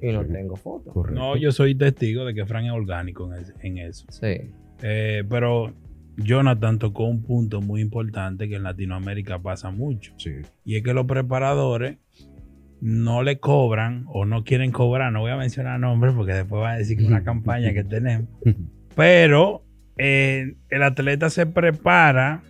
Y 0.00 0.12
no 0.12 0.22
sí, 0.24 0.32
tengo 0.32 0.56
fotos. 0.56 0.92
correcto. 0.92 1.20
No, 1.20 1.36
yo 1.36 1.50
soy 1.52 1.74
testigo 1.74 2.24
de 2.24 2.34
que 2.34 2.44
Frank 2.46 2.66
es 2.66 2.72
orgánico 2.72 3.32
en, 3.32 3.40
es- 3.40 3.54
en 3.60 3.78
eso. 3.78 4.06
Sí. 4.10 4.50
Eh, 4.82 5.24
pero 5.28 5.72
Jonathan 6.16 6.78
tocó 6.78 7.04
un 7.06 7.22
punto 7.22 7.60
muy 7.62 7.80
importante 7.80 8.48
que 8.48 8.56
en 8.56 8.62
Latinoamérica 8.64 9.38
pasa 9.40 9.70
mucho. 9.70 10.12
Sí. 10.18 10.32
Y 10.64 10.76
es 10.76 10.82
que 10.82 10.92
los 10.92 11.06
preparadores 11.06 11.96
no 12.80 13.22
le 13.22 13.38
cobran 13.38 14.04
o 14.08 14.24
no 14.26 14.44
quieren 14.44 14.72
cobrar. 14.72 15.12
No 15.12 15.20
voy 15.20 15.30
a 15.30 15.36
mencionar 15.36 15.78
nombres 15.80 16.14
porque 16.14 16.32
después 16.34 16.60
va 16.62 16.72
a 16.72 16.76
decir 16.76 16.96
que 16.98 17.04
es 17.04 17.08
una 17.08 17.22
campaña 17.24 17.72
que 17.72 17.84
tenemos. 17.84 18.28
Pero 18.94 19.62
eh, 19.96 20.56
el 20.68 20.82
atleta 20.82 21.30
se 21.30 21.46
prepara 21.46 22.42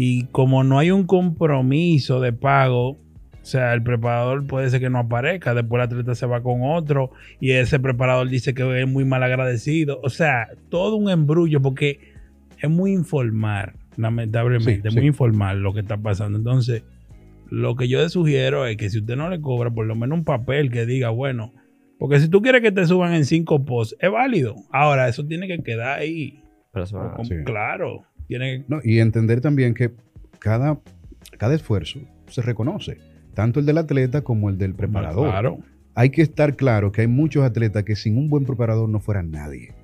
y 0.00 0.26
como 0.26 0.62
no 0.62 0.78
hay 0.78 0.92
un 0.92 1.06
compromiso 1.06 2.20
de 2.20 2.32
pago, 2.32 2.90
o 2.90 2.98
sea, 3.42 3.74
el 3.74 3.82
preparador 3.82 4.46
puede 4.46 4.70
ser 4.70 4.78
que 4.78 4.90
no 4.90 4.98
aparezca, 4.98 5.54
después 5.54 5.80
el 5.80 5.86
atleta 5.86 6.14
se 6.14 6.24
va 6.26 6.40
con 6.40 6.60
otro 6.62 7.10
y 7.40 7.50
ese 7.50 7.80
preparador 7.80 8.28
dice 8.28 8.54
que 8.54 8.80
es 8.80 8.86
muy 8.86 9.04
mal 9.04 9.24
agradecido. 9.24 10.00
O 10.04 10.08
sea, 10.10 10.48
todo 10.68 10.94
un 10.94 11.10
embrullo 11.10 11.60
porque 11.60 11.98
es 12.62 12.70
muy 12.70 12.92
informal, 12.92 13.72
lamentablemente, 13.96 14.88
Sí, 14.90 14.94
muy 14.94 15.02
sí. 15.02 15.06
informal 15.08 15.60
lo 15.62 15.72
que 15.74 15.80
está 15.80 15.96
pasando. 15.96 16.38
Entonces, 16.38 16.84
lo 17.50 17.74
que 17.74 17.88
yo 17.88 18.00
le 18.00 18.08
sugiero 18.08 18.66
es 18.66 18.76
que 18.76 18.90
si 18.90 18.98
usted 18.98 19.16
no 19.16 19.28
le 19.30 19.40
cobra, 19.40 19.70
por 19.70 19.86
lo 19.86 19.96
menos 19.96 20.18
un 20.18 20.24
papel 20.24 20.70
que 20.70 20.86
diga, 20.86 21.08
bueno, 21.10 21.54
porque 21.98 22.20
si 22.20 22.28
tú 22.28 22.40
quieres 22.42 22.62
que 22.62 22.70
te 22.70 22.86
suban 22.86 23.14
en 23.14 23.24
cinco 23.24 23.64
posts, 23.64 23.96
es 23.98 24.10
válido. 24.12 24.54
Ahora, 24.70 25.08
eso 25.08 25.26
tiene 25.26 25.48
que 25.48 25.58
quedar 25.62 25.98
ahí. 25.98 26.40
Pero 26.72 26.84
eso- 26.84 26.98
Como- 27.16 27.24
sí. 27.24 27.34
Claro. 27.44 28.02
Tiene 28.28 28.64
No, 28.68 28.80
y 28.84 29.00
entender 29.00 29.40
también 29.40 29.74
que 29.74 29.90
cada, 30.38 30.78
cada 31.38 31.54
esfuerzo 31.54 32.00
se 32.28 32.42
reconoce, 32.42 32.98
tanto 33.34 33.58
el 33.58 33.66
del 33.66 33.78
atleta 33.78 34.22
como 34.22 34.50
el 34.50 34.58
del 34.58 34.74
preparador. 34.74 35.30
Claro. 35.30 35.58
Hay 35.94 36.10
que 36.10 36.22
estar 36.22 36.54
claro 36.54 36.92
que 36.92 37.00
hay 37.00 37.06
muchos 37.08 37.42
atletas 37.42 37.82
que 37.82 37.96
sin 37.96 38.16
un 38.16 38.28
buen 38.28 38.44
preparador 38.44 38.88
no 38.88 39.00
fueran 39.00 39.32
nadie. 39.32 39.74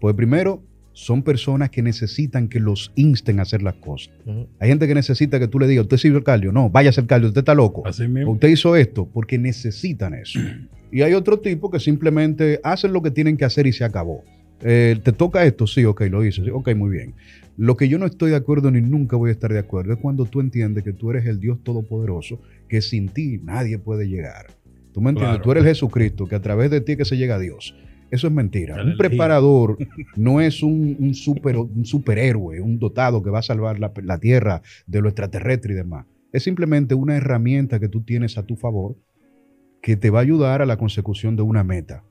Pues 0.00 0.14
primero, 0.14 0.62
son 0.92 1.22
personas 1.22 1.70
que 1.70 1.82
necesitan 1.82 2.48
que 2.48 2.60
los 2.60 2.92
insten 2.96 3.38
a 3.38 3.42
hacer 3.42 3.62
las 3.62 3.74
cosas. 3.76 4.12
Hay 4.58 4.68
gente 4.68 4.86
que 4.86 4.94
necesita 4.94 5.38
que 5.38 5.48
tú 5.48 5.58
le 5.58 5.66
digas, 5.66 5.84
usted 5.84 5.96
sirve 5.96 6.18
el 6.18 6.24
cardio. 6.24 6.52
No, 6.52 6.68
vaya 6.68 6.88
a 6.88 6.90
hacer 6.90 7.06
cardio, 7.06 7.28
usted 7.28 7.40
está 7.40 7.54
loco. 7.54 7.86
Así 7.86 8.06
mismo. 8.06 8.32
Usted 8.32 8.48
hizo 8.48 8.76
esto 8.76 9.08
porque 9.10 9.38
necesitan 9.38 10.14
eso. 10.14 10.38
Y 10.94 11.00
hay 11.00 11.14
otro 11.14 11.40
tipo 11.40 11.70
que 11.70 11.80
simplemente 11.80 12.60
hacen 12.62 12.92
lo 12.92 13.00
que 13.00 13.10
tienen 13.10 13.38
que 13.38 13.46
hacer 13.46 13.66
y 13.66 13.72
se 13.72 13.82
acabó. 13.82 14.24
Eh, 14.60 15.00
¿Te 15.02 15.12
toca 15.12 15.42
esto? 15.46 15.66
Sí, 15.66 15.86
ok, 15.86 16.02
lo 16.10 16.22
hice. 16.22 16.44
Sí, 16.44 16.50
ok, 16.50 16.74
muy 16.74 16.90
bien. 16.90 17.14
Lo 17.56 17.76
que 17.76 17.88
yo 17.88 17.98
no 17.98 18.06
estoy 18.06 18.30
de 18.30 18.36
acuerdo 18.36 18.70
ni 18.70 18.80
nunca 18.80 19.16
voy 19.16 19.28
a 19.28 19.32
estar 19.32 19.52
de 19.52 19.58
acuerdo 19.58 19.92
es 19.92 19.98
cuando 19.98 20.24
tú 20.24 20.40
entiendes 20.40 20.84
que 20.84 20.92
tú 20.92 21.10
eres 21.10 21.26
el 21.26 21.38
Dios 21.38 21.62
Todopoderoso, 21.62 22.40
que 22.68 22.80
sin 22.80 23.08
ti 23.08 23.38
nadie 23.42 23.78
puede 23.78 24.08
llegar. 24.08 24.46
¿Tú 24.92 25.00
me 25.00 25.10
entiendes? 25.10 25.36
Claro. 25.36 25.44
Tú 25.44 25.52
eres 25.52 25.64
Jesucristo, 25.64 26.26
que 26.26 26.34
a 26.34 26.42
través 26.42 26.70
de 26.70 26.80
ti 26.80 26.96
que 26.96 27.04
se 27.04 27.16
llega 27.16 27.36
a 27.36 27.38
Dios. 27.38 27.74
Eso 28.10 28.26
es 28.26 28.32
mentira. 28.32 28.82
Un 28.82 28.98
preparador 28.98 29.78
no 30.16 30.42
es 30.42 30.62
un, 30.62 30.96
un 30.98 31.14
super, 31.14 31.56
un 31.56 31.86
superhéroe, 31.86 32.60
un 32.60 32.78
dotado 32.78 33.22
que 33.22 33.30
va 33.30 33.38
a 33.38 33.42
salvar 33.42 33.78
la, 33.78 33.90
la 34.02 34.18
tierra 34.18 34.60
de 34.86 35.00
lo 35.00 35.08
extraterrestre 35.08 35.72
y 35.72 35.76
demás. 35.76 36.06
Es 36.30 36.42
simplemente 36.42 36.94
una 36.94 37.16
herramienta 37.16 37.80
que 37.80 37.88
tú 37.88 38.02
tienes 38.02 38.36
a 38.36 38.44
tu 38.44 38.56
favor 38.56 38.96
que 39.80 39.96
te 39.96 40.10
va 40.10 40.20
a 40.20 40.22
ayudar 40.22 40.62
a 40.62 40.66
la 40.66 40.76
consecución 40.76 41.36
de 41.36 41.42
una 41.42 41.64
meta. 41.64 42.04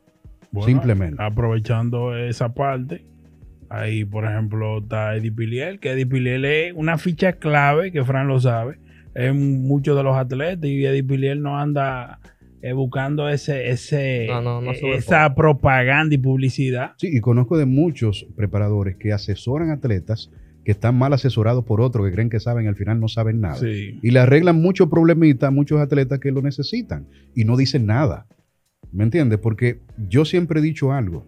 Bueno, 0.51 0.67
simplemente. 0.67 1.21
Aprovechando 1.21 2.17
esa 2.17 2.53
parte, 2.53 3.05
ahí, 3.71 4.05
por 4.05 4.25
ejemplo, 4.25 4.79
está 4.79 5.15
Eddie 5.15 5.31
Piliel, 5.31 5.79
que 5.79 5.91
Eddie 5.91 6.05
Piliel 6.05 6.45
es 6.45 6.73
una 6.75 6.97
ficha 6.97 7.33
clave, 7.33 7.91
que 7.91 8.03
Fran 8.03 8.27
lo 8.27 8.39
sabe, 8.39 8.77
en 9.15 9.63
muchos 9.63 9.95
de 9.97 10.03
los 10.03 10.15
atletas, 10.15 10.69
y 10.69 10.85
Eddie 10.85 11.03
Piliel 11.03 11.41
no 11.41 11.57
anda 11.57 12.19
eh, 12.61 12.73
buscando 12.73 13.29
ese, 13.29 13.69
ese, 13.69 14.27
No, 14.27 14.41
no, 14.41 14.61
no 14.61 14.73
sube 14.73 14.95
esa 14.95 15.33
propaganda 15.33 16.13
y 16.13 16.17
publicidad. 16.17 16.91
Sí, 16.97 17.09
y 17.11 17.19
conozco 17.21 17.57
de 17.57 17.65
muchos 17.65 18.27
preparadores 18.35 18.97
que 18.97 19.13
asesoran 19.13 19.71
atletas 19.71 20.29
que 20.63 20.71
están 20.71 20.95
mal 20.95 21.11
asesorados 21.13 21.65
por 21.65 21.81
otros 21.81 22.05
que 22.05 22.13
creen 22.13 22.29
que 22.29 22.39
saben 22.39 22.67
al 22.67 22.75
final 22.75 22.99
no 22.99 23.07
saben 23.07 23.41
nada. 23.41 23.55
Sí. 23.55 23.97
Y 24.03 24.11
le 24.11 24.19
arreglan 24.19 24.61
muchos 24.61 24.89
problemitas 24.89 25.47
a 25.47 25.51
muchos 25.51 25.79
atletas 25.79 26.19
que 26.19 26.31
lo 26.31 26.43
necesitan 26.43 27.07
y 27.33 27.45
no 27.45 27.57
dicen 27.57 27.87
nada. 27.87 28.27
¿Me 28.91 29.03
entiendes? 29.03 29.39
Porque 29.39 29.79
yo 30.09 30.23
siempre 30.23 30.59
he 30.59 30.63
dicho 30.63 30.91
algo. 30.91 31.25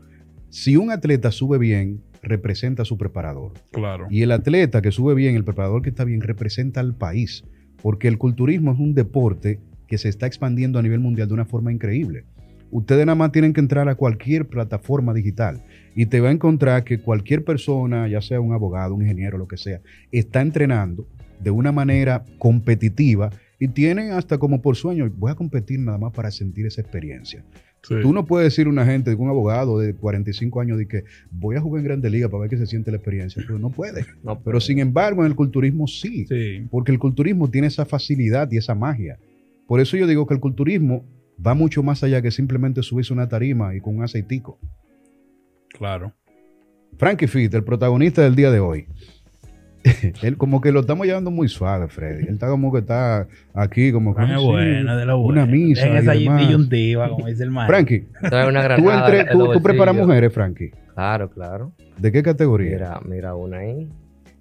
Si 0.49 0.77
un 0.77 0.91
atleta 0.91 1.31
sube 1.31 1.57
bien, 1.57 2.01
representa 2.23 2.81
a 2.81 2.85
su 2.85 2.97
preparador. 2.97 3.51
Claro. 3.71 4.07
Y 4.09 4.23
el 4.23 4.31
atleta 4.31 4.81
que 4.81 4.91
sube 4.91 5.13
bien, 5.13 5.35
el 5.35 5.43
preparador 5.43 5.81
que 5.81 5.89
está 5.89 6.05
bien, 6.05 6.21
representa 6.21 6.79
al 6.79 6.95
país. 6.95 7.43
Porque 7.81 8.07
el 8.07 8.17
culturismo 8.17 8.71
es 8.71 8.79
un 8.79 8.95
deporte 8.95 9.59
que 9.87 9.97
se 9.97 10.09
está 10.09 10.25
expandiendo 10.25 10.79
a 10.79 10.81
nivel 10.81 10.99
mundial 10.99 11.27
de 11.27 11.33
una 11.33 11.45
forma 11.45 11.71
increíble. 11.71 12.25
Ustedes 12.71 13.05
nada 13.05 13.15
más 13.15 13.31
tienen 13.31 13.53
que 13.53 13.59
entrar 13.59 13.87
a 13.87 13.95
cualquier 13.95 14.47
plataforma 14.47 15.13
digital 15.13 15.63
y 15.95 16.07
te 16.07 16.21
va 16.21 16.29
a 16.29 16.31
encontrar 16.31 16.83
que 16.83 16.99
cualquier 16.99 17.43
persona, 17.43 18.07
ya 18.07 18.19
sea 18.19 18.41
un 18.41 18.53
abogado, 18.53 18.95
un 18.95 19.03
ingeniero, 19.03 19.37
lo 19.37 19.47
que 19.47 19.57
sea, 19.57 19.81
está 20.11 20.41
entrenando 20.41 21.07
de 21.39 21.51
una 21.51 21.71
manera 21.71 22.25
competitiva 22.39 23.29
y 23.59 23.67
tienen 23.67 24.11
hasta 24.11 24.39
como 24.39 24.61
por 24.61 24.75
sueño, 24.75 25.07
voy 25.15 25.31
a 25.31 25.35
competir 25.35 25.79
nada 25.79 25.99
más 25.99 26.13
para 26.13 26.31
sentir 26.31 26.65
esa 26.65 26.81
experiencia. 26.81 27.43
Sí. 27.83 27.95
Tú 28.01 28.13
no 28.13 28.25
puedes 28.25 28.45
decir 28.45 28.67
a 28.67 28.69
una 28.69 28.85
gente, 28.85 29.13
un 29.13 29.29
abogado 29.29 29.77
de 29.79 29.93
45 29.93 30.61
años, 30.61 30.77
de 30.77 30.87
que 30.87 31.03
voy 31.31 31.57
a 31.57 31.61
jugar 31.61 31.81
en 31.81 31.85
Grande 31.85 32.09
Liga 32.09 32.29
para 32.29 32.41
ver 32.41 32.49
qué 32.49 32.57
se 32.57 32.65
siente 32.65 32.91
la 32.91 32.97
experiencia. 32.97 33.43
Pero 33.45 33.59
no 33.59 33.69
puede. 33.69 34.05
No, 34.23 34.39
Pero 34.39 34.61
sin 34.61 34.79
embargo, 34.79 35.21
en 35.23 35.27
el 35.27 35.35
culturismo 35.35 35.85
sí. 35.87 36.25
Sí. 36.27 36.65
Porque 36.71 36.91
el 36.91 36.99
culturismo 36.99 37.49
tiene 37.49 37.67
esa 37.67 37.85
facilidad 37.85 38.49
y 38.51 38.57
esa 38.57 38.73
magia. 38.73 39.19
Por 39.67 39.81
eso 39.81 39.97
yo 39.97 40.07
digo 40.07 40.25
que 40.25 40.33
el 40.33 40.39
culturismo 40.39 41.05
va 41.45 41.53
mucho 41.53 41.83
más 41.83 42.03
allá 42.03 42.21
que 42.21 42.31
simplemente 42.31 42.81
subirse 42.83 43.11
una 43.11 43.27
tarima 43.27 43.75
y 43.75 43.81
con 43.81 43.97
un 43.97 44.03
aceitico. 44.03 44.59
Claro. 45.69 46.13
Frankie 46.97 47.27
Fit, 47.27 47.53
el 47.53 47.63
protagonista 47.63 48.21
del 48.21 48.35
día 48.35 48.51
de 48.51 48.59
hoy. 48.59 48.87
Él 50.21 50.37
como 50.37 50.61
que 50.61 50.71
lo 50.71 50.79
estamos 50.81 51.05
llevando 51.05 51.29
muy 51.31 51.47
suave, 51.49 51.87
Freddy. 51.89 52.23
Él 52.27 52.33
está 52.35 52.47
como 52.47 52.71
que 52.71 52.79
está 52.79 53.27
aquí, 53.53 53.91
como 53.91 54.13
que 54.15 54.21
Fran 54.21 54.31
es 54.35 54.39
sí, 54.39 54.45
buena, 54.45 54.95
de 54.95 55.05
la 55.05 55.15
una 55.15 55.43
buena. 55.43 55.45
misa 55.45 55.87
En 55.87 55.93
y 55.93 55.97
esa 55.97 56.11
disyuntiva, 56.13 57.09
como 57.09 57.27
dice 57.27 57.43
el 57.43 57.51
maestro. 57.51 57.75
Frankie, 57.75 58.07
Trae 58.29 58.47
una 58.49 58.59
tú, 58.61 58.63
granada 58.85 59.07
entre- 59.19 59.31
tú- 59.33 59.61
preparas 59.61 59.95
mujeres, 59.95 60.33
Frankie. 60.33 60.71
Claro, 60.93 61.29
claro. 61.29 61.73
¿De 61.97 62.11
qué 62.11 62.23
categoría? 62.23 62.71
Mira, 62.71 62.99
mira 63.05 63.35
una 63.35 63.57
ahí. 63.57 63.89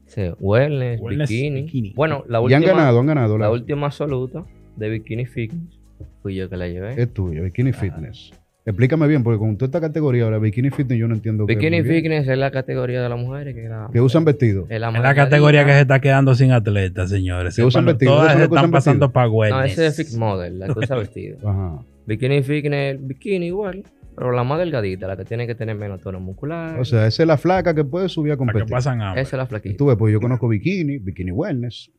Dice, 0.04 0.34
wellness, 0.38 1.00
Wellness, 1.00 1.28
bikini. 1.30 1.62
bikini. 1.62 1.92
Bueno, 1.96 2.24
la 2.28 2.38
y 2.38 2.52
han 2.54 2.62
última, 2.62 2.76
ganado, 2.78 3.00
han 3.00 3.06
ganado. 3.06 3.38
la 3.38 3.46
La, 3.46 3.50
última 3.50 3.86
absoluta 3.86 4.44
de 4.76 4.88
Bikini 4.90 5.24
Fitness 5.26 5.80
fui 6.22 6.34
yo 6.36 6.48
que 6.50 6.56
la 6.56 6.68
llevé. 6.68 7.00
es 7.00 7.12
tuyo, 7.12 7.42
Bikini 7.44 7.72
Fitness. 7.72 8.32
Explícame 8.64 9.08
bien, 9.08 9.24
porque 9.24 9.38
con 9.40 9.56
toda 9.56 9.66
esta 9.66 9.80
categoría 9.80 10.22
ahora, 10.24 10.38
Bikini 10.38 10.70
Fitness, 10.70 10.96
yo 10.98 11.08
no 11.08 11.14
entiendo. 11.14 11.46
qué- 11.46 11.56
Bikini. 11.56 11.82
Fitness 11.82 12.28
es 12.28 12.38
la 12.38 12.52
categoría 12.52 13.02
de 13.02 13.08
las 13.08 13.18
mujeres 13.18 13.56
que, 13.56 13.62
la, 13.68 13.90
Que 13.92 14.00
usan 14.00 14.24
vestido. 14.24 14.66
es 14.68 14.80
la 14.80 14.90
Es 14.90 15.02
la 15.02 15.14
categoría 15.16 15.64
que 15.66 15.72
se 15.72 15.80
está 15.80 16.00
quedando 16.00 16.34
sin 16.36 16.52
atletas, 16.52 17.10
señores. 17.10 17.56
Que 17.56 17.62
usan 17.64 17.82
Sépanlo, 17.82 17.92
vestido, 17.92 18.12
Todas 18.14 18.32
se 18.32 18.38
que 18.38 18.44
están 18.44 18.70
pasando 18.70 19.10
para 19.12 19.26
No, 19.26 19.32
wellness. 19.34 19.72
ese 19.72 19.86
es 19.88 19.96
Fit 20.10 20.16
Model, 20.18 20.58
la 20.60 20.66
que 20.68 20.78
usa 20.78 20.96
vestido. 20.96 21.38
Ajá. 21.48 21.82
Bikini 22.06 22.42
Fitness, 22.44 23.04
bikini 23.04 23.46
igual, 23.46 23.82
pero 24.14 24.30
la 24.30 24.44
más 24.44 24.60
delgadita, 24.60 25.08
la 25.08 25.16
que 25.16 25.24
tiene 25.24 25.46
que 25.48 25.56
tener 25.56 25.74
menos 25.76 26.00
tono 26.00 26.20
muscular. 26.20 26.78
O 26.78 26.84
sea, 26.84 27.08
esa 27.08 27.22
es 27.24 27.26
la 27.26 27.38
flaca 27.38 27.74
que 27.74 27.82
puede 27.84 28.08
subir 28.08 28.32
a 28.32 28.36
Para 28.36 28.46
que 28.46 28.52
competir. 28.60 28.70
pasan 28.72 29.02
hambre. 29.02 29.22
esa 29.22 29.36
es 29.36 29.38
la 29.38 29.44
Y 29.44 29.46
flaquita. 29.48 29.76
tú 29.76 29.86
ves, 29.86 29.96
pues 29.96 30.12
yo 30.12 30.20
conozco 30.20 30.46
Bikini, 30.46 30.98
Bikini 30.98 31.32
Wellness, 31.32 31.90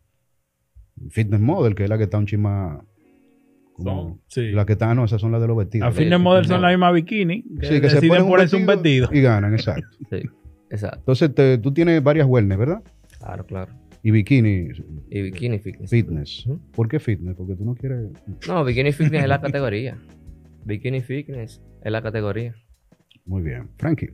Fitness 1.10 1.42
Model, 1.42 1.76
que 1.76 1.84
es 1.84 1.90
la 1.90 1.98
que 1.98 2.06
está 2.06 2.18
un 2.20 2.26
chima. 2.26 2.86
Son- 3.82 4.22
sí. 4.28 4.52
La 4.52 4.66
que 4.66 4.74
está, 4.74 4.94
no, 4.94 5.06
esas 5.06 5.20
son 5.22 5.32
las 5.32 5.42
de 5.42 5.48
los 5.48 5.58
vestidos. 5.58 5.88
A 5.88 5.92
fitness 5.92 6.20
model 6.20 6.46
son 6.46 6.62
la 6.62 6.70
misma 6.70 6.92
bikini. 6.92 7.44
Que 7.60 7.66
Sí, 7.68 7.82
que 7.82 7.90
se 7.90 8.08
ponen 8.08 8.28
ponerse 8.28 8.56
un 8.56 8.66
vestido, 8.66 9.10
y 9.12 9.22
ganan, 9.22 9.54
exacto. 9.54 9.88
Sí, 10.10 10.22
exacto. 10.70 11.00
Entonces 11.00 11.34
te- 11.34 11.58
tú 11.58 11.74
tienes 11.74 12.02
varias 12.04 12.28
wellness, 12.28 12.58
¿verdad? 12.58 12.84
Claro, 13.20 13.46
claro. 13.46 13.72
Y 14.06 14.12
Bikini 14.12 14.68
Y 15.10 15.22
Bikini 15.22 15.60
Fitness. 15.60 15.90
Fitness. 15.90 16.46
¿Por 16.76 16.90
qué 16.90 17.00
Fitness? 17.00 17.36
Porque 17.38 17.56
tú 17.56 17.64
no 17.64 17.74
quieres. 17.74 18.10
No, 18.48 18.64
Bikini 18.66 18.92
Fitness 18.94 19.24
es 19.24 19.30
la 19.30 19.40
categoría. 19.40 19.98
Bikini 20.66 21.00
Fitness 21.02 21.62
es 21.84 21.92
la 21.92 22.02
categoría. 22.02 22.54
Muy 23.26 23.42
bien. 23.42 23.70
Frankie, 23.78 24.10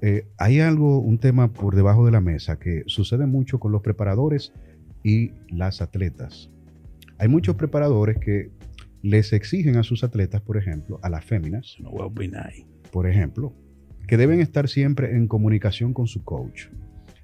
eh, 0.00 0.26
hay 0.38 0.60
algo, 0.60 0.98
un 0.98 1.18
tema 1.18 1.52
por 1.52 1.76
debajo 1.76 2.06
de 2.06 2.12
la 2.12 2.20
mesa 2.22 2.58
que 2.58 2.84
sucede 2.86 3.26
mucho 3.26 3.60
con 3.60 3.70
los 3.70 3.82
preparadores 3.82 4.52
y 5.04 5.32
las 5.50 5.82
atletas. 5.82 6.50
Hay 7.18 7.28
muchos 7.28 7.56
preparadores 7.56 8.16
que 8.18 8.50
les 9.06 9.32
exigen 9.32 9.76
a 9.76 9.84
sus 9.84 10.02
atletas, 10.02 10.40
por 10.42 10.56
ejemplo, 10.56 10.98
a 11.02 11.08
las 11.08 11.24
féminas, 11.24 11.76
No 11.80 11.90
voy 11.90 12.02
a 12.02 12.06
opinar 12.06 12.48
ahí. 12.48 12.66
por 12.90 13.08
ejemplo, 13.08 13.54
que 14.08 14.16
deben 14.16 14.40
estar 14.40 14.68
siempre 14.68 15.16
en 15.16 15.28
comunicación 15.28 15.92
con 15.92 16.06
su 16.08 16.24
coach. 16.24 16.66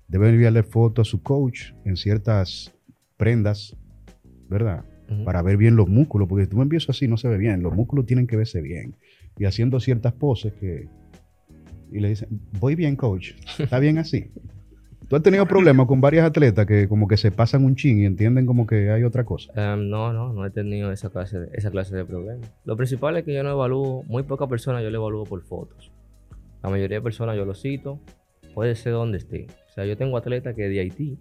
Deben 0.06 0.34
enviarle 0.34 0.62
fotos 0.62 1.08
a 1.08 1.10
su 1.10 1.22
coach 1.22 1.72
en 1.84 1.96
ciertas 1.96 2.72
prendas, 3.16 3.76
¿verdad? 4.48 4.84
Para 5.24 5.42
ver 5.42 5.56
bien 5.58 5.76
los 5.76 5.88
músculos, 5.88 6.28
porque 6.28 6.44
si 6.44 6.50
tú 6.50 6.56
me 6.56 6.62
empiezas 6.62 6.90
así 6.90 7.06
no 7.06 7.16
se 7.18 7.28
ve 7.28 7.36
bien, 7.36 7.62
los 7.62 7.74
músculos 7.74 8.06
tienen 8.06 8.26
que 8.26 8.36
verse 8.36 8.62
bien. 8.62 8.96
Y 9.38 9.44
haciendo 9.44 9.78
ciertas 9.80 10.12
poses 10.14 10.52
que... 10.54 10.88
Y 11.90 12.00
le 12.00 12.08
dicen, 12.10 12.28
voy 12.60 12.74
bien, 12.74 12.96
coach, 12.96 13.32
está 13.58 13.78
bien 13.78 13.98
así. 13.98 14.30
Tú 15.08 15.16
has 15.16 15.22
tenido 15.22 15.46
problemas 15.46 15.86
con 15.86 16.00
varias 16.00 16.24
atletas 16.26 16.64
que 16.66 16.88
como 16.88 17.06
que 17.06 17.16
se 17.16 17.30
pasan 17.30 17.64
un 17.64 17.76
chin 17.76 18.00
y 18.00 18.06
entienden 18.06 18.46
como 18.46 18.66
que 18.66 18.90
hay 18.90 19.02
otra 19.04 19.24
cosa. 19.24 19.52
Em, 19.54 19.88
no, 19.90 20.12
no, 20.12 20.32
no 20.32 20.46
he 20.46 20.50
tenido 20.50 20.90
esa 20.90 21.10
clase, 21.10 21.38
de, 21.40 21.48
esa 21.52 21.70
clase 21.70 21.94
de 21.94 22.04
problemas. 22.04 22.50
Lo 22.64 22.76
principal 22.76 23.16
es 23.16 23.24
que 23.24 23.34
yo 23.34 23.42
no 23.42 23.50
evalúo, 23.50 24.04
muy 24.04 24.22
pocas 24.22 24.48
personas 24.48 24.82
yo 24.82 24.90
le 24.90 24.96
evalúo 24.96 25.24
por 25.24 25.42
fotos. 25.42 25.92
La 26.62 26.70
mayoría 26.70 26.98
de 26.98 27.02
personas 27.02 27.36
yo 27.36 27.44
lo 27.44 27.54
cito, 27.54 28.00
puede 28.54 28.74
ser 28.74 28.92
donde 28.92 29.18
esté. 29.18 29.46
O 29.68 29.72
sea, 29.74 29.84
yo 29.84 29.96
tengo 29.96 30.16
atletas 30.16 30.54
que 30.54 30.68
de 30.68 30.80
Haití 30.80 31.18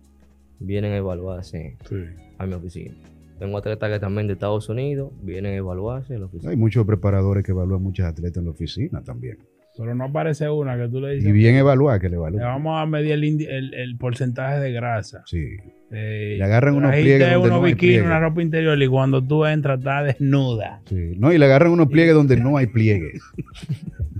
vienen 0.59 0.93
a 0.93 0.97
evaluarse 0.97 1.77
Sí. 1.89 1.95
a 2.37 2.45
mi 2.45 2.53
oficina. 2.53 2.93
Tengo 3.39 3.57
atletas 3.57 3.89
que 3.91 3.99
también 3.99 4.27
de 4.27 4.33
Estados 4.33 4.69
Unidos 4.69 5.11
vienen 5.23 5.53
a 5.53 5.55
evaluarse 5.55 6.13
en 6.13 6.19
la 6.19 6.25
oficina. 6.27 6.51
Hay 6.51 6.57
muchos 6.57 6.85
preparadores 6.85 7.43
que 7.43 7.51
evalúan 7.51 7.81
muchas 7.81 8.05
atletas 8.07 8.37
en 8.37 8.45
la 8.45 8.51
oficina 8.51 9.01
también. 9.03 9.39
Pero 9.77 9.95
no 9.95 10.05
aparece 10.05 10.49
una 10.49 10.77
que 10.77 10.87
tú 10.89 10.99
le 10.99 11.13
dices. 11.15 11.29
Y 11.29 11.31
bien 11.31 11.55
evaluar 11.55 11.99
que 11.99 12.07
le 12.07 12.11
Le 12.11 12.17
evalúan. 12.17 12.43
vamos 12.43 12.81
a 12.81 12.85
medir 12.85 13.13
el, 13.13 13.23
el- 13.23 13.73
el 13.73 13.97
porcentaje 13.97 14.59
de 14.59 14.71
grasa. 14.73 15.23
Sí. 15.25 15.45
Eh, 15.93 16.35
Le 16.37 16.43
agarran 16.43 16.75
unos 16.75 16.91
pliegues 16.91 17.19
donde 17.33 17.47
unos 17.49 17.59
no 17.61 17.65
hay 17.65 17.75
pliegue. 17.75 18.01
una 18.01 18.19
ropa 18.19 18.41
interior 18.41 18.81
y 18.81 18.87
cuando 18.87 19.21
tú 19.23 19.45
entras 19.45 19.79
está 19.79 20.03
desnuda. 20.03 20.81
Sí. 20.85 21.15
No, 21.17 21.33
y 21.33 21.37
le 21.37 21.45
agarran 21.45 21.71
unos 21.71 21.87
pliegues 21.87 22.13
donde 22.13 22.37
no 22.37 22.57
hay 22.57 22.67
pliegues. 22.67 23.21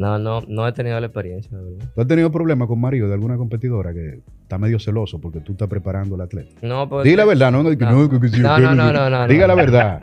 No, 0.00 0.18
no, 0.18 0.40
no 0.48 0.66
he 0.66 0.72
tenido 0.72 0.98
la 0.98 1.06
experiencia, 1.08 1.54
de 1.58 1.62
verdad. 1.62 1.90
¿Tú 1.94 2.00
has 2.00 2.06
tenido 2.06 2.32
problemas 2.32 2.66
con 2.68 2.80
Mario 2.80 3.06
de 3.06 3.12
alguna 3.12 3.36
competidora 3.36 3.92
que 3.92 4.20
está 4.42 4.56
medio 4.56 4.78
celoso 4.78 5.20
porque 5.20 5.40
tú 5.40 5.52
estás 5.52 5.68
preparando 5.68 6.14
al 6.14 6.22
atleta? 6.22 6.48
No, 6.62 6.88
porque- 6.88 7.10
Diga 7.10 7.18
la 7.22 7.24
verdad, 7.26 7.52
no, 7.52 7.62
no, 7.62 7.68
No. 7.70 7.76
no, 8.74 9.10
No, 9.10 9.28
Diga 9.28 9.46
la 9.46 9.54
verdad. 9.54 10.00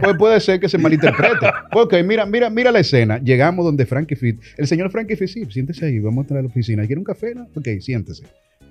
Pues 0.00 0.16
puede 0.16 0.38
ser 0.38 0.60
que 0.60 0.68
se 0.68 0.78
malinterprete. 0.78 1.48
Ok, 1.72 1.94
mira, 2.04 2.26
mira, 2.26 2.48
mira 2.48 2.70
la 2.70 2.78
escena. 2.78 3.18
Llegamos 3.18 3.64
donde 3.64 3.86
Frankie 3.86 4.14
Fit. 4.14 4.40
El 4.56 4.68
señor 4.68 4.88
Frankie 4.92 5.16
Fit, 5.16 5.28
sí, 5.28 5.44
siéntese 5.50 5.86
ahí, 5.86 5.98
vamos 5.98 6.18
a 6.18 6.20
entrar 6.22 6.38
a 6.38 6.42
la 6.42 6.48
oficina. 6.48 6.86
¿Quiere 6.86 7.00
un 7.00 7.04
café? 7.04 7.34
No? 7.34 7.48
Ok, 7.56 7.66
siéntese. 7.80 8.22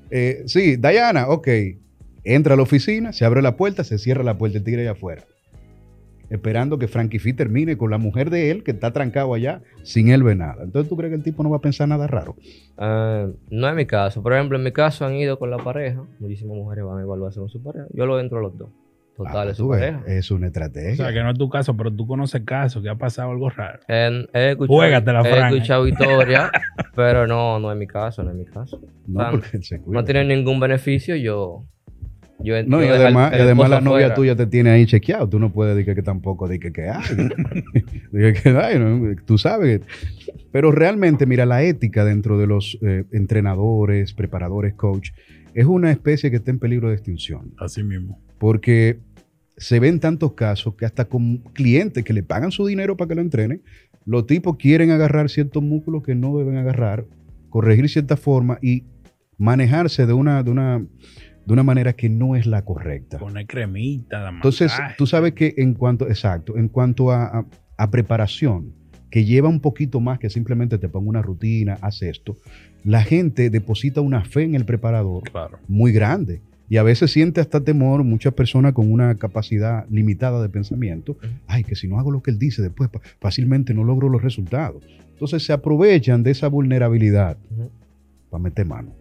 Eh, 0.09 0.43
sí, 0.45 0.77
Diana, 0.77 1.27
ok. 1.27 1.47
Entra 2.23 2.53
a 2.53 2.57
la 2.57 2.63
oficina, 2.63 3.11
se 3.11 3.25
abre 3.25 3.41
la 3.41 3.57
puerta, 3.57 3.83
se 3.83 3.97
cierra 3.97 4.23
la 4.23 4.37
puerta, 4.37 4.57
el 4.59 4.63
tigre 4.63 4.83
allá 4.83 4.91
afuera. 4.91 5.23
Esperando 6.29 6.77
que 6.77 6.87
Frankie 6.87 7.19
Fit 7.19 7.35
termine 7.37 7.75
con 7.77 7.89
la 7.91 7.97
mujer 7.97 8.29
de 8.29 8.51
él, 8.51 8.63
que 8.63 8.71
está 8.71 8.91
trancado 8.93 9.33
allá, 9.33 9.61
sin 9.83 10.09
él 10.09 10.23
ver 10.23 10.37
nada. 10.37 10.63
Entonces, 10.63 10.87
¿tú 10.89 10.95
crees 10.95 11.09
que 11.11 11.15
el 11.17 11.23
tipo 11.23 11.41
no 11.43 11.49
va 11.49 11.57
a 11.57 11.61
pensar 11.61 11.87
nada 11.87 12.05
raro? 12.07 12.35
Ah, 12.77 13.27
no 13.49 13.69
es 13.69 13.75
mi 13.75 13.85
caso. 13.85 14.21
Por 14.21 14.33
ejemplo, 14.33 14.57
en 14.57 14.63
mi 14.63 14.71
caso 14.71 15.05
han 15.05 15.15
ido 15.15 15.39
con 15.39 15.49
la 15.49 15.57
pareja. 15.57 16.03
Muchísimas 16.19 16.55
mujeres 16.57 16.85
van 16.85 16.99
a 16.99 17.01
evaluarse 17.01 17.39
con 17.39 17.49
su 17.49 17.61
pareja. 17.63 17.85
Yo 17.93 18.05
lo 18.05 18.19
entro 18.19 18.39
a 18.39 18.41
los 18.41 18.57
dos. 18.57 18.69
Total, 19.17 19.49
Ah, 19.49 19.51
es 19.51 19.57
su 19.57 19.67
pareja. 19.67 20.01
Es 20.07 20.31
una 20.31 20.45
O 20.45 20.47
estrategia. 20.47 20.95
sea, 20.95 21.11
que 21.13 21.21
no 21.21 21.31
es 21.31 21.37
tu 21.37 21.49
caso, 21.49 21.75
pero 21.75 21.91
tú 21.91 22.07
conoces 22.07 22.41
casos 22.45 22.81
que 22.81 22.87
ha 22.89 22.95
pasado 22.95 23.31
algo 23.31 23.49
raro. 23.49 23.79
En- 23.89 24.27
he 24.33 24.51
escuchado, 24.51 24.77
Juégatela, 24.77 25.19
he 25.21 25.33
Fran. 25.33 25.53
escuchado 25.53 25.87
historias, 25.89 26.49
pero 26.95 27.27
no, 27.27 27.59
no 27.59 27.69
es 27.69 27.77
mi 27.77 27.85
caso, 27.85 28.23
no 28.23 28.29
es 28.31 28.37
mi 28.37 28.45
caso. 28.45 28.79
no, 29.07 29.19
Fran, 29.19 29.31
porque 29.31 29.61
se 29.61 29.81
cuida. 29.81 29.99
No 29.99 30.05
tiene 30.05 30.23
ningún 30.23 30.59
beneficio, 30.61 31.17
yo... 31.17 31.65
yo 32.39 32.63
No, 32.63 32.83
y 32.83 32.87
yo 32.87 32.93
además, 32.93 33.33
y 33.33 33.41
además 33.41 33.69
la 33.69 33.81
novia 33.81 34.13
tuya 34.13 34.35
te 34.35 34.47
tiene 34.47 34.69
ahí 34.69 34.85
chequeado. 34.85 35.27
Tú 35.27 35.39
no 35.39 35.51
puedes 35.51 35.75
decir 35.75 35.95
que 35.95 36.01
tampoco 36.01 36.47
decir 36.47 36.61
que, 36.61 36.71
que 36.71 36.89
hay. 36.89 37.03
Dije 38.11 38.33
que 38.33 38.49
hay, 38.49 38.79
¿no? 38.79 39.15
Tú 39.25 39.37
sabes. 39.37 39.81
Pero 40.51 40.71
realmente, 40.71 41.25
mira, 41.25 41.45
la 41.45 41.63
ética 41.63 42.05
dentro 42.05 42.37
de 42.37 42.47
los 42.47 42.77
eh, 42.81 43.03
entrenadores, 43.11 44.13
preparadores, 44.13 44.73
coach, 44.73 45.11
es 45.53 45.65
una 45.65 45.91
especie 45.91 46.29
que 46.31 46.37
está 46.37 46.51
en 46.51 46.59
peligro 46.59 46.89
de 46.89 46.95
extinción. 46.95 47.53
Así 47.57 47.83
mismo. 47.83 48.19
Porque 48.37 48.99
se 49.57 49.79
ven 49.79 49.99
tantos 49.99 50.33
casos 50.33 50.75
que 50.75 50.85
hasta 50.85 51.05
con 51.05 51.39
clientes 51.53 52.03
que 52.03 52.13
le 52.13 52.23
pagan 52.23 52.51
su 52.51 52.65
dinero 52.65 52.95
para 52.95 53.09
que 53.09 53.15
lo 53.15 53.21
entrenen, 53.21 53.61
los 54.05 54.25
tipos 54.25 54.55
quieren 54.57 54.91
agarrar 54.91 55.29
ciertos 55.29 55.61
músculos 55.61 56.03
que 56.03 56.15
no 56.15 56.37
deben 56.37 56.57
agarrar, 56.57 57.05
corregir 57.49 57.89
cierta 57.89 58.15
forma 58.15 58.57
y 58.61 58.85
manejarse 59.37 60.05
de 60.05 60.13
una, 60.13 60.41
de 60.43 60.51
una, 60.51 60.85
de 61.45 61.53
una 61.53 61.63
manera 61.63 61.93
que 61.93 62.09
no 62.09 62.35
es 62.35 62.45
la 62.45 62.63
correcta. 62.63 63.17
Poner 63.17 63.47
cremita, 63.47 64.19
da 64.19 64.29
Entonces, 64.29 64.71
tú 64.97 65.07
sabes 65.07 65.33
que 65.33 65.53
en 65.57 65.73
cuanto, 65.73 66.07
exacto, 66.07 66.57
en 66.57 66.67
cuanto 66.67 67.11
a, 67.11 67.25
a- 67.39 67.45
a 67.77 67.89
preparación, 67.91 68.73
que 69.09 69.25
lleva 69.25 69.49
un 69.49 69.59
poquito 69.59 69.99
más 69.99 70.19
que 70.19 70.29
simplemente 70.29 70.77
te 70.77 70.87
pongo 70.89 71.09
una 71.09 71.21
rutina, 71.23 71.77
haz 71.81 72.01
esto, 72.03 72.37
la 72.83 73.01
gente 73.03 73.49
deposita 73.49 74.01
una 74.01 74.23
fe 74.23 74.43
en 74.43 74.53
el 74.55 74.65
preparador 74.65 75.23
Claro. 75.31 75.57
muy 75.67 75.91
grande. 75.91 76.41
Y 76.71 76.77
a 76.77 76.83
veces 76.83 77.09
siente 77.11 77.41
hasta 77.41 77.61
temor 77.63 78.03
muchas 78.03 78.33
personas 78.35 78.73
con 78.73 78.91
una 78.91 79.15
capacidad 79.15 79.87
limitada 79.89 80.39
de 80.39 80.49
pensamiento. 80.49 81.17
Ay, 81.47 81.63
que 81.63 81.73
si 81.75 81.87
no 81.87 81.97
hago 81.99 82.11
lo 82.11 82.21
que 82.21 82.29
él 82.29 82.37
dice, 82.37 82.61
después 82.61 82.91
fácilmente 83.19 83.73
no 83.73 83.83
logro 83.83 84.07
los 84.07 84.21
resultados. 84.21 84.83
Entonces 85.13 85.43
se 85.43 85.51
aprovechan 85.51 86.21
de 86.21 86.29
esa 86.29 86.47
vulnerabilidad 86.47 87.37
para 88.29 88.43
meter 88.43 88.67
mano. 88.67 88.93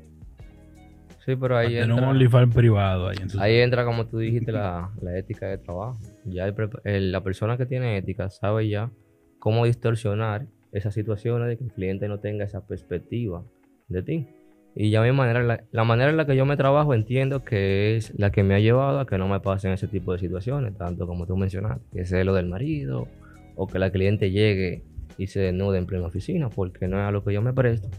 Sí, 1.28 1.36
pero 1.36 1.58
ahí 1.58 1.74
Tener 1.74 1.84
un 1.84 1.90
entra, 1.98 2.08
OnlyFans 2.08 2.54
privado 2.54 3.08
ahí 3.38 3.56
entra, 3.56 3.84
como 3.84 4.06
tú 4.06 4.16
dijiste, 4.16 4.50
la, 4.50 4.90
la 5.02 5.18
ética 5.18 5.46
de 5.46 5.58
trabajo. 5.58 5.98
Ya 6.24 6.46
el 6.46 6.54
prepa- 6.54 6.80
el- 6.84 7.12
la 7.12 7.22
persona 7.22 7.58
que 7.58 7.66
tiene 7.66 7.98
ética 7.98 8.30
sabe 8.30 8.66
ya 8.66 8.90
cómo 9.38 9.66
distorsionar 9.66 10.46
esas 10.72 10.94
situaciones 10.94 11.46
de 11.48 11.58
que 11.58 11.64
el 11.64 11.72
cliente 11.72 12.08
no 12.08 12.18
tenga 12.18 12.46
esa 12.46 12.66
perspectiva 12.66 13.44
de 13.88 14.02
ti. 14.02 14.26
Y 14.74 14.88
ya 14.88 15.02
mi 15.02 15.12
manera, 15.12 15.42
la, 15.42 15.64
la 15.70 15.84
manera 15.84 16.08
en 16.10 16.16
la 16.16 16.24
que 16.24 16.34
yo 16.34 16.46
me 16.46 16.56
trabajo 16.56 16.94
entiendo 16.94 17.44
que 17.44 17.96
es 17.96 18.18
la 18.18 18.30
que 18.30 18.42
me 18.42 18.54
ha 18.54 18.58
llevado 18.60 18.98
a 19.00 19.06
que 19.06 19.18
no 19.18 19.28
me 19.28 19.40
pasen 19.40 19.72
ese 19.72 19.86
tipo 19.86 20.14
de 20.14 20.18
situaciones, 20.20 20.78
tanto 20.78 21.06
como 21.06 21.26
tú 21.26 21.36
mencionaste, 21.36 21.84
que 21.92 22.06
sea 22.06 22.24
lo 22.24 22.32
del 22.32 22.46
marido 22.46 23.06
o 23.54 23.66
que 23.66 23.78
la 23.78 23.90
cliente 23.90 24.30
llegue 24.30 24.82
y 25.18 25.26
se 25.26 25.40
desnude 25.40 25.76
en 25.76 25.84
plena 25.84 26.06
oficina, 26.06 26.48
porque 26.48 26.88
no 26.88 26.96
es 26.98 27.02
a 27.04 27.10
lo 27.10 27.22
que 27.22 27.34
yo 27.34 27.42
me 27.42 27.52
presto. 27.52 27.90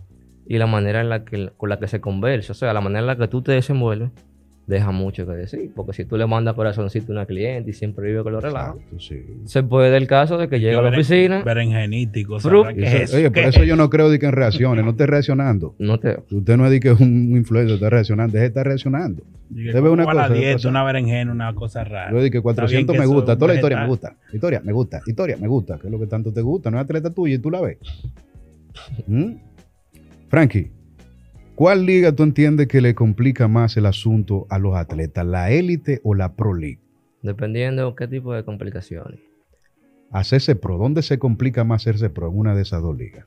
Y 0.50 0.58
la 0.58 0.66
manera 0.66 1.00
en 1.00 1.10
la 1.10 1.24
que, 1.24 1.52
con 1.56 1.70
la 1.70 1.80
que 1.80 1.88
se 1.88 2.02
conversa, 2.02 2.52
o 2.52 2.56
sea, 2.56 2.74
la 2.74 2.82
manera 2.82 3.00
en 3.02 3.06
la 3.08 3.16
que 3.16 3.28
tú 3.28 3.44
te 3.44 3.52
desenvuelves, 3.52 4.10
deja 4.70 4.92
mucho 4.92 5.26
que 5.28 5.34
decir. 5.34 5.72
Porque 5.76 5.94
si 5.94 6.06
tú 6.06 6.18
le 6.18 6.26
mandas 6.26 6.56
corazoncito 6.56 7.12
a 7.12 7.16
una 7.16 7.26
cliente 7.28 7.70
y 7.70 7.74
siempre 7.74 8.08
vive 8.08 8.24
con 8.24 8.34
los 8.34 8.44
relajos, 8.44 8.82
Exacto, 8.82 9.00
sí. 9.00 9.24
se 9.46 9.62
puede 9.62 9.92
dar 9.92 10.02
el 10.02 10.08
caso 10.08 10.40
de 10.40 10.50
que 10.50 10.60
llegue 10.60 10.76
a 10.76 10.82
la 10.82 10.90
oficina, 10.90 11.44
Berenjenítico. 11.44 12.36
Oye, 12.36 12.42
por 12.50 12.74
¿Qué 12.74 13.04
eso 13.04 13.62
es 13.62 13.68
yo 13.68 13.76
no 13.76 13.92
creo 13.92 14.10
de 14.10 14.18
que 14.18 14.26
en 14.26 14.32
reacciones, 14.32 14.84
no 14.84 14.92
esté 14.92 15.06
reaccionando. 15.06 15.76
no 15.78 16.00
te... 16.00 16.20
Usted 16.32 16.58
no 16.58 16.66
es 16.66 16.72
de 16.72 16.80
que 16.80 16.92
es 16.92 17.00
un 17.00 17.36
influencer, 17.36 17.76
está 17.76 17.90
reaccionando, 17.90 18.38
es 18.38 18.44
estar 18.44 18.66
reaccionando. 18.66 19.24
Usted 19.52 19.82
ve 19.82 19.90
una 19.90 20.04
¿cómo 20.04 20.16
va 20.16 20.22
la 20.22 20.28
cosa, 20.28 20.34
dieta, 20.40 20.54
cosa. 20.54 20.70
una 20.70 20.84
berenjena, 20.84 21.32
una 21.32 21.54
cosa 21.56 21.84
rara. 21.84 22.12
Yo 22.12 22.22
dije 22.24 22.42
400 22.42 22.94
que 22.94 23.00
me 23.00 23.06
gusta, 23.08 23.36
toda 23.36 23.50
la 23.50 23.56
historia 23.56 23.80
me 23.82 23.88
gusta. 23.88 24.16
Historia 24.34 24.62
me 24.64 24.72
gusta, 24.72 25.02
historia 25.06 25.38
me 25.38 25.48
gusta, 25.48 25.78
que 25.80 25.88
es 25.88 25.92
lo 25.92 26.00
que 26.00 26.08
tanto 26.08 26.32
te 26.32 26.42
gusta, 26.42 26.72
no 26.72 26.78
es 26.78 26.84
atleta 26.84 27.12
tuya 27.12 27.36
y 27.36 27.40
tú 27.40 27.50
la 27.50 27.62
ves. 27.62 27.78
¿Mm? 29.08 29.32
Frankie, 30.30 30.72
¿cuál 31.56 31.86
liga 31.86 32.12
tú 32.12 32.24
entiendes 32.24 32.68
que 32.68 32.82
le 32.82 32.94
complica 32.94 33.48
más 33.48 33.76
el 33.78 33.86
asunto 33.88 34.46
a 34.50 34.60
los 34.60 34.76
atletas, 34.76 35.26
la 35.26 35.50
élite 35.52 36.02
o 36.04 36.14
la 36.14 36.36
Pro 36.36 36.54
League? 36.54 36.80
Dependiendo 37.24 37.96
qué 37.96 38.08
tipo 38.08 38.34
de 38.34 38.46
complicaciones. 38.46 39.20
Hacerse 40.12 40.56
pro, 40.56 40.78
¿dónde 40.78 41.02
se 41.02 41.20
complica 41.20 41.64
más 41.64 41.82
hacerse 41.82 42.10
pro 42.10 42.30
en 42.30 42.38
una 42.38 42.56
de 42.56 42.62
esas 42.62 42.82
dos 42.82 42.98
ligas? 42.98 43.26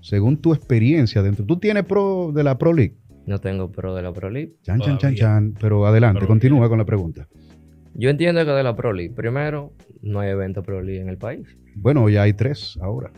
Según 0.00 0.36
tu 0.36 0.54
experiencia 0.54 1.22
dentro, 1.22 1.44
¿tú 1.44 1.58
tienes 1.58 1.84
pro 1.84 2.30
de 2.32 2.44
la 2.44 2.56
Pro 2.58 2.72
League? 2.72 2.96
No 3.26 3.38
tengo 3.40 3.70
pro 3.70 3.94
de 3.94 4.02
la 4.02 4.12
Pro 4.12 4.30
League. 4.30 4.54
Chan, 4.62 4.80
chan, 4.80 4.98
chan, 4.98 5.14
chan, 5.14 5.54
pero 5.60 5.86
adelante, 5.86 6.20
Pero 6.20 6.28
continúa 6.28 6.60
bien. 6.60 6.68
con 6.68 6.78
la 6.78 6.84
pregunta. 6.84 7.26
Yo 7.94 8.10
entiendo 8.10 8.44
que 8.44 8.50
de 8.50 8.62
la 8.62 8.76
Pro 8.76 8.92
League, 8.92 9.14
primero, 9.14 9.72
no 10.02 10.20
hay 10.20 10.30
evento 10.30 10.62
Pro 10.62 10.82
League 10.82 11.00
en 11.00 11.08
el 11.08 11.16
país. 11.16 11.46
Bueno, 11.74 12.08
ya 12.08 12.22
hay 12.22 12.32
tres 12.32 12.78
ahora. 12.82 13.10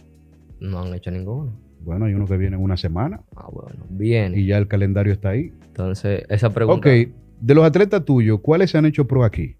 No 0.61 0.81
han 0.83 0.95
hecho 0.95 1.11
ninguno. 1.11 1.59
Bueno, 1.87 2.05
hay 2.07 2.15
uno 2.15 2.27
que 2.27 2.37
viene 2.37 2.57
en 2.57 2.63
una 2.63 2.77
semana 2.77 3.21
Ah, 3.37 3.47
bueno, 3.51 3.87
bien. 3.89 4.37
y 4.37 4.45
ya 4.45 4.59
el 4.59 4.67
calendario 4.67 5.13
está 5.13 5.31
ahí. 5.31 5.53
Entonces, 5.69 6.25
esa 6.29 6.51
pregunta, 6.51 6.89
Ok, 6.91 6.95
de 7.41 7.55
los 7.55 7.65
atletas 7.65 8.05
tuyos, 8.05 8.41
¿cuáles 8.43 8.71
se 8.73 8.77
han 8.79 8.87
hecho 8.87 9.07
pro 9.07 9.25
aquí? 9.25 9.57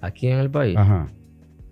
aquí 0.00 0.28
en 0.28 0.38
el 0.38 0.50
país, 0.50 0.76
Ajá. 0.76 1.08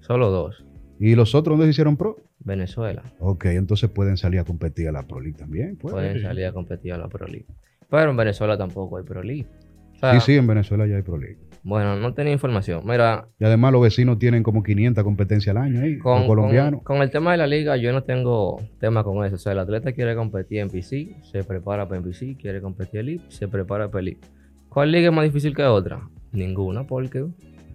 solo 0.00 0.30
dos. 0.30 0.64
¿Y 0.98 1.14
los 1.14 1.34
otros 1.36 1.54
dónde 1.56 1.66
se 1.66 1.70
hicieron 1.70 1.96
pro? 1.96 2.16
Venezuela. 2.40 3.02
Ok, 3.20 3.44
entonces 3.46 3.88
pueden 3.88 4.16
salir 4.16 4.40
a 4.40 4.44
competir 4.44 4.88
a 4.88 4.92
la 4.92 5.02
Pro 5.06 5.20
League 5.20 5.38
también. 5.38 5.76
pues. 5.76 5.92
Pueden 5.94 6.20
salir 6.20 6.44
a 6.46 6.52
competir 6.52 6.92
a 6.92 6.98
la 6.98 7.08
Pro 7.08 7.26
League. 7.26 7.46
Pero 7.88 8.10
en 8.10 8.16
Venezuela 8.16 8.58
tampoco 8.58 8.98
hay 8.98 9.04
Pro 9.04 9.22
League. 9.22 9.46
O 9.94 9.98
sea, 9.98 10.20
Sí, 10.20 10.32
sí, 10.32 10.36
en 10.38 10.46
Venezuela 10.46 10.86
ya 10.86 10.96
hay 10.96 11.02
Pro 11.02 11.16
League. 11.18 11.38
Bueno, 11.64 11.96
no 11.96 12.12
tenía 12.12 12.32
información. 12.32 12.82
Mira, 12.84 13.26
Y 13.40 13.44
además 13.44 13.72
los 13.72 13.82
vecinos 13.82 14.18
tienen 14.18 14.42
como 14.42 14.62
500 14.62 15.02
competencias 15.02 15.56
al 15.56 15.62
año 15.62 15.80
ahí, 15.80 15.96
con, 15.98 16.18
los 16.18 16.26
colombianos. 16.26 16.82
con- 16.82 16.96
con 16.98 17.02
el 17.02 17.10
tema 17.10 17.32
de 17.32 17.38
la 17.38 17.46
liga, 17.46 17.76
yo 17.78 17.90
no 17.92 18.02
tengo 18.02 18.60
tema 18.78 19.02
con 19.02 19.24
eso. 19.24 19.36
O 19.36 19.38
sea, 19.38 19.52
el 19.52 19.58
atleta 19.60 19.92
quiere 19.92 20.14
competir 20.14 20.58
en 20.58 20.68
PC, 20.68 21.16
se 21.22 21.42
prepara 21.42 21.88
para 21.88 22.02
PC, 22.02 22.36
quiere 22.38 22.60
competir 22.60 23.00
en 23.00 23.06
Elite, 23.08 23.24
se 23.30 23.48
prepara 23.48 23.88
para 23.88 24.00
Elite. 24.02 24.26
¿Cuál 24.68 24.92
liga 24.92 25.08
es 25.08 25.14
más 25.14 25.24
difícil 25.24 25.54
que 25.56 25.62
otra? 25.64 26.02
Ninguna, 26.32 26.84
porque 26.84 27.24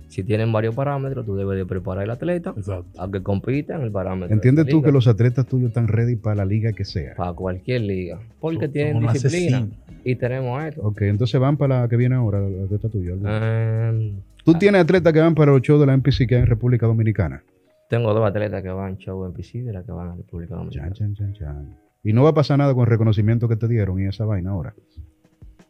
si 0.10 0.24
tienen 0.24 0.52
varios 0.52 0.76
parámetros, 0.76 1.26
tú 1.26 1.36
debes 1.36 1.58
de 1.58 1.66
preparar 1.66 2.04
al 2.04 2.12
atleta 2.12 2.54
Exacto. 2.56 3.02
a 3.02 3.10
que 3.10 3.24
compita 3.24 3.76
en 3.76 3.82
el 3.82 3.92
parámetro. 3.92 4.34
¿Entiendes 4.36 4.66
de 4.66 4.72
tú 4.72 4.82
que 4.84 4.92
los 4.92 5.08
atletas 5.08 5.46
tuyos 5.48 5.70
están 5.70 5.88
ready 5.88 6.16
para 6.16 6.36
la 6.36 6.46
liga 6.46 6.74
que 6.74 6.84
sea? 6.86 7.16
Para 7.16 7.34
cualquier 7.34 7.82
liga. 7.82 8.20
Porque 8.40 8.68
tienen 8.68 9.00
disciplina. 9.02 9.58
asesino. 9.60 9.89
Y 10.04 10.16
tenemos 10.16 10.64
esto. 10.64 10.82
Ok, 10.82 11.02
entonces 11.04 11.40
van 11.40 11.58
para 11.58 11.82
la 11.82 11.88
que 11.88 11.98
viene 11.98 12.16
ahora, 12.16 12.40
la 12.40 12.64
atleta 12.64 12.90
tuya. 12.90 13.14
Em, 13.14 14.22
¿Tú 14.44 14.54
tienes 14.54 14.82
atletas 14.82 15.14
que 15.14 15.20
van 15.20 15.36
para 15.36 15.52
los 15.52 15.62
shows 15.62 15.80
de 15.80 15.86
la 15.86 15.94
NPC 15.94 16.28
que 16.28 16.36
hay 16.36 16.42
en 16.42 16.48
República 16.48 16.88
Dominicana? 16.88 17.44
tengo 17.90 18.14
dos 18.14 18.26
atletas 18.26 18.62
que 18.62 18.70
van 18.70 18.98
show 18.98 19.26
en 19.26 19.34
PC 19.34 19.64
de 19.64 19.74
la 19.74 19.84
que 19.84 19.92
van 19.92 20.10
a 20.10 20.16
República 20.16 20.56
Dominicana. 20.56 20.94
Chan, 20.94 21.16
chan, 21.16 21.34
chan, 21.34 21.34
chan. 21.34 21.78
Y 22.04 22.14
no 22.14 22.24
va 22.24 22.30
a 22.30 22.34
pasar 22.34 22.60
nada 22.60 22.74
con 22.74 22.84
el 22.84 22.88
reconocimiento 22.88 23.50
que 23.50 23.56
te 23.56 23.68
dieron 23.68 24.00
y 24.00 24.06
esa 24.06 24.26
vaina 24.26 24.52
ahora. 24.52 24.74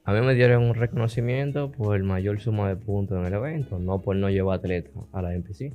A 0.04 0.14
mí 0.14 0.22
me 0.22 0.36
dieron 0.36 0.64
un 0.64 0.76
reconocimiento 0.76 1.72
por 1.72 1.96
el 1.96 2.04
mayor 2.04 2.40
suma 2.40 2.68
de 2.68 2.76
puntos 2.76 3.18
en 3.18 3.26
el 3.26 3.34
evento, 3.34 3.80
no 3.80 4.02
por 4.02 4.16
no 4.18 4.30
llevar 4.30 4.60
atleta 4.60 4.92
a 5.14 5.22
la 5.22 5.34
NPC. 5.34 5.74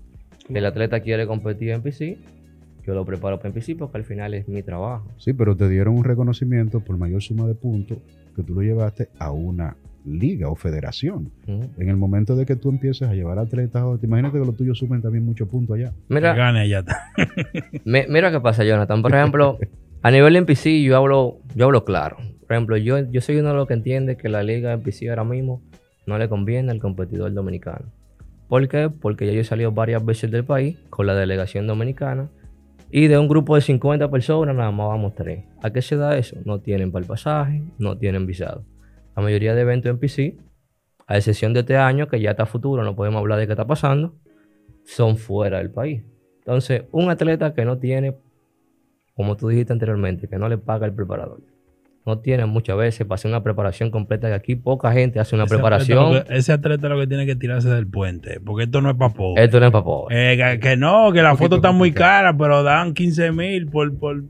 El 0.51 0.67
atleta 0.67 1.01
quiere 1.01 1.27
competir 1.27 1.71
en 1.71 1.77
NPC, 1.77 2.19
yo 2.87 2.95
lo 2.95 3.05
preparo 3.05 3.39
para 3.39 3.49
NPC 3.51 3.76
porque 3.78 3.99
al 3.99 4.05
final 4.05 4.35
es 4.35 4.49
mi 4.49 4.62
trabajo. 4.62 5.09
Sí, 5.18 5.32
pero 5.32 5.57
te 5.57 5.68
dieron 5.68 5.97
un 5.97 6.05
reconocimiento 6.05 6.80
por 6.80 6.97
mayor 6.99 7.22
suma 7.22 7.47
de 7.47 7.55
puntos 7.55 7.99
que 8.37 8.43
tú 8.43 8.55
lo 8.55 8.62
llevaste 8.62 9.09
a 9.18 9.30
una 9.30 9.76
liga 10.05 10.49
o 10.49 10.55
federación. 10.57 11.30
En 11.47 11.89
el 11.89 11.97
momento 11.97 12.37
de 12.37 12.45
que 12.45 12.57
tú 12.57 12.68
empieces 12.68 13.09
a 13.09 13.14
llevar 13.14 13.39
atletas, 13.39 13.82
te 14.01 14.07
imagínate 14.07 14.39
que 14.39 14.45
los 14.45 14.55
tuyos 14.57 14.78
sumen 14.78 15.01
también 15.01 15.24
muchos 15.24 15.49
puntos 15.49 15.76
allá. 15.76 15.91
Que 16.09 16.14
Mira, 16.14 16.35
gane 16.35 16.61
allá 16.61 16.78
está. 16.87 16.97
mi- 17.85 18.07
mira 18.09 18.30
qué 18.30 18.41
pasa, 18.41 18.64
Jonathan. 18.64 19.01
Por 19.01 19.14
ejemplo, 19.14 19.59
a 20.03 20.11
nivel 20.11 20.35
de 20.35 20.39
NPC 20.41 20.82
yo 20.85 20.97
hablo, 20.97 21.39
yo 21.55 21.64
hablo 21.64 21.85
claro. 21.87 22.16
Por 22.47 22.53
ejemplo, 22.53 22.76
yo, 22.76 22.99
yo 23.11 23.20
soy 23.22 23.37
uno 23.39 23.49
de 23.51 23.55
los 23.55 23.66
que 23.66 23.72
entiende 23.74 24.16
que 24.18 24.28
la 24.28 24.43
liga 24.43 24.74
NPC 24.74 25.09
ahora 25.09 25.24
mismo 25.24 25.62
no 26.07 26.18
le 26.18 26.28
conviene 26.28 26.70
al 26.70 26.80
competidor 26.80 27.32
dominicano. 27.32 27.87
¿Por 28.49 28.68
qué? 28.68 28.91
Porque 28.91 29.24
ya 29.26 29.32
yo 29.32 29.41
he 29.41 29.45
salido 29.45 29.72
varias 29.72 30.05
veces 30.05 30.30
del 30.30 30.45
país 30.45 30.76
con 30.91 31.07
la 31.07 31.14
delegación 31.14 31.66
dominicana 31.66 32.28
y 32.97 33.09
de 33.09 33.19
un 33.19 33.27
grupo 33.27 33.57
de 33.57 33.61
50 33.61 34.09
personas 34.09 34.55
nada 34.55 34.71
más 34.71 34.87
vamos 34.87 35.17
tres. 35.17 35.43
¿A 35.65 35.73
qué 35.73 35.83
se 35.83 35.97
da 35.97 36.17
eso? 36.17 36.37
No 36.45 36.61
tienen 36.61 36.93
para 36.93 37.03
el 37.03 37.09
pasaje, 37.09 37.61
no 37.77 37.99
tienen 37.99 38.25
visado. 38.25 38.65
La 39.17 39.23
mayoría 39.25 39.53
de 39.53 39.63
eventos 39.63 39.91
en 39.91 39.99
PC, 39.99 40.37
a 41.09 41.17
excepción 41.17 41.53
de 41.53 41.61
este 41.61 41.77
año 41.77 42.07
que 42.07 42.21
ya 42.21 42.31
está 42.31 42.47
futuro, 42.47 42.85
no 42.85 42.95
podemos 42.95 43.19
hablar 43.19 43.41
de 43.41 43.47
qué 43.47 43.55
está 43.55 43.67
pasando, 43.67 44.15
son 44.85 45.17
fuera 45.17 45.59
del 45.59 45.73
país. 45.73 46.05
Entonces, 46.39 46.85
un 46.93 47.11
atleta 47.11 47.53
que 47.53 47.65
no 47.65 47.79
tiene, 47.79 48.17
como 49.17 49.37
tú 49.37 49.49
dijiste 49.49 49.73
anteriormente, 49.73 50.29
que 50.29 50.39
no 50.39 50.49
le 50.49 50.59
paga 50.59 50.87
el 50.87 50.95
preparador, 50.95 51.41
no 52.07 52.19
tiene 52.19 52.45
muchas 52.47 52.77
veces 52.77 53.07
para 53.07 53.15
hacer 53.17 53.31
una 53.31 53.43
preparación 53.43 53.91
completa, 53.91 54.29
que 54.29 54.35
aquí 54.35 54.57
poca 54.57 54.93
gente 54.93 55.21
hace 55.21 55.35
una 55.35 55.45
Ese 55.45 55.55
preparación. 55.55 55.99
atleta 55.99 56.19
lo 56.21 56.25
que- 56.27 56.37
ese 56.39 56.53
atleta 56.53 56.89
lo 56.89 57.01
que 57.01 57.07
tiene 57.07 57.25
que 57.27 57.35
tirarse 57.37 57.69
del 57.71 57.87
puente, 57.87 58.41
porque 58.45 58.65
esto 58.65 58.81
no 58.83 58.91
es 58.91 58.97
para 58.97 59.13
pobre. 59.15 59.43
Esto 59.45 59.59
no 59.61 59.67
es 59.67 59.73
para 59.73 59.85
pobre. 59.85 60.33
Eh, 60.33 60.37
que, 60.37 60.61
que 60.61 60.77
no, 60.77 61.13
que 61.13 61.23
la 61.23 61.35
foto 61.37 61.57
está 61.57 61.73
muy 61.73 61.93
cara, 61.93 62.37
pero 62.37 62.63
dan 62.63 62.93
15 62.95 63.33
mil 63.33 63.67
por, 63.67 63.97
por, 63.99 64.23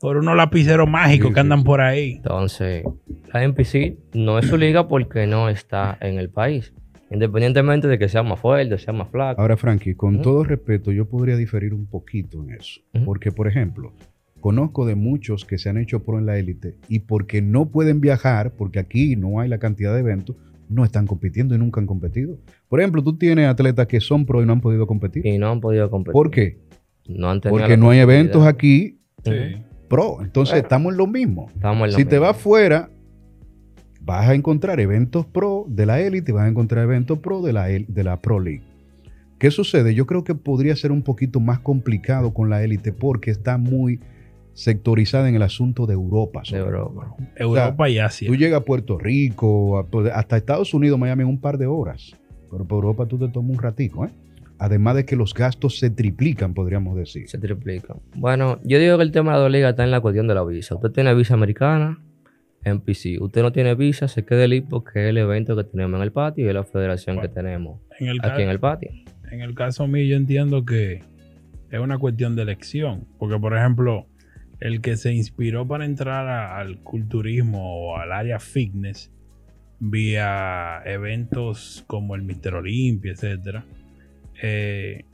por 0.00 0.16
unos 0.16 0.34
lapiceros 0.36 0.88
mágicos 0.88 1.28
Sí, 1.28 1.34
que 1.34 1.40
andan 1.40 1.58
sí. 1.60 1.64
por 1.66 1.80
ahí. 1.82 2.12
Entonces, 2.16 2.84
la 3.34 3.44
NPC 3.44 3.98
no 4.14 4.38
es 4.38 4.46
su 4.46 4.56
liga 4.56 4.88
porque 4.88 5.26
no 5.26 5.48
está 5.50 5.98
en 6.00 6.18
el 6.18 6.30
país. 6.30 6.72
Independientemente 7.12 7.88
de 7.88 7.98
que 7.98 8.08
sea 8.08 8.22
más 8.22 8.38
fuerte, 8.38 8.78
sea 8.78 8.92
más 8.94 9.08
flaco. 9.10 9.40
Ahora, 9.42 9.56
Frankie, 9.56 9.94
con 9.94 10.22
todo 10.22 10.44
respeto, 10.44 10.92
yo 10.92 11.06
podría 11.08 11.36
diferir 11.36 11.74
un 11.74 11.86
poquito 11.86 12.42
en 12.44 12.54
eso. 12.54 12.80
Porque, 13.04 13.32
por 13.32 13.48
ejemplo, 13.48 13.92
conozco 14.40 14.86
de 14.86 14.94
muchos 14.94 15.44
que 15.44 15.58
se 15.58 15.68
han 15.68 15.76
hecho 15.78 16.02
pro 16.02 16.18
en 16.18 16.26
la 16.26 16.38
élite 16.38 16.74
y 16.88 17.00
porque 17.00 17.42
no 17.42 17.66
pueden 17.66 18.00
viajar, 18.00 18.52
porque 18.56 18.78
aquí 18.78 19.16
no 19.16 19.40
hay 19.40 19.48
la 19.48 19.58
cantidad 19.58 19.92
de 19.94 20.00
eventos, 20.00 20.36
no 20.68 20.84
están 20.84 21.06
compitiendo 21.06 21.54
y 21.54 21.58
nunca 21.58 21.80
han 21.80 21.86
competido. 21.86 22.38
Por 22.68 22.80
ejemplo, 22.80 23.02
tú 23.02 23.16
tienes 23.16 23.48
atletas 23.48 23.86
que 23.86 24.00
son 24.00 24.24
pro 24.24 24.42
y 24.42 24.46
no 24.46 24.52
han 24.52 24.60
podido 24.60 24.86
competir. 24.86 25.26
Y 25.26 25.36
no 25.38 25.50
han 25.50 25.60
podido 25.60 25.90
competir. 25.90 26.12
¿Por 26.12 26.30
qué? 26.30 26.58
No 27.08 27.28
han 27.30 27.40
tenido 27.40 27.58
Porque 27.58 27.76
no 27.76 27.90
hay 27.90 27.98
eventos 27.98 28.46
aquí 28.46 28.98
pro. 29.88 30.18
Entonces, 30.22 30.52
Bueno. 30.54 30.62
estamos 30.66 30.92
en 30.92 30.98
lo 30.98 31.06
mismo. 31.06 31.50
Estamos 31.54 31.86
en 31.86 31.92
lo 31.92 31.98
Si 31.98 32.04
te 32.04 32.18
vas 32.18 32.36
fuera, 32.36 32.88
vas 34.02 34.28
a 34.28 34.34
encontrar 34.34 34.80
eventos 34.80 35.26
pro 35.26 35.66
de 35.68 35.86
la 35.86 36.00
élite 36.00 36.30
y 36.30 36.34
vas 36.34 36.44
a 36.44 36.48
encontrar 36.48 36.84
eventos 36.84 37.18
pro 37.18 37.42
de 37.42 37.52
la, 37.52 37.70
el- 37.70 37.86
de 37.88 38.04
la 38.04 38.20
Pro 38.20 38.38
League. 38.40 38.62
¿Qué 39.38 39.50
sucede? 39.50 39.94
Yo 39.94 40.06
creo 40.06 40.22
que 40.22 40.34
podría 40.34 40.76
ser 40.76 40.92
un 40.92 41.02
poquito 41.02 41.40
más 41.40 41.58
complicado 41.60 42.32
con 42.34 42.50
la 42.50 42.62
élite 42.62 42.92
porque 42.92 43.30
está 43.30 43.56
muy 43.58 43.98
sectorizada 44.54 45.28
en 45.28 45.34
el 45.36 45.42
asunto 45.42 45.86
de 45.86 45.94
Europa. 45.94 46.40
de 46.40 46.46
sobre 46.46 46.62
todo. 46.62 46.70
Europa. 46.76 47.16
Europa 47.36 47.88
y 47.88 47.98
Asia. 47.98 48.28
Tú 48.28 48.36
llegas 48.36 48.60
a 48.60 48.64
Puerto 48.64 48.98
Rico, 48.98 49.86
pues, 49.90 50.10
hasta 50.14 50.36
Estados 50.36 50.74
Unidos, 50.74 50.98
Miami 50.98 51.22
en 51.22 51.28
un 51.28 51.40
par 51.40 51.58
de 51.58 51.66
horas. 51.66 52.16
Pero 52.50 52.64
por 52.66 52.84
Europa 52.84 53.06
tú 53.06 53.18
te 53.18 53.28
tomas 53.28 53.52
un 53.56 53.62
ratico, 53.62 54.04
¿eh? 54.06 54.10
Además 54.58 54.94
de 54.96 55.06
que 55.06 55.16
los 55.16 55.32
gastos 55.32 55.78
se 55.78 55.88
triplican, 55.88 56.52
podríamos 56.52 56.94
decir. 56.96 57.26
Se 57.28 57.38
triplica. 57.38 57.94
Bueno, 58.14 58.58
yo 58.64 58.78
digo 58.78 58.98
que 58.98 59.04
el 59.04 59.12
tema 59.12 59.32
de 59.32 59.38
la 59.38 59.42
dos 59.44 59.50
ligas 59.52 59.70
está 59.70 59.84
en 59.84 59.90
la 59.90 60.00
cuestión 60.00 60.26
de 60.28 60.34
la 60.34 60.44
visa. 60.44 60.74
Usted 60.74 60.90
tiene 60.90 61.14
visa 61.14 61.32
americana, 61.32 61.98
NPC. 62.64 63.22
Usted 63.22 63.40
no 63.40 63.52
tiene 63.52 63.74
visa, 63.74 64.06
se 64.06 64.26
queda 64.26 64.44
el 64.44 64.62
porque 64.64 65.04
es 65.04 65.08
el 65.10 65.16
evento 65.16 65.56
que 65.56 65.64
tenemos 65.64 65.96
en 65.96 66.02
el 66.02 66.12
patio 66.12 66.44
y 66.44 66.48
es 66.48 66.54
la 66.54 66.64
federación 66.64 67.16
Bueno, 67.16 67.28
que 67.30 67.34
tenemos 67.34 67.80
En 67.98 68.08
el, 68.08 68.18
aquí 68.20 68.28
ca- 68.28 68.42
en 68.42 68.48
el 68.50 68.60
patio. 68.60 68.90
en 69.30 69.40
el 69.40 69.54
caso 69.54 69.86
mío, 69.86 70.04
yo 70.04 70.16
entiendo 70.16 70.66
que 70.66 71.02
es 71.70 71.80
una 71.80 71.96
cuestión 71.98 72.36
de 72.36 72.42
elección. 72.42 73.06
Porque, 73.18 73.38
por 73.38 73.56
ejemplo, 73.56 74.08
el 74.60 74.80
que 74.80 74.96
se 74.96 75.12
inspiró 75.12 75.66
para 75.66 75.84
entrar 75.84 76.28
a- 76.28 76.58
al 76.58 76.78
culturismo 76.78 77.62
o 77.92 77.96
al 77.96 78.12
área 78.12 78.38
fitness 78.38 79.10
vía 79.78 80.82
eventos 80.84 81.84
como 81.86 82.14
el 82.14 82.22
Mister 82.22 82.54
Olympia, 82.54 83.12
etcétera, 83.12 83.64
eh, 84.42 85.04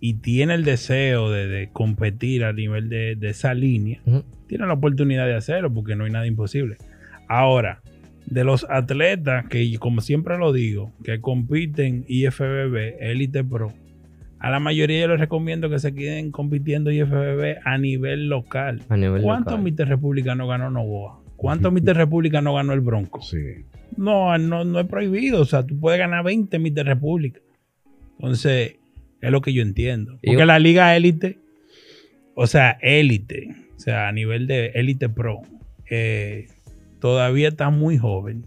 y 0.00 0.14
tiene 0.14 0.54
el 0.54 0.64
deseo 0.64 1.30
de, 1.30 1.46
de 1.46 1.68
competir 1.70 2.44
a 2.44 2.52
nivel 2.52 2.88
de, 2.88 3.16
de 3.16 3.28
esa 3.30 3.54
línea, 3.54 4.00
tiene 4.46 4.66
la 4.66 4.74
oportunidad 4.74 5.26
de 5.26 5.34
hacerlo 5.34 5.72
porque 5.72 5.94
no 5.96 6.04
hay 6.04 6.10
nada 6.10 6.26
imposible. 6.26 6.76
Ahora, 7.28 7.80
de 8.26 8.44
los 8.44 8.66
atletas 8.70 9.46
que, 9.48 9.78
como 9.78 10.00
siempre 10.00 10.38
lo 10.38 10.52
digo, 10.52 10.92
que 11.04 11.20
compiten 11.20 12.04
IFBB, 12.08 12.96
Elite 13.00 13.44
Pro, 13.44 13.72
a 14.44 14.50
la 14.50 14.60
mayoría 14.60 15.00
yo 15.00 15.08
les 15.08 15.20
recomiendo 15.20 15.70
que 15.70 15.78
se 15.78 15.94
queden 15.94 16.30
compitiendo 16.30 16.90
IFBB 16.90 17.60
a 17.64 17.78
nivel 17.78 18.28
local. 18.28 18.82
A 18.90 18.96
nivel 18.98 19.22
¿Cuántos 19.22 19.52
local. 19.54 19.64
Mister 19.64 19.88
República 19.88 20.34
no 20.34 20.46
ganó 20.46 20.70
Novoa? 20.70 21.20
¿Cuántos 21.36 21.72
Mister 21.72 21.96
República 21.96 22.42
no 22.42 22.54
ganó 22.54 22.74
el 22.74 22.80
Bronco? 22.82 23.22
Sí. 23.22 23.38
No, 23.96 24.36
no, 24.36 24.64
no 24.64 24.80
es 24.80 24.86
prohibido. 24.86 25.40
O 25.40 25.44
sea, 25.46 25.64
tú 25.64 25.80
puedes 25.80 25.98
ganar 25.98 26.24
20 26.24 26.58
Mister 26.58 26.84
República. 26.84 27.40
Entonces, 28.18 28.76
es 29.22 29.30
lo 29.30 29.40
que 29.40 29.54
yo 29.54 29.62
entiendo. 29.62 30.18
Y- 30.20 30.26
Porque 30.26 30.44
la 30.44 30.58
liga 30.58 30.94
élite, 30.94 31.38
o 32.34 32.46
sea, 32.46 32.76
élite, 32.82 33.48
o 33.76 33.80
sea, 33.80 34.08
a 34.08 34.12
nivel 34.12 34.46
de 34.46 34.66
élite 34.74 35.08
pro, 35.08 35.40
eh, 35.88 36.48
todavía 37.00 37.48
está 37.48 37.70
muy 37.70 37.96
joven. 37.96 38.44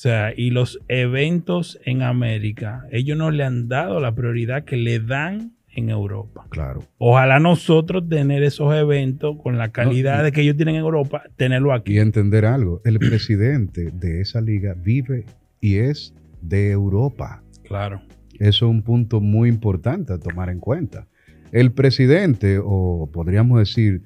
O 0.00 0.02
sea, 0.02 0.32
y 0.34 0.48
los 0.48 0.80
eventos 0.88 1.78
en 1.84 2.00
América, 2.00 2.86
ellos 2.90 3.18
no 3.18 3.30
le 3.30 3.44
han 3.44 3.68
dado 3.68 4.00
la 4.00 4.14
prioridad 4.14 4.64
que 4.64 4.78
le 4.78 4.98
dan 4.98 5.52
en 5.74 5.90
Europa. 5.90 6.46
Claro. 6.48 6.82
Ojalá 6.96 7.38
nosotros 7.38 8.08
tener 8.08 8.42
esos 8.42 8.74
eventos 8.74 9.36
con 9.42 9.58
la 9.58 9.72
calidad 9.72 10.20
y- 10.20 10.24
de 10.24 10.32
que 10.32 10.40
ellos 10.40 10.56
tienen 10.56 10.76
en 10.76 10.80
Europa, 10.80 11.24
tenerlo 11.36 11.74
aquí. 11.74 11.92
Y 11.92 11.98
entender 11.98 12.46
algo, 12.46 12.80
el 12.86 12.98
presidente 12.98 13.90
de 13.92 14.22
esa 14.22 14.40
liga 14.40 14.72
vive 14.74 15.26
y 15.60 15.76
es 15.76 16.14
de 16.40 16.70
Europa. 16.70 17.42
Claro. 17.64 18.00
Eso 18.38 18.64
es 18.64 18.70
un 18.70 18.80
punto 18.80 19.20
muy 19.20 19.50
importante 19.50 20.14
a 20.14 20.18
tomar 20.18 20.48
en 20.48 20.60
cuenta. 20.60 21.08
El 21.52 21.72
presidente, 21.72 22.58
o 22.64 23.10
podríamos 23.12 23.58
decir 23.58 24.00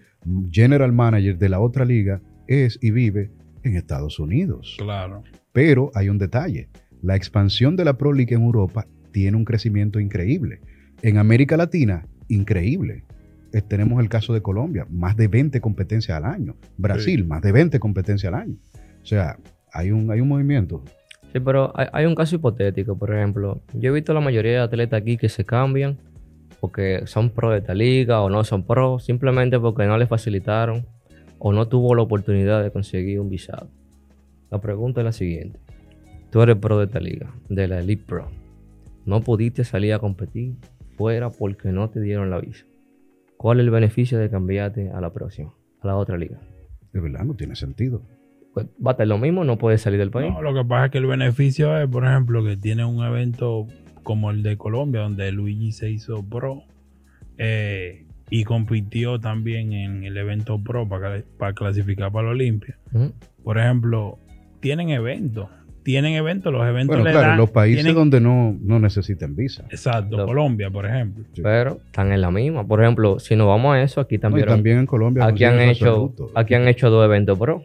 general 0.50 0.92
manager 0.92 1.38
de 1.38 1.48
la 1.48 1.60
otra 1.60 1.84
liga, 1.84 2.20
es 2.48 2.80
y 2.82 2.90
vive 2.90 3.30
en 3.62 3.76
Estados 3.76 4.18
Unidos. 4.18 4.74
Claro. 4.76 5.22
Pero 5.54 5.92
hay 5.94 6.08
un 6.08 6.18
detalle. 6.18 6.68
La 7.00 7.14
expansión 7.14 7.76
de 7.76 7.84
la 7.84 7.96
Pro 7.96 8.12
League 8.12 8.34
en 8.34 8.42
Europa 8.42 8.86
tiene 9.12 9.36
un 9.36 9.44
crecimiento 9.44 10.00
increíble. 10.00 10.60
En 11.00 11.16
América 11.16 11.56
Latina, 11.56 12.06
increíble. 12.28 13.04
Eh, 13.52 13.62
tenemos 13.62 14.02
el 14.02 14.08
caso 14.08 14.34
de 14.34 14.42
Colombia, 14.42 14.84
más 14.90 15.16
de 15.16 15.28
20 15.28 15.60
competencias 15.60 16.18
al 16.18 16.24
año. 16.24 16.56
Brasil, 16.76 17.20
Sí. 17.20 17.26
más 17.26 17.40
de 17.40 17.52
20 17.52 17.78
competencias 17.78 18.32
al 18.32 18.40
año. 18.40 18.56
O 19.00 19.06
sea, 19.06 19.38
hay 19.72 19.92
un, 19.92 20.10
hay 20.10 20.20
un 20.20 20.26
movimiento. 20.26 20.82
Sí, 21.32 21.38
pero 21.38 21.72
hay, 21.78 21.86
hay 21.92 22.06
un 22.06 22.16
caso 22.16 22.34
hipotético, 22.34 22.98
por 22.98 23.14
ejemplo. 23.14 23.62
Yo 23.74 23.90
he 23.90 23.94
visto 23.94 24.12
la 24.12 24.20
mayoría 24.20 24.52
de 24.54 24.58
atletas 24.58 25.00
aquí 25.00 25.16
que 25.16 25.28
se 25.28 25.44
cambian 25.44 25.98
porque 26.60 27.02
son 27.06 27.30
pro 27.30 27.50
de 27.52 27.58
esta 27.58 27.74
liga 27.74 28.22
o 28.22 28.28
no 28.28 28.42
son 28.42 28.64
pro, 28.66 28.98
simplemente 28.98 29.60
porque 29.60 29.86
no 29.86 29.98
les 29.98 30.08
facilitaron 30.08 30.84
o 31.38 31.52
no 31.52 31.68
tuvo 31.68 31.94
la 31.94 32.02
oportunidad 32.02 32.60
de 32.64 32.72
conseguir 32.72 33.20
un 33.20 33.28
visado. 33.28 33.68
La 34.54 34.60
pregunta 34.60 35.00
es 35.00 35.04
la 35.04 35.10
siguiente. 35.10 35.58
Tú 36.30 36.40
eres 36.40 36.54
pro 36.54 36.78
de 36.78 36.84
esta 36.84 37.00
liga, 37.00 37.34
de 37.48 37.66
la 37.66 37.80
Elite 37.80 38.04
Pro. 38.06 38.30
No 39.04 39.20
pudiste 39.20 39.64
salir 39.64 39.92
a 39.94 39.98
competir 39.98 40.54
fuera 40.96 41.28
porque 41.28 41.70
no 41.70 41.90
te 41.90 42.00
dieron 42.00 42.30
la 42.30 42.38
visa. 42.38 42.64
¿Cuál 43.36 43.58
es 43.58 43.64
el 43.64 43.72
beneficio 43.72 44.16
de 44.16 44.30
cambiarte 44.30 44.90
a 44.90 45.00
la 45.00 45.12
próxima, 45.12 45.52
a 45.80 45.88
la 45.88 45.96
otra 45.96 46.16
liga? 46.16 46.38
De 46.92 47.00
verdad, 47.00 47.24
no 47.24 47.34
tiene 47.34 47.56
sentido. 47.56 48.02
Pues, 48.52 48.66
va 48.66 48.90
a 48.90 48.92
estar 48.92 49.08
lo 49.08 49.18
mismo, 49.18 49.42
no 49.42 49.58
puedes 49.58 49.80
salir 49.80 49.98
del 49.98 50.12
país. 50.12 50.32
No, 50.32 50.40
lo 50.40 50.54
que 50.54 50.64
pasa 50.64 50.84
es 50.84 50.92
que 50.92 50.98
el 50.98 51.06
beneficio 51.06 51.76
es, 51.76 51.88
por 51.88 52.04
ejemplo, 52.04 52.44
que 52.44 52.56
tiene 52.56 52.84
un 52.84 53.04
evento 53.04 53.66
como 54.04 54.30
el 54.30 54.44
de 54.44 54.56
Colombia, 54.56 55.00
donde 55.00 55.32
Luigi 55.32 55.72
se 55.72 55.90
hizo 55.90 56.22
pro 56.22 56.62
eh, 57.38 58.06
y 58.30 58.44
compitió 58.44 59.18
también 59.18 59.72
en 59.72 60.04
el 60.04 60.16
evento 60.16 60.62
pro 60.62 60.88
para, 60.88 61.24
para 61.40 61.54
clasificar 61.54 62.12
para 62.12 62.26
la 62.26 62.34
Olimpia. 62.34 62.78
Por 63.42 63.58
ejemplo, 63.58 64.20
tienen 64.64 64.88
eventos. 64.88 65.46
Tienen 65.82 66.14
eventos, 66.14 66.50
los 66.50 66.66
eventos 66.66 66.96
Bueno, 66.96 67.04
le 67.04 67.10
claro, 67.10 67.28
dan- 67.28 67.36
los 67.36 67.50
países 67.50 67.82
tienen- 67.84 67.94
donde 67.94 68.18
no, 68.18 68.56
no 68.62 68.80
necesitan 68.80 69.36
visa. 69.36 69.64
Exacto, 69.68 70.16
Lo- 70.16 70.24
Colombia, 70.24 70.70
por 70.70 70.86
ejemplo. 70.86 71.24
Sí. 71.34 71.42
Pero 71.42 71.78
están 71.84 72.10
en 72.10 72.22
la 72.22 72.30
misma. 72.30 72.66
Por 72.66 72.82
ejemplo, 72.82 73.18
si 73.18 73.36
nos 73.36 73.46
vamos 73.46 73.74
a 73.74 73.82
eso, 73.82 74.00
aquí 74.00 74.14
No, 74.14 74.18
y 74.18 74.20
también, 74.22 74.46
también 74.48 74.78
en 74.78 74.86
Colombia. 74.86 75.26
aquí, 75.26 75.44
han 75.44 75.60
hecho, 75.60 75.88
absoluto. 75.90 76.30
aquí 76.34 76.54
han 76.54 76.66
hecho 76.68 76.88
dos 76.88 77.04
eventos 77.04 77.38
pro 77.38 77.64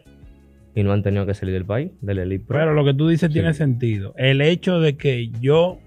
y 0.74 0.82
no 0.82 0.92
han 0.92 1.02
tenido 1.02 1.24
que 1.24 1.32
salir 1.32 1.54
del 1.54 1.64
país, 1.64 1.92
del 2.02 2.18
Elite 2.18 2.44
Pro. 2.46 2.58
Pero 2.58 2.74
lo 2.74 2.84
que 2.84 2.92
tú 2.92 3.08
dices 3.08 3.32
tiene 3.32 3.54
sentido. 3.54 4.12
El 4.18 4.42
hecho 4.42 4.80
de 4.80 4.98
que 4.98 5.30
yo, 5.40 5.78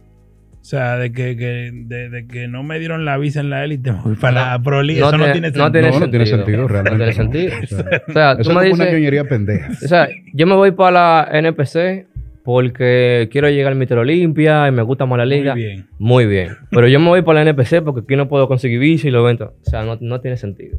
o 0.64 0.66
sea, 0.66 0.96
de 0.98 1.12
que, 1.12 1.36
que- 1.36 1.72
de, 1.74 2.10
de 2.10 2.26
que 2.26 2.48
no 2.48 2.64
me 2.64 2.80
dieron 2.80 3.04
la 3.04 3.18
visa 3.18 3.42
en 3.42 3.50
la 3.50 3.66
élite 3.66 3.92
para 4.22 4.52
la 4.52 4.62
Pro 4.64 4.82
League, 4.82 5.02
eso 5.02 5.18
no 5.18 5.30
tiene 5.34 5.48
sentido. 5.52 5.66
no 5.66 5.72
tiene 5.74 5.92
No, 5.92 6.00
no 6.00 6.10
tiene 6.10 6.26
sentido. 6.26 6.68
realmente. 6.70 6.92
No 6.92 6.98
tiene 6.98 7.12
no. 7.12 7.18
sentido. 7.18 7.54
O 7.62 7.68
sea, 7.68 8.02
O 8.08 8.12
sea, 8.14 8.32
eso 8.32 8.36
tú 8.38 8.42
es 8.42 8.48
me 8.48 8.54
una 8.54 8.64
dices, 8.86 8.94
ñoñería 8.94 9.24
pendeja. 9.26 9.70
o 9.72 9.88
sea, 9.88 10.08
yo 10.34 10.48
me 10.48 10.56
voy 10.56 10.72
para 10.72 11.28
la 11.28 11.40
NPC 11.40 12.08
porque 12.46 13.28
quiero 13.32 13.50
llegar 13.50 13.74
al 13.74 13.78
Mister 13.78 13.98
Olimpia 13.98 14.68
y 14.68 14.72
me 14.72 14.82
gusta 14.84 15.06
más 15.06 15.18
la 15.18 15.26
liga. 15.26 15.54
Muy 15.54 15.64
bien. 15.64 15.86
Muy 16.00 16.26
bien. 16.28 16.50
Pero 16.72 16.88
yo 16.88 17.00
me 17.02 17.08
voy 17.10 17.22
para 17.24 17.44
la 17.44 17.50
NPC 17.52 17.82
porque 17.84 18.02
aquí 18.02 18.16
no 18.16 18.28
puedo 18.30 18.48
conseguir 18.48 18.80
visa 18.80 19.08
y 19.08 19.12
los 19.12 19.22
eventos. 19.24 19.52
O 19.66 19.70
sea, 19.70 19.84
no, 19.84 19.98
no 20.00 20.22
tiene 20.22 20.38
sentido. 20.38 20.78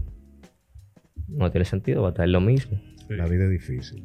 No 1.28 1.50
tiene 1.50 1.64
sentido, 1.64 2.02
va 2.02 2.08
a 2.08 2.10
estar 2.12 2.28
lo 2.28 2.40
mismo. 2.40 2.78
Sí. 3.08 3.14
La 3.14 3.26
vida 3.26 3.44
es 3.44 3.50
difícil. 3.50 4.04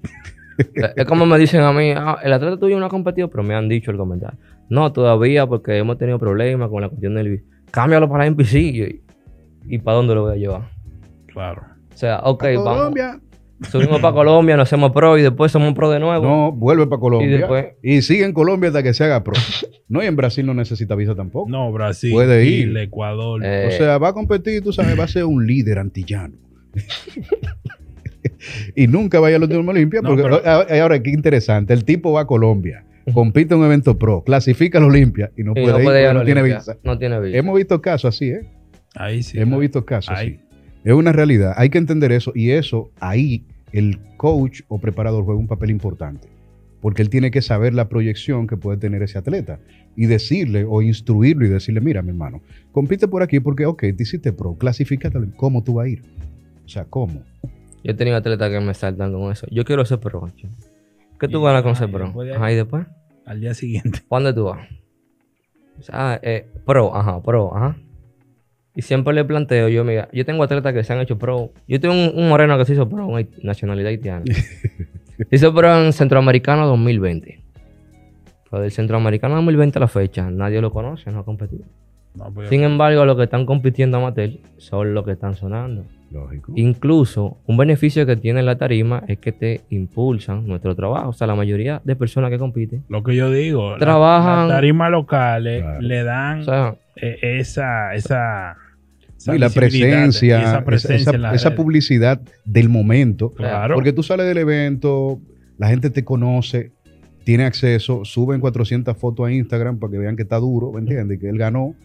Es 0.95 1.05
como 1.05 1.25
me 1.25 1.37
dicen 1.37 1.61
a 1.61 1.71
mí, 1.71 1.91
ah, 1.95 2.17
el 2.21 2.33
atleta 2.33 2.57
tuyo 2.57 2.77
no 2.79 2.85
ha 2.85 2.89
competido, 2.89 3.29
pero 3.29 3.43
me 3.43 3.55
han 3.55 3.69
dicho 3.69 3.91
el 3.91 3.97
comentario. 3.97 4.37
No, 4.69 4.91
todavía 4.93 5.47
porque 5.47 5.77
hemos 5.77 5.97
tenido 5.97 6.19
problemas 6.19 6.69
con 6.69 6.81
la 6.81 6.89
cuestión 6.89 7.15
del 7.15 7.43
Cámbialo 7.71 8.07
para 8.09 8.25
NPC. 8.27 8.53
Y, 8.55 9.01
¿Y 9.67 9.77
para 9.79 9.97
dónde 9.97 10.15
lo 10.15 10.23
voy 10.23 10.33
a 10.33 10.35
llevar? 10.37 10.69
Claro. 11.27 11.63
O 11.93 11.97
sea, 11.97 12.19
ok, 12.19 12.43
vamos. 12.57 12.63
Colombia. 12.77 13.19
Subimos 13.69 13.99
para 13.99 14.13
Colombia, 14.13 14.55
nos 14.55 14.69
hacemos 14.69 14.93
pro 14.93 15.17
y 15.17 15.21
después 15.21 15.51
somos 15.51 15.73
pro 15.73 15.89
de 15.91 15.99
nuevo. 15.99 16.23
No, 16.23 16.51
vuelve 16.53 16.87
para 16.87 16.99
Colombia. 17.01 17.45
Y 17.83 18.01
sigue 18.03 18.23
en 18.23 18.31
Colombia 18.31 18.69
hasta 18.69 18.81
que 18.83 18.93
se 18.93 19.03
haga 19.03 19.21
pro. 19.21 19.33
no, 19.89 20.01
y 20.01 20.05
en 20.05 20.15
Brasil 20.15 20.45
no 20.45 20.53
necesita 20.53 20.95
visa 20.95 21.13
tampoco. 21.13 21.49
No, 21.49 21.69
Brasil, 21.73 22.13
Puede 22.13 22.45
ir. 22.45 22.67
Chile, 22.67 22.83
Ecuador. 22.83 23.41
Eh, 23.43 23.67
O 23.67 23.71
sea, 23.71 23.97
va 23.97 24.09
a 24.09 24.13
competir, 24.13 24.63
tú 24.63 24.71
sabes, 24.71 24.97
va 24.97 25.03
a 25.03 25.07
ser 25.09 25.25
un 25.25 25.45
líder 25.45 25.77
antillano. 25.79 26.35
y 28.75 28.87
nunca 28.87 29.19
vaya 29.19 29.35
a 29.35 29.39
los 29.39 29.49
Juegos 29.49 29.67
Olimpia, 29.67 30.01
No, 30.01 30.09
porque 30.09 30.23
pero- 30.23 30.41
a- 30.45 30.81
ahora 30.81 31.01
qué 31.01 31.09
interesante. 31.09 31.73
El 31.73 31.83
tipo 31.83 32.11
va 32.13 32.21
a 32.21 32.27
Colombia, 32.27 32.85
compite 33.13 33.53
en 33.53 33.59
un 33.59 33.65
evento 33.65 33.97
pro, 33.97 34.23
clasifica 34.23 34.77
a 34.77 34.81
la 34.81 34.87
Olimpia 34.87 35.31
y 35.37 35.43
no 35.43 35.51
y 35.51 35.61
puede, 35.61 35.71
no 35.71 35.79
ir 35.79 35.83
puede 35.83 36.01
ir 36.01 36.05
porque 36.05 36.05
a 36.07 36.13
la 36.13 36.19
no 36.19 36.25
tiene 36.25 36.43
visa. 36.43 36.77
No 36.83 36.97
tiene 36.97 37.19
visa. 37.19 37.37
Hemos 37.37 37.55
visto 37.55 37.81
casos 37.81 38.15
así, 38.15 38.29
¿eh? 38.29 38.41
Ahí 38.95 39.23
sí. 39.23 39.39
Hemos 39.39 39.59
visto 39.59 39.85
casos 39.85 40.15
Ahí. 40.15 40.39
así. 40.39 40.39
Es 40.83 40.93
una 40.93 41.11
realidad. 41.11 41.53
Hay 41.57 41.69
que 41.69 41.77
entender 41.77 42.11
eso 42.11 42.31
y 42.35 42.51
eso, 42.51 42.91
ahí 42.99 43.45
el 43.71 43.99
coach 44.17 44.61
o 44.67 44.79
preparador 44.79 45.25
juega 45.25 45.39
un 45.39 45.47
papel 45.47 45.69
importante. 45.71 46.27
Porque 46.81 47.01
él 47.01 47.09
tiene 47.09 47.29
que 47.29 47.41
saber 47.41 47.73
la 47.73 47.89
proyección 47.89 48.47
que 48.47 48.55
puede 48.55 48.77
tener 48.77 49.03
ese 49.03 49.17
atleta 49.17 49.59
y 49.97 50.05
decirle 50.05 50.65
o 50.67 50.81
instruirlo 50.81 51.45
y 51.45 51.49
decirle, 51.49 51.81
mira, 51.81 52.01
mi 52.01 52.09
hermano, 52.09 52.41
compite 52.71 53.07
por 53.09 53.21
aquí 53.21 53.41
porque, 53.41 53.65
ok, 53.65 53.81
te 53.81 54.03
hiciste 54.03 54.31
pro, 54.31 54.55
clasifícate, 54.57 55.19
¿cómo 55.35 55.61
tú 55.61 55.73
vas 55.73 55.87
a 55.87 55.89
ir? 55.89 56.03
O 56.65 56.69
sea, 56.69 56.85
¿cómo? 56.85 57.21
Yo 57.83 57.91
he 57.91 57.93
tenido 57.93 58.15
atletas 58.15 58.49
que 58.49 58.59
me 58.61 58.73
saltan 58.73 59.11
con 59.11 59.31
eso. 59.31 59.45
Yo 59.51 59.65
quiero 59.65 59.83
ser 59.83 59.99
pro. 59.99 60.31
chico. 60.35 60.53
¿Qué 61.19 61.27
tú 61.27 61.41
ganas 61.41 61.63
con 61.63 61.75
ser 61.75 61.91
pro? 61.91 62.05
después 62.05 62.27
de 62.27 62.33
ahí- 62.33 62.37
Ajá, 62.37 62.51
y 62.51 62.55
después. 62.55 62.85
Al 63.25 63.39
día 63.41 63.53
siguiente. 63.53 63.99
¿Para 64.09 64.23
dónde 64.23 64.39
tú 64.39 64.45
vas? 64.45 64.67
O 65.79 65.81
sea, 65.81 66.19
eh, 66.23 66.47
pro, 66.65 66.95
ajá, 66.95 67.21
pro, 67.21 67.55
ajá. 67.55 67.77
Y 68.75 68.81
siempre 68.81 69.13
le 69.13 69.25
planteo, 69.25 69.67
yo, 69.67 69.83
mira, 69.83 70.07
yo 70.13 70.25
tengo 70.25 70.43
atletas 70.43 70.73
que 70.73 70.83
se 70.83 70.93
han 70.93 70.99
hecho 70.99 71.17
pro. 71.17 71.51
Yo 71.67 71.79
tengo 71.79 71.93
un, 71.95 72.11
un 72.15 72.29
moreno 72.29 72.57
que 72.57 72.65
se 72.65 72.73
hizo 72.73 72.87
pro, 72.87 73.07
una 73.07 73.25
nacionalidad 73.43 73.89
haitiana. 73.89 74.23
se 75.17 75.27
hizo 75.35 75.53
pro 75.53 75.83
en 75.85 75.91
Centroamericano 75.93 76.65
2020. 76.67 77.43
Pero 78.49 78.61
del 78.61 78.71
Centroamericano 78.71 79.35
2020 79.35 79.77
a 79.77 79.81
la 79.81 79.87
fecha, 79.87 80.29
nadie 80.31 80.61
lo 80.61 80.71
conoce, 80.71 81.11
no 81.11 81.19
ha 81.19 81.25
competido. 81.25 81.65
No, 82.15 82.33
pues, 82.33 82.49
Sin 82.49 82.63
embargo, 82.63 83.05
los 83.05 83.15
que 83.17 83.23
están 83.23 83.45
compitiendo 83.45 83.97
amateur 83.97 84.31
son 84.57 84.93
los 84.93 85.05
que 85.05 85.11
están 85.11 85.35
sonando. 85.35 85.85
Lógico. 86.11 86.53
Incluso, 86.55 87.37
un 87.45 87.57
beneficio 87.57 88.05
que 88.05 88.15
tiene 88.15 88.41
la 88.41 88.57
tarima 88.57 89.03
es 89.07 89.19
que 89.19 89.31
te 89.31 89.61
impulsan 89.69 90.47
nuestro 90.47 90.75
trabajo. 90.75 91.09
O 91.09 91.13
sea, 91.13 91.27
la 91.27 91.35
mayoría 91.35 91.81
de 91.83 91.95
personas 91.95 92.31
que 92.31 92.37
compiten, 92.39 92.83
lo 92.89 93.03
que 93.03 93.15
yo 93.15 93.29
digo, 93.31 93.71
la- 93.73 93.77
Trabajan- 93.77 94.47
las 94.47 94.57
tarimas 94.57 94.89
locales 94.91 95.61
Claro. 95.61 95.81
le 95.81 96.03
dan 96.03 96.39
o 96.39 96.43
sea, 96.45 96.75
eh, 96.95 97.17
esa, 97.39 97.93
esa, 97.93 98.57
esa 99.17 99.31
No, 99.31 99.35
y 99.35 99.39
la 99.39 99.49
presencia, 99.49 100.39
y 100.39 100.43
esa 100.43 100.63
presencia 100.65 101.31
esa- 101.33 101.55
publicidad 101.55 102.21
del 102.45 102.69
momento. 102.69 103.33
Claro. 103.33 103.75
Porque 103.75 103.93
tú 103.93 104.01
sales 104.01 104.25
del 104.25 104.37
evento, 104.39 105.19
la 105.57 105.67
gente 105.69 105.89
te 105.91 106.03
conoce, 106.03 106.71
tiene 107.23 107.43
acceso, 107.45 108.03
suben 108.05 108.39
400 108.41 108.97
fotos 108.97 109.27
a 109.27 109.31
Instagram 109.31 109.77
para 109.77 109.91
que 109.91 109.97
vean 109.99 110.15
que 110.15 110.23
está 110.23 110.37
duro, 110.37 110.71
¿me 110.71 110.79
entiendes? 110.79 111.17
Y 111.17 111.21
que 111.21 111.29
él 111.29 111.37
ganó. 111.37 111.75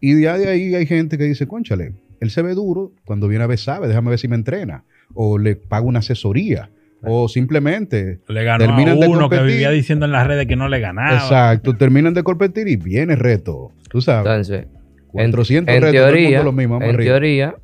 Y 0.00 0.20
ya 0.22 0.38
de 0.38 0.48
ahí 0.48 0.74
hay 0.74 0.86
gente 0.86 1.18
que 1.18 1.24
dice, 1.24 1.46
conchale, 1.48 1.92
él 2.22 2.30
se 2.30 2.40
ve 2.40 2.54
duro, 2.54 2.92
cuando 3.04 3.26
viene 3.26 3.42
a 3.42 3.48
ver 3.48 3.58
sabe, 3.58 3.88
déjame 3.88 4.10
ver 4.10 4.18
si 4.18 4.28
me 4.28 4.36
entrena. 4.36 4.84
O 5.12 5.38
le 5.38 5.56
paga 5.56 5.84
una 5.84 5.98
asesoría. 5.98 6.70
O 7.04 7.28
simplemente, 7.28 8.20
le 8.28 8.44
ganó 8.44 8.64
terminan 8.64 8.96
a 8.96 9.00
de 9.00 9.08
uno 9.08 9.28
que 9.28 9.42
vivía 9.42 9.70
diciendo 9.70 10.06
en 10.06 10.12
las 10.12 10.24
redes 10.24 10.46
que 10.46 10.54
no 10.54 10.68
le 10.68 10.78
ganaba. 10.78 11.16
exacto, 11.16 11.74
terminan 11.74 12.14
de 12.14 12.22
competir 12.22 12.68
y 12.68 12.76
viene 12.76 13.16
reto. 13.16 13.72
Tú 13.90 14.00
sabes. 14.00 14.24
entonces, 14.24 14.66
En, 15.14 15.32
400 15.32 15.74
en 15.74 15.82
retos, 15.82 15.96
todo 15.96 16.08
el 16.08 16.14
teoría, 16.14 16.42
lo 16.44 16.52
mismo, 16.52 16.74
vamos 16.74 16.88
en 16.88 16.94
arriba. 16.94 17.12
teoría, 17.12 17.54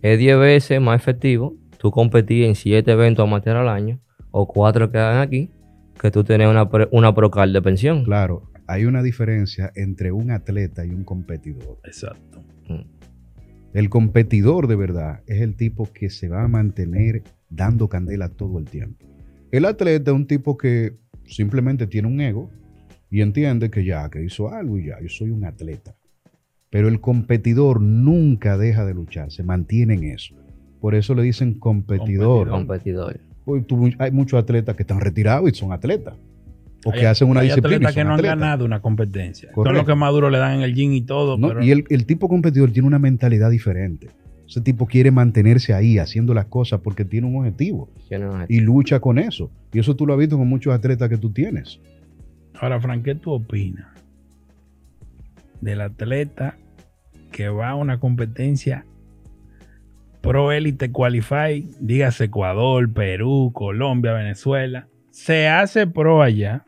es 0.00 0.18
10 0.18 0.38
veces 0.38 0.80
más 0.80 0.98
efectivo 0.98 1.54
tú 1.76 1.90
competir 1.90 2.44
en 2.44 2.54
7 2.54 2.90
eventos 2.90 3.22
amateur 3.22 3.56
al 3.56 3.68
año 3.68 4.00
o 4.30 4.48
4 4.48 4.90
que 4.90 4.96
hagan 4.96 5.20
aquí 5.20 5.50
que 6.00 6.10
tú 6.10 6.24
tener 6.24 6.48
una, 6.48 6.66
una 6.92 7.14
procal 7.14 7.52
de 7.52 7.60
pensión. 7.60 8.04
Claro, 8.04 8.50
hay 8.66 8.86
una 8.86 9.02
diferencia 9.02 9.70
entre 9.74 10.12
un 10.12 10.30
atleta 10.30 10.86
y 10.86 10.90
un 10.90 11.04
competidor. 11.04 11.78
Exacto. 11.84 12.42
El 13.74 13.90
competidor 13.90 14.66
de 14.66 14.76
verdad 14.76 15.20
es 15.26 15.40
el 15.40 15.54
tipo 15.54 15.88
que 15.92 16.10
se 16.10 16.28
va 16.28 16.42
a 16.44 16.48
mantener 16.48 17.22
dando 17.50 17.88
candela 17.88 18.28
todo 18.28 18.58
el 18.58 18.64
tiempo. 18.64 19.06
El 19.50 19.64
atleta 19.64 20.10
es 20.10 20.14
un 20.16 20.26
tipo 20.26 20.56
que 20.56 20.94
simplemente 21.26 21.86
tiene 21.86 22.08
un 22.08 22.20
ego 22.20 22.50
y 23.10 23.20
entiende 23.22 23.70
que 23.70 23.84
ya, 23.84 24.08
que 24.10 24.22
hizo 24.24 24.50
algo 24.50 24.78
y 24.78 24.86
ya, 24.86 25.00
yo 25.00 25.08
soy 25.08 25.30
un 25.30 25.44
atleta. 25.44 25.94
Pero 26.70 26.88
el 26.88 27.00
competidor 27.00 27.80
nunca 27.80 28.58
deja 28.58 28.84
de 28.84 28.94
luchar, 28.94 29.30
se 29.30 29.42
mantiene 29.42 29.94
en 29.94 30.04
eso. 30.04 30.34
Por 30.80 30.94
eso 30.94 31.14
le 31.14 31.22
dicen 31.22 31.54
competidor. 31.58 32.48
Competidor. 32.50 33.20
Hoy 33.46 33.62
tú- 33.62 33.90
hay 33.98 34.10
muchos 34.10 34.38
atletas 34.42 34.76
que 34.76 34.82
están 34.82 35.00
retirados 35.00 35.50
y 35.50 35.54
son 35.54 35.72
atletas. 35.72 36.14
O 36.88 36.92
que 36.92 37.00
Hay- 37.00 37.06
hacen 37.06 37.28
una 37.28 37.40
hay 37.40 37.48
disciplina. 37.48 37.92
que 37.92 38.04
no 38.04 38.14
han 38.14 38.22
ganado 38.22 38.64
una 38.64 38.80
competencia. 38.80 39.48
Son 39.48 39.54
Correcto. 39.54 39.78
los 39.78 39.86
que 39.86 39.94
más 39.94 40.10
duro 40.12 40.30
le 40.30 40.38
dan 40.38 40.54
en 40.56 40.62
el 40.62 40.74
gym 40.74 40.92
y 40.92 41.02
todo. 41.02 41.36
¿no? 41.36 41.48
pero 41.48 41.62
Y 41.62 41.70
el, 41.70 41.84
el 41.90 42.06
tipo 42.06 42.28
competidor 42.28 42.70
tiene 42.72 42.88
una 42.88 42.98
mentalidad 42.98 43.50
diferente. 43.50 44.08
Ese 44.46 44.62
tipo 44.62 44.86
quiere 44.86 45.10
mantenerse 45.10 45.74
ahí 45.74 45.98
haciendo 45.98 46.32
las 46.32 46.46
cosas 46.46 46.80
porque 46.80 47.04
tiene 47.04 47.26
un 47.26 47.36
objetivo 47.36 47.90
Tiene 48.08 48.26
un 48.28 48.46
y 48.48 48.60
lucha 48.60 48.98
con 49.00 49.18
eso. 49.18 49.50
Y 49.72 49.78
eso 49.80 49.94
tú 49.94 50.06
lo 50.06 50.14
has 50.14 50.18
visto 50.18 50.38
con 50.38 50.48
muchos 50.48 50.72
atletas 50.72 51.08
que 51.10 51.18
tú 51.18 51.30
tienes. 51.30 51.78
Ahora, 52.58 52.80
Frank, 52.80 53.04
¿qué 53.04 53.14
tú 53.14 53.32
opinas 53.32 53.86
del 55.60 55.80
atleta 55.80 56.56
que 57.32 57.48
va 57.48 57.70
a 57.70 57.74
una 57.74 58.00
competencia 58.00 58.84
Pro 60.20 60.50
Elite 60.52 60.90
Qualify, 60.90 61.68
dígase 61.80 62.24
Ecuador, 62.24 62.90
Perú, 62.92 63.50
Colombia, 63.54 64.12
Venezuela, 64.14 64.88
se 65.10 65.46
hace 65.48 65.86
pro 65.86 66.22
allá, 66.22 66.64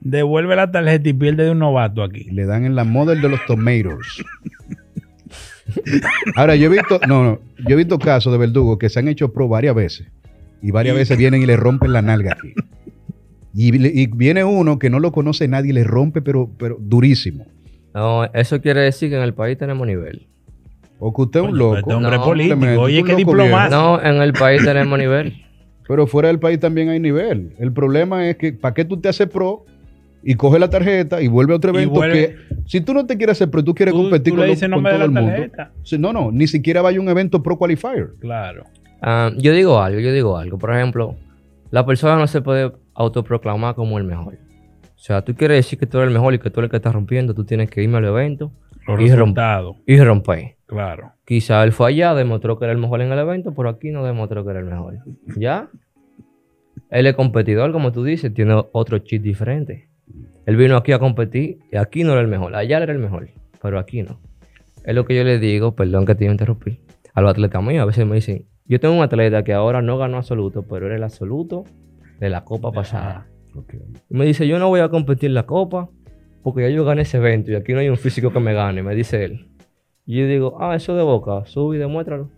devuelve 0.00 0.56
la 0.56 0.70
tarjeta 0.70 1.08
y 1.08 1.12
pierde 1.12 1.44
de 1.44 1.50
un 1.50 1.58
novato 1.58 2.02
aquí? 2.02 2.24
Le 2.30 2.46
dan 2.46 2.64
en 2.64 2.74
la 2.74 2.84
model 2.84 3.20
de 3.20 3.28
los 3.28 3.44
tomatoes. 3.46 4.24
Ahora, 6.36 6.56
yo 6.56 6.66
he 6.66 6.68
visto, 6.68 7.00
no, 7.08 7.24
no, 7.24 7.40
yo 7.66 7.74
he 7.74 7.76
visto 7.76 7.98
casos 7.98 8.32
de 8.32 8.38
verdugos 8.38 8.78
que 8.78 8.88
se 8.88 8.98
han 8.98 9.08
hecho 9.08 9.32
pro 9.32 9.48
varias 9.48 9.74
veces. 9.74 10.06
Y 10.62 10.70
varias 10.70 10.96
veces 10.96 11.18
vienen 11.18 11.42
y 11.42 11.46
le 11.46 11.56
rompen 11.56 11.92
la 11.92 12.02
nalga 12.02 12.32
aquí. 12.32 12.54
Y, 13.54 14.06
viene 14.08 14.44
uno 14.44 14.78
que 14.78 14.90
no 14.90 15.00
lo 15.00 15.12
conoce 15.12 15.48
nadie 15.48 15.70
y 15.70 15.72
le 15.72 15.84
rompe, 15.84 16.20
pero, 16.20 16.50
pero 16.58 16.76
durísimo. 16.78 17.46
No, 17.94 18.24
eso 18.24 18.60
quiere 18.60 18.82
decir 18.82 19.08
que 19.08 19.16
en 19.16 19.22
el 19.22 19.32
país 19.32 19.56
tenemos 19.56 19.86
nivel. 19.86 20.26
O 20.98 21.14
que 21.14 21.22
usted 21.22 21.40
es 21.40 21.46
un 21.46 21.58
loco. 21.58 21.76
este 21.76 21.94
hombre 21.94 22.12
es 22.12 22.18
No, 22.18 22.24
político. 22.24 22.80
Oye, 22.82 23.02
qué 23.02 23.16
diplomacia. 23.16 23.74
No, 23.74 24.02
en 24.02 24.16
el 24.16 24.32
país 24.32 24.62
tenemos 24.64 24.98
nivel. 24.98 25.42
Pero 25.88 26.06
fuera 26.06 26.28
del 26.28 26.38
país 26.38 26.58
también 26.58 26.88
hay 26.88 27.00
nivel. 27.00 27.54
El 27.58 27.72
problema 27.72 28.28
es 28.28 28.36
que, 28.36 28.52
¿para 28.52 28.74
qué 28.74 28.84
tú 28.84 29.00
te 29.00 29.08
haces 29.08 29.28
pro 29.28 29.64
y 30.22 30.34
coges 30.34 30.58
la 30.60 30.68
tarjeta 30.70 31.20
y 31.22 31.28
vuelve 31.28 31.52
a 31.52 31.56
otro 31.56 31.70
evento 31.70 31.94
vuelve- 32.00 32.12
que, 32.12 32.36
si 32.66 32.80
tú 32.80 32.92
no 32.94 33.06
te 33.06 33.16
quieres 33.16 33.36
hacer 33.36 33.50
pro, 33.50 33.62
tú 33.62 33.74
quieres 33.74 33.94
Tú- 33.94 34.02
competir 34.02 34.32
tú 34.32 34.38
con, 34.40 34.48
dices, 34.48 34.68
todo 34.68 35.04
el 35.04 35.10
mundo? 35.10 35.32
no, 35.98 36.12
no, 36.12 36.32
ni 36.32 36.46
siquiera 36.46 36.82
vaya 36.82 36.98
a 36.98 37.00
un 37.00 37.08
evento 37.08 37.42
pro 37.42 37.56
qualifier. 37.56 38.10
Claro. 38.20 38.64
Ah, 39.02 39.30
yo 39.36 39.52
digo 39.52 39.78
algo, 39.80 40.00
yo 40.00 40.12
digo 40.12 40.36
algo. 40.36 40.58
Por 40.58 40.74
ejemplo, 40.74 41.16
la 41.70 41.84
persona 41.86 42.16
no 42.16 42.26
se 42.26 42.40
puede 42.42 42.72
autoproclamar 42.94 43.74
como 43.74 43.98
el 43.98 44.04
mejor. 44.04 44.34
O 44.34 44.98
sea, 44.98 45.22
tú 45.22 45.34
quieres 45.34 45.58
decir 45.58 45.78
que 45.78 45.86
tú 45.86 45.98
eres 45.98 46.08
el 46.08 46.14
mejor 46.14 46.34
y 46.34 46.38
que 46.38 46.50
tú 46.50 46.58
eres 46.60 46.68
el 46.68 46.70
que 46.72 46.76
está 46.78 46.90
rompiendo, 46.90 47.34
tú 47.34 47.44
tienes 47.44 47.70
que 47.70 47.82
irme 47.82 47.98
al 47.98 48.06
evento 48.06 48.50
Los 48.88 49.00
Y 49.00 49.08
romp- 49.08 49.76
y 49.86 50.00
romper. 50.00 50.56
Claro. 50.66 51.12
Quizá 51.24 51.62
él 51.62 51.70
fue 51.72 51.88
allá, 51.90 52.14
demostró 52.14 52.58
que 52.58 52.64
era 52.64 52.72
el 52.72 52.78
mejor 52.78 53.00
en 53.02 53.12
el 53.12 53.18
evento, 53.18 53.52
pero 53.54 53.68
aquí 53.68 53.90
no 53.90 54.04
demostró 54.04 54.44
que 54.44 54.50
era 54.50 54.60
el 54.60 54.66
mejor. 54.66 54.94
¿Ya? 55.36 55.68
Él 56.90 57.06
es 57.06 57.14
competidor, 57.14 57.72
como 57.72 57.92
tú 57.92 58.02
dices, 58.04 58.32
tiene 58.32 58.60
otro 58.72 58.98
chip 59.00 59.22
diferente. 59.22 59.88
Él 60.46 60.56
vino 60.56 60.76
aquí 60.76 60.92
a 60.92 60.98
competir 60.98 61.58
y 61.70 61.76
aquí 61.76 62.04
no 62.04 62.12
era 62.12 62.20
el 62.20 62.28
mejor. 62.28 62.54
Allá 62.54 62.78
era 62.78 62.92
el 62.92 63.00
mejor, 63.00 63.28
pero 63.60 63.78
aquí 63.78 64.02
no. 64.02 64.20
Es 64.84 64.94
lo 64.94 65.04
que 65.04 65.16
yo 65.16 65.24
le 65.24 65.40
digo, 65.40 65.74
perdón 65.74 66.06
que 66.06 66.14
te 66.14 66.24
iba 66.24 66.34
a 66.34 67.20
los 67.20 67.30
atletas 67.30 67.62
míos. 67.62 67.82
A 67.82 67.84
veces 67.84 68.06
me 68.06 68.14
dicen, 68.14 68.46
yo 68.64 68.78
tengo 68.78 68.94
un 68.94 69.02
atleta 69.02 69.42
que 69.42 69.52
ahora 69.52 69.82
no 69.82 69.98
ganó 69.98 70.18
absoluto, 70.18 70.62
pero 70.62 70.86
era 70.86 70.94
el 70.94 71.02
absoluto 71.02 71.64
de 72.20 72.30
la 72.30 72.44
copa 72.44 72.70
pasada. 72.70 73.26
Y 74.08 74.16
me 74.16 74.24
dice, 74.24 74.46
yo 74.46 74.58
no 74.58 74.68
voy 74.68 74.80
a 74.80 74.88
competir 74.88 75.30
en 75.30 75.34
la 75.34 75.46
copa 75.46 75.90
porque 76.44 76.62
ya 76.62 76.68
yo 76.68 76.84
gané 76.84 77.02
ese 77.02 77.16
evento 77.16 77.50
y 77.50 77.56
aquí 77.56 77.72
no 77.72 77.80
hay 77.80 77.88
un 77.88 77.96
físico 77.96 78.32
que 78.32 78.38
me 78.38 78.54
gane, 78.54 78.84
me 78.84 78.94
dice 78.94 79.24
él. 79.24 79.48
Y 80.04 80.20
yo 80.20 80.28
digo, 80.28 80.58
ah, 80.60 80.76
eso 80.76 80.94
de 80.94 81.02
boca, 81.02 81.44
sube 81.46 81.76
y 81.76 81.80
demuéstralo. 81.80 82.30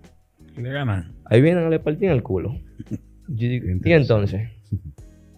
Le 0.57 0.71
ganan. 0.73 1.13
Ahí 1.27 1.43
vienen 1.43 1.67
a 1.67 1.69
le 1.69 1.79
partir 1.79 2.09
el 2.09 2.23
culo. 2.23 2.55
Digo, 3.29 3.67
y 3.85 3.93
entonces, 3.93 4.49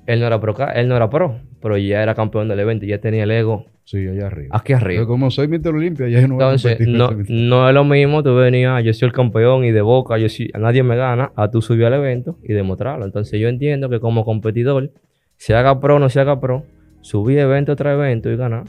él 0.06 0.20
no 0.20 0.26
era 0.26 0.40
pro, 0.40 0.54
ca- 0.54 0.72
él 0.72 0.88
no 0.88 0.96
era 0.96 1.08
pro, 1.10 1.36
pero 1.60 1.76
ya 1.78 2.02
era 2.02 2.14
campeón 2.14 2.48
del 2.48 2.60
evento, 2.60 2.86
ya 2.86 2.98
tenía 2.98 3.24
el 3.24 3.30
ego 3.30 3.66
Sí, 3.84 4.06
allá 4.06 4.26
arriba. 4.28 4.56
aquí 4.56 4.72
arriba. 4.72 5.06
como 5.06 5.30
soy 5.30 5.48
Mr. 5.48 5.74
Olimpia, 5.74 6.08
ya 6.08 6.20
no 6.26 6.34
voy 6.36 6.44
a 6.44 6.46
Entonces, 6.46 6.76
competir 6.78 6.96
no, 6.96 7.10
no 7.28 7.68
es 7.68 7.74
lo 7.74 7.84
mismo 7.84 8.22
tú 8.22 8.34
venías, 8.36 8.72
"Ah, 8.76 8.80
yo 8.80 8.92
soy 8.92 9.06
el 9.06 9.12
campeón 9.12 9.64
y 9.64 9.72
de 9.72 9.80
boca, 9.82 10.16
yo 10.18 10.28
sí, 10.28 10.48
a 10.54 10.58
nadie 10.58 10.82
me 10.82 10.96
gana, 10.96 11.32
a 11.36 11.50
tú 11.50 11.60
subir 11.60 11.86
al 11.86 11.94
evento 11.94 12.38
y 12.42 12.52
demostrarlo. 12.52 13.04
Entonces 13.04 13.40
yo 13.40 13.48
entiendo 13.48 13.88
que 13.88 13.98
como 14.00 14.24
competidor, 14.24 14.92
se 15.36 15.54
haga 15.54 15.80
pro 15.80 15.96
o 15.96 15.98
no 15.98 16.08
se 16.08 16.20
haga 16.20 16.40
pro, 16.40 16.64
subir 17.00 17.38
evento 17.38 17.74
tras 17.76 17.94
evento 17.94 18.30
y 18.30 18.36
ganar, 18.36 18.64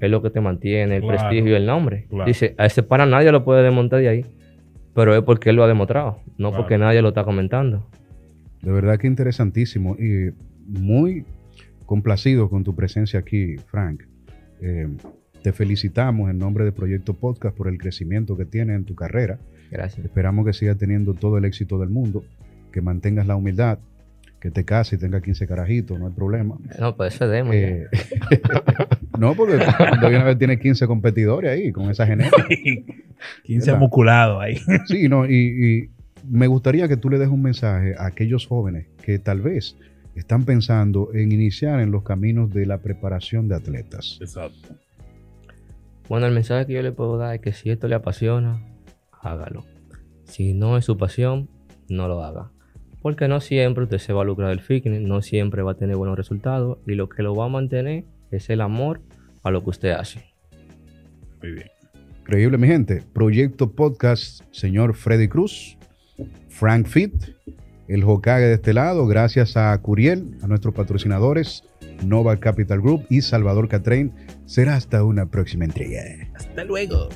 es 0.00 0.10
lo 0.10 0.22
que 0.22 0.30
te 0.30 0.40
mantiene 0.40 0.96
el 0.96 1.02
Claro, 1.02 1.18
prestigio 1.18 1.52
y 1.52 1.54
el 1.56 1.66
nombre. 1.66 2.06
claro. 2.08 2.24
Dice, 2.26 2.54
a 2.58 2.66
ese 2.66 2.82
para 2.82 3.06
nadie 3.06 3.32
lo 3.32 3.44
puede 3.44 3.62
desmontar 3.62 4.00
de 4.00 4.08
ahí, 4.08 4.24
pero 4.94 5.14
es 5.16 5.22
porque 5.22 5.50
él 5.50 5.56
lo 5.56 5.64
ha 5.64 5.68
demostrado, 5.68 6.18
no 6.38 6.50
Claro. 6.50 6.62
porque 6.62 6.78
nadie 6.78 7.02
lo 7.02 7.08
está 7.08 7.24
comentando. 7.24 7.86
De 8.62 8.70
verdad 8.70 8.98
que 8.98 9.06
interesantísimo 9.06 9.96
y 9.98 10.30
muy 10.70 11.24
complacido 11.86 12.48
con 12.48 12.64
tu 12.64 12.74
presencia 12.74 13.20
aquí, 13.20 13.56
Frank. 13.66 14.02
Eh, 14.60 14.88
te 15.42 15.52
felicitamos 15.52 16.30
en 16.30 16.38
nombre 16.38 16.64
de 16.64 16.72
Proyecto 16.72 17.14
Podcast 17.14 17.56
por 17.56 17.68
el 17.68 17.78
crecimiento 17.78 18.36
que 18.36 18.44
tienes 18.44 18.76
en 18.76 18.84
tu 18.84 18.94
carrera. 18.94 19.38
Gracias. 19.70 20.04
Esperamos 20.04 20.46
que 20.46 20.52
sigas 20.52 20.76
teniendo 20.76 21.14
todo 21.14 21.38
el 21.38 21.44
éxito 21.44 21.78
del 21.78 21.88
mundo, 21.88 22.24
que 22.72 22.80
mantengas 22.80 23.26
la 23.26 23.36
humildad, 23.36 23.78
que 24.40 24.50
te 24.50 24.64
cases 24.64 24.94
y 24.94 24.98
tengas 24.98 25.22
15 25.22 25.46
carajitos, 25.46 25.98
no 25.98 26.06
hay 26.06 26.12
problema. 26.12 26.56
No, 26.78 26.96
pues 26.96 27.14
eso 27.14 27.24
es 27.26 27.30
demo. 27.30 27.52
Eh, 27.52 27.86
no, 29.18 29.34
porque 29.34 29.58
cuando 29.76 30.08
viene 30.08 30.22
a 30.22 30.26
ver 30.26 30.38
tiene 30.38 30.58
15 30.58 30.86
competidores 30.86 31.50
ahí 31.50 31.72
con 31.72 31.90
esa 31.90 32.06
genética. 32.06 32.46
15 33.44 33.66
¿Verdad? 33.66 33.80
musculados 33.80 34.42
ahí. 34.42 34.56
Sí, 34.86 35.08
no, 35.08 35.26
y, 35.26 35.34
y 35.34 35.90
me 36.28 36.46
gustaría 36.46 36.88
que 36.88 36.96
tú 36.96 37.10
le 37.10 37.18
des 37.18 37.28
un 37.28 37.42
mensaje 37.42 37.94
a 37.96 38.06
aquellos 38.06 38.46
jóvenes 38.46 38.86
que 39.02 39.18
tal 39.18 39.40
vez 39.40 39.76
están 40.14 40.44
pensando 40.44 41.10
en 41.14 41.32
iniciar 41.32 41.80
en 41.80 41.90
los 41.90 42.02
caminos 42.02 42.52
de 42.52 42.66
la 42.66 42.78
preparación 42.78 43.48
de 43.48 43.56
atletas. 43.56 44.18
Exacto. 44.20 44.74
Bueno, 46.08 46.26
el 46.26 46.34
mensaje 46.34 46.66
que 46.66 46.72
yo 46.72 46.82
le 46.82 46.92
puedo 46.92 47.16
dar 47.18 47.36
es 47.36 47.40
que 47.40 47.52
si 47.52 47.70
esto 47.70 47.86
le 47.86 47.94
apasiona, 47.94 48.60
hágalo. 49.22 49.64
Si 50.24 50.54
no 50.54 50.76
es 50.76 50.84
su 50.84 50.96
pasión, 50.96 51.48
no 51.88 52.08
lo 52.08 52.24
haga. 52.24 52.50
Porque 53.02 53.28
no 53.28 53.40
siempre 53.40 53.84
usted 53.84 53.98
se 53.98 54.12
va 54.12 54.22
a 54.22 54.24
lucrar 54.24 54.50
del 54.50 54.60
fitness, 54.60 55.00
no 55.00 55.22
siempre 55.22 55.62
va 55.62 55.72
a 55.72 55.76
tener 55.76 55.96
buenos 55.96 56.16
resultados 56.16 56.78
y 56.86 56.94
lo 56.94 57.08
que 57.08 57.22
lo 57.22 57.34
va 57.34 57.46
a 57.46 57.48
mantener 57.48 58.04
es 58.30 58.50
el 58.50 58.60
amor 58.60 59.00
a 59.42 59.50
lo 59.50 59.62
que 59.62 59.70
usted 59.70 59.90
hace. 59.90 60.24
Muy 61.42 61.52
bien. 61.52 61.68
Increíble, 62.20 62.58
mi 62.58 62.66
gente. 62.66 63.02
Proyecto 63.12 63.72
Podcast, 63.72 64.42
señor 64.50 64.94
Freddy 64.94 65.28
Cruz, 65.28 65.76
Frank 66.48 66.86
Fit, 66.86 67.14
el 67.90 68.04
Hokage 68.04 68.46
de 68.46 68.54
este 68.54 68.72
lado, 68.72 69.06
gracias 69.08 69.56
a 69.56 69.76
Curiel, 69.78 70.36
a 70.42 70.46
nuestros 70.46 70.72
patrocinadores, 70.74 71.64
Nova 72.06 72.38
Capital 72.38 72.80
Group 72.80 73.04
y 73.10 73.22
Salvador 73.22 73.68
Catrain. 73.68 74.12
Será 74.46 74.76
hasta 74.76 75.02
una 75.02 75.26
próxima 75.26 75.64
entrega. 75.64 76.02
Hasta 76.36 76.62
luego. 76.62 77.08